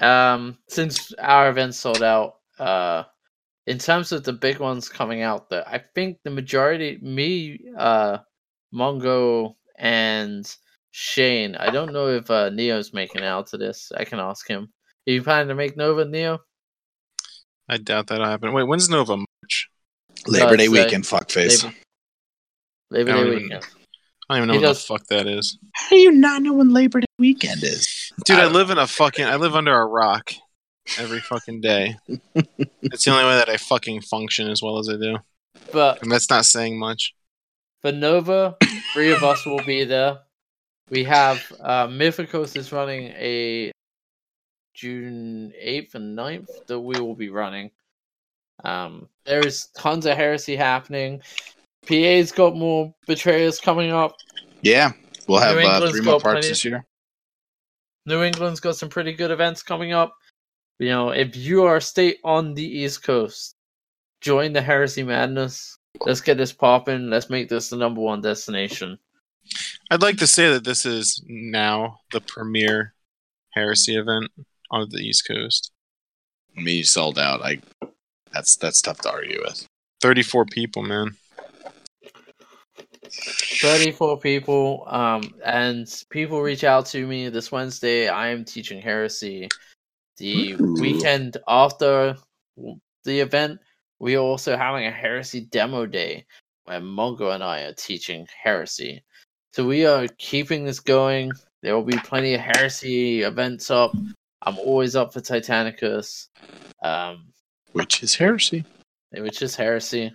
[0.00, 3.04] um since our event sold out uh
[3.66, 8.18] in terms of the big ones coming out that i think the majority me uh
[8.74, 10.56] mongo and
[10.90, 14.46] shane i don't know if uh neo's making it out to this i can ask
[14.48, 14.68] him
[15.08, 16.38] are you planning to make nova neo
[17.68, 18.52] I doubt that'll happen.
[18.52, 19.68] Wait, when's Nova March?
[20.28, 21.64] Labor Day it's, uh, weekend, fuckface.
[21.64, 21.74] labor,
[22.92, 23.64] labor day don't even- weekend
[24.30, 25.58] I don't even know He what does- the fuck that is.
[25.74, 28.12] How do you not know when Labor Day weekend is?
[28.24, 30.32] Dude, I don't- live in a fucking I live under a rock
[30.98, 31.96] every fucking day.
[32.82, 35.16] it's the only way that I fucking function as well as I do.
[35.72, 37.14] but And that's not saying much.
[37.82, 38.56] For Nova,
[38.94, 40.18] three of us will be there.
[40.90, 43.72] We have uh, Mythicos is running a
[44.74, 47.70] June 8th and 9th that we will be running.
[48.64, 51.20] Um, there's tons of heresy happening.
[51.86, 54.16] PA's got more betrayers coming up.
[54.62, 54.92] Yeah,
[55.28, 56.84] we'll have uh, three more got parts plenty- this year.
[58.06, 60.16] New England's got some pretty good events coming up.
[60.78, 63.54] You know, if you are a state on the East Coast,
[64.20, 65.78] join the Heresy Madness.
[66.00, 67.08] Let's get this popping.
[67.08, 68.98] Let's make this the number one destination.
[69.90, 72.92] I'd like to say that this is now the premier
[73.52, 74.30] heresy event
[74.70, 75.72] on the East Coast.
[76.56, 77.42] I mean, sold out.
[77.42, 77.60] I
[78.32, 79.66] that's that's tough to argue with.
[80.02, 81.16] 34 people, man.
[83.60, 89.48] 34 people um and people reach out to me this wednesday i am teaching heresy
[90.18, 90.74] the Ooh.
[90.80, 92.16] weekend after
[93.04, 93.58] the event
[93.98, 96.24] we are also having a heresy demo day
[96.64, 99.02] where mongo and i are teaching heresy
[99.52, 101.30] so we are keeping this going
[101.62, 103.92] there will be plenty of heresy events up
[104.42, 106.28] i'm always up for titanicus
[106.82, 107.26] um
[107.72, 108.64] Which is heresy.
[109.12, 110.12] which is heresy.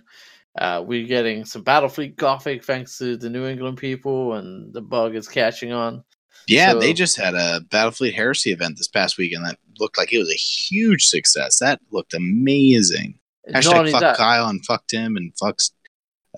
[0.58, 5.16] Uh, we're getting some Battlefleet Gothic thanks to the New England people, and the bug
[5.16, 6.04] is catching on.
[6.46, 10.12] Yeah, So- they just had a Battlefleet Heresy event this past weekend that looked like
[10.12, 11.58] it was a huge success.
[11.58, 13.18] That looked amazing.
[13.48, 15.58] Not Hashtag fuck that, Kyle and fuck Tim and fuck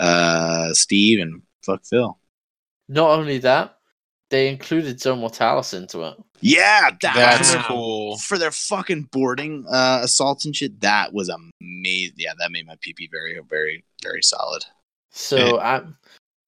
[0.01, 2.19] uh, Steve and fuck Phil.
[2.89, 3.79] not only that,
[4.31, 6.15] they included Zone Mortalis into it.
[6.41, 8.19] Yeah, that That's for, cool.
[8.19, 10.81] for their fucking boarding uh, assaults and shit.
[10.81, 12.15] That was amazing.
[12.17, 14.65] Yeah, that made my PP very, very, very solid.
[15.11, 15.97] So I'm,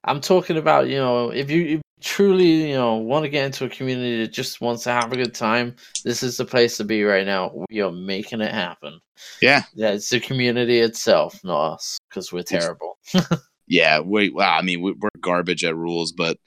[0.04, 3.44] I'm talking about you know if you, if you truly you know want to get
[3.46, 5.74] into a community that just wants to have a good time,
[6.04, 7.64] this is the place to be right now.
[7.70, 9.00] We are making it happen.
[9.40, 9.62] Yeah.
[9.74, 12.98] Yeah, it's the community itself, not us, because we're terrible.
[13.66, 14.30] Yeah, we.
[14.30, 16.38] Well, I mean, we, we're garbage at rules, but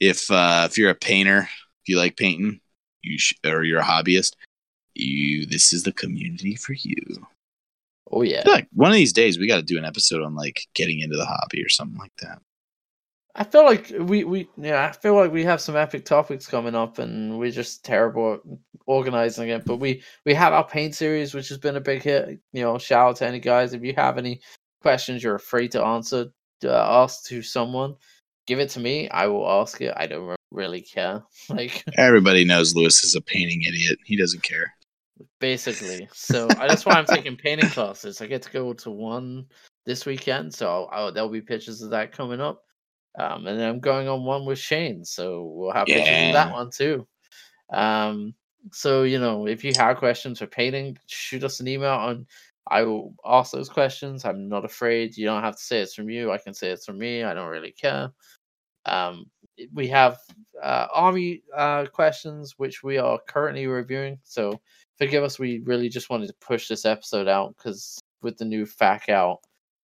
[0.00, 2.60] if uh, if you're a painter, if you like painting,
[3.02, 4.32] you sh- or you're a hobbyist,
[4.94, 7.26] you this is the community for you.
[8.12, 8.42] Oh yeah.
[8.46, 11.16] like one of these days we got to do an episode on like getting into
[11.16, 12.40] the hobby or something like that.
[13.38, 16.74] I feel like we we yeah I feel like we have some epic topics coming
[16.74, 18.40] up and we're just terrible at
[18.86, 19.64] organizing it.
[19.66, 22.40] But we we have our paint series which has been a big hit.
[22.52, 24.40] You know, shout out to any guys if you have any
[24.80, 26.26] questions you're afraid to answer,
[26.64, 27.94] uh, ask to someone.
[28.46, 29.08] Give it to me.
[29.10, 29.92] I will ask it.
[29.96, 31.22] I don't really care.
[31.50, 33.98] Like Everybody knows Lewis is a painting idiot.
[34.04, 34.72] He doesn't care.
[35.40, 36.08] basically.
[36.12, 38.20] So that's why I'm taking painting classes.
[38.20, 39.46] I get to go to one
[39.84, 42.62] this weekend, so I'll, there'll be pictures of that coming up.
[43.18, 46.52] Um, and then I'm going on one with Shane, so we'll have pictures of that
[46.52, 47.06] one too.
[47.72, 48.34] Um,
[48.72, 52.26] so you know, if you have questions for painting, shoot us an email, and
[52.68, 54.24] I will ask those questions.
[54.24, 55.16] I'm not afraid.
[55.16, 56.32] You don't have to say it's from you.
[56.32, 57.22] I can say it's from me.
[57.22, 58.10] I don't really care.
[58.86, 59.26] Um,
[59.72, 60.18] we have
[60.62, 64.18] uh, army uh, questions which we are currently reviewing.
[64.24, 64.60] So
[64.98, 65.38] forgive us.
[65.38, 69.40] We really just wanted to push this episode out because with the new FAC out,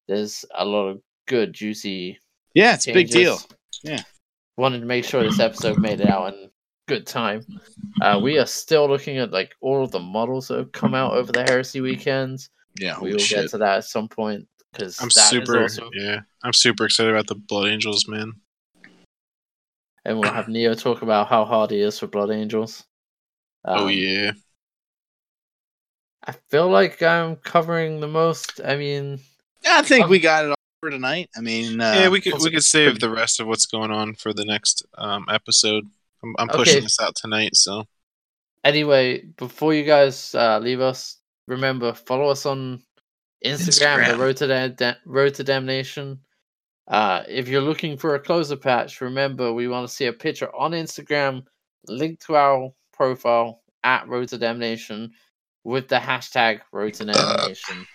[0.09, 2.19] there's a lot of good, juicy.
[2.55, 3.39] Yeah, it's a big deal.
[3.83, 4.03] Yeah.
[4.57, 6.51] Wanted to make sure this episode made it out in
[6.89, 7.43] good time.
[8.01, 11.15] Uh, we are still looking at like all of the models that have come out
[11.15, 12.51] over the Heresy weekends.
[12.79, 13.43] Yeah, we will shit.
[13.43, 15.89] get to that at some point because I'm that is super awesome.
[15.95, 16.21] yeah.
[16.43, 18.33] I'm super excited about the Blood Angels, man.
[20.05, 22.85] And we'll have Neo talk about how hard he is for Blood Angels.
[23.65, 24.33] oh Um, yeah.
[26.25, 28.61] I feel like I'm covering the most.
[28.65, 29.21] I mean,
[29.67, 31.31] I think Um, we got it all for tonight.
[31.37, 34.15] I mean, uh, yeah, we could we could save the rest of what's going on
[34.15, 35.85] for the next um, episode.
[36.25, 36.81] I'm, I'm pushing Okay.
[36.85, 37.85] this out tonight, so
[38.65, 42.83] anyway, before you guys uh, leave us, remember follow us on
[43.47, 46.19] Instagram, the Road to Da- Da- Road to Damnation.
[46.89, 50.53] Uh, if you're looking for a closer patch, remember we want to see a picture
[50.55, 51.45] on Instagram
[51.87, 55.13] linked to our profile at Road to Damnation
[55.63, 57.87] with the hashtag Road to Damnation.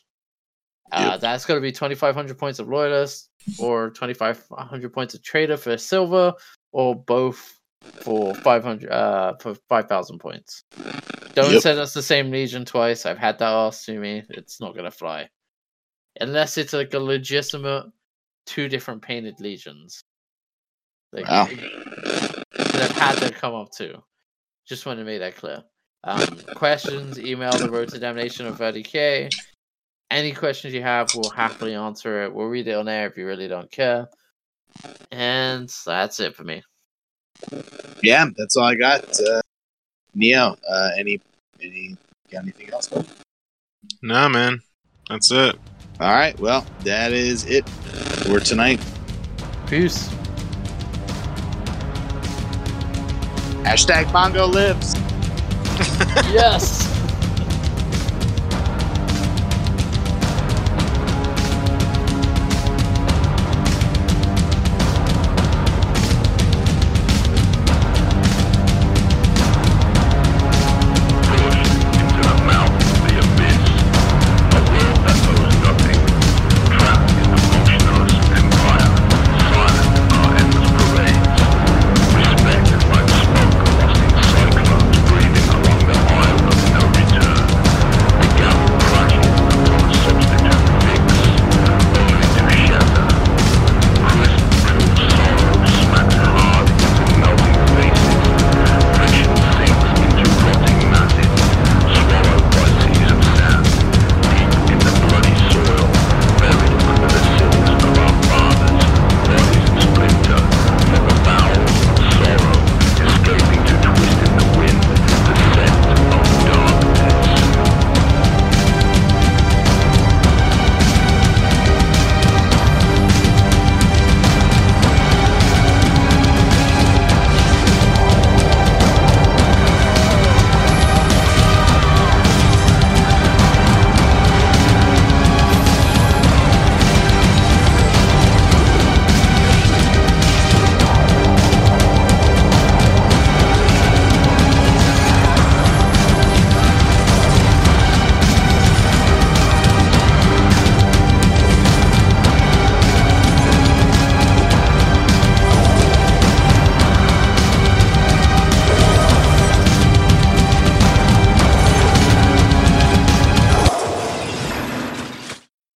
[0.91, 1.19] Uh, Yep.
[1.21, 6.33] That's going to be 2,500 points of loyalist or 2,500 points of traitor for silver
[6.71, 7.53] or both
[8.01, 10.63] for 500 uh for 5,000 points.
[11.33, 11.61] Don't Yep.
[11.61, 13.05] send us the same legion twice.
[13.05, 14.23] I've had that asked to me.
[14.29, 15.29] It's not going to fly.
[16.19, 17.85] Unless it's like a legitimate
[18.45, 20.01] two different painted legions.
[21.13, 21.47] Like, Wow.
[21.49, 24.01] and I've had that come up too.
[24.67, 25.63] Just want to make that clear.
[26.03, 29.29] Um, questions, email the road to damnation of 30k.
[30.09, 32.33] Any questions you have, we'll happily answer it.
[32.33, 34.07] We'll read it on air if you really don't care.
[35.11, 36.63] And that's it for me.
[38.01, 39.03] yeah, that's all I got.
[39.19, 39.41] Uh,
[40.15, 41.19] Neo, uh, any,
[41.61, 41.97] any,
[42.31, 42.89] got anything else?
[42.91, 43.03] No,
[44.01, 44.61] nah, man,
[45.09, 45.57] that's it.
[45.99, 48.79] All right, well, that is it for tonight.
[49.67, 50.07] Peace.
[53.63, 54.95] Hashtag Bongo lives.
[56.31, 56.96] yes.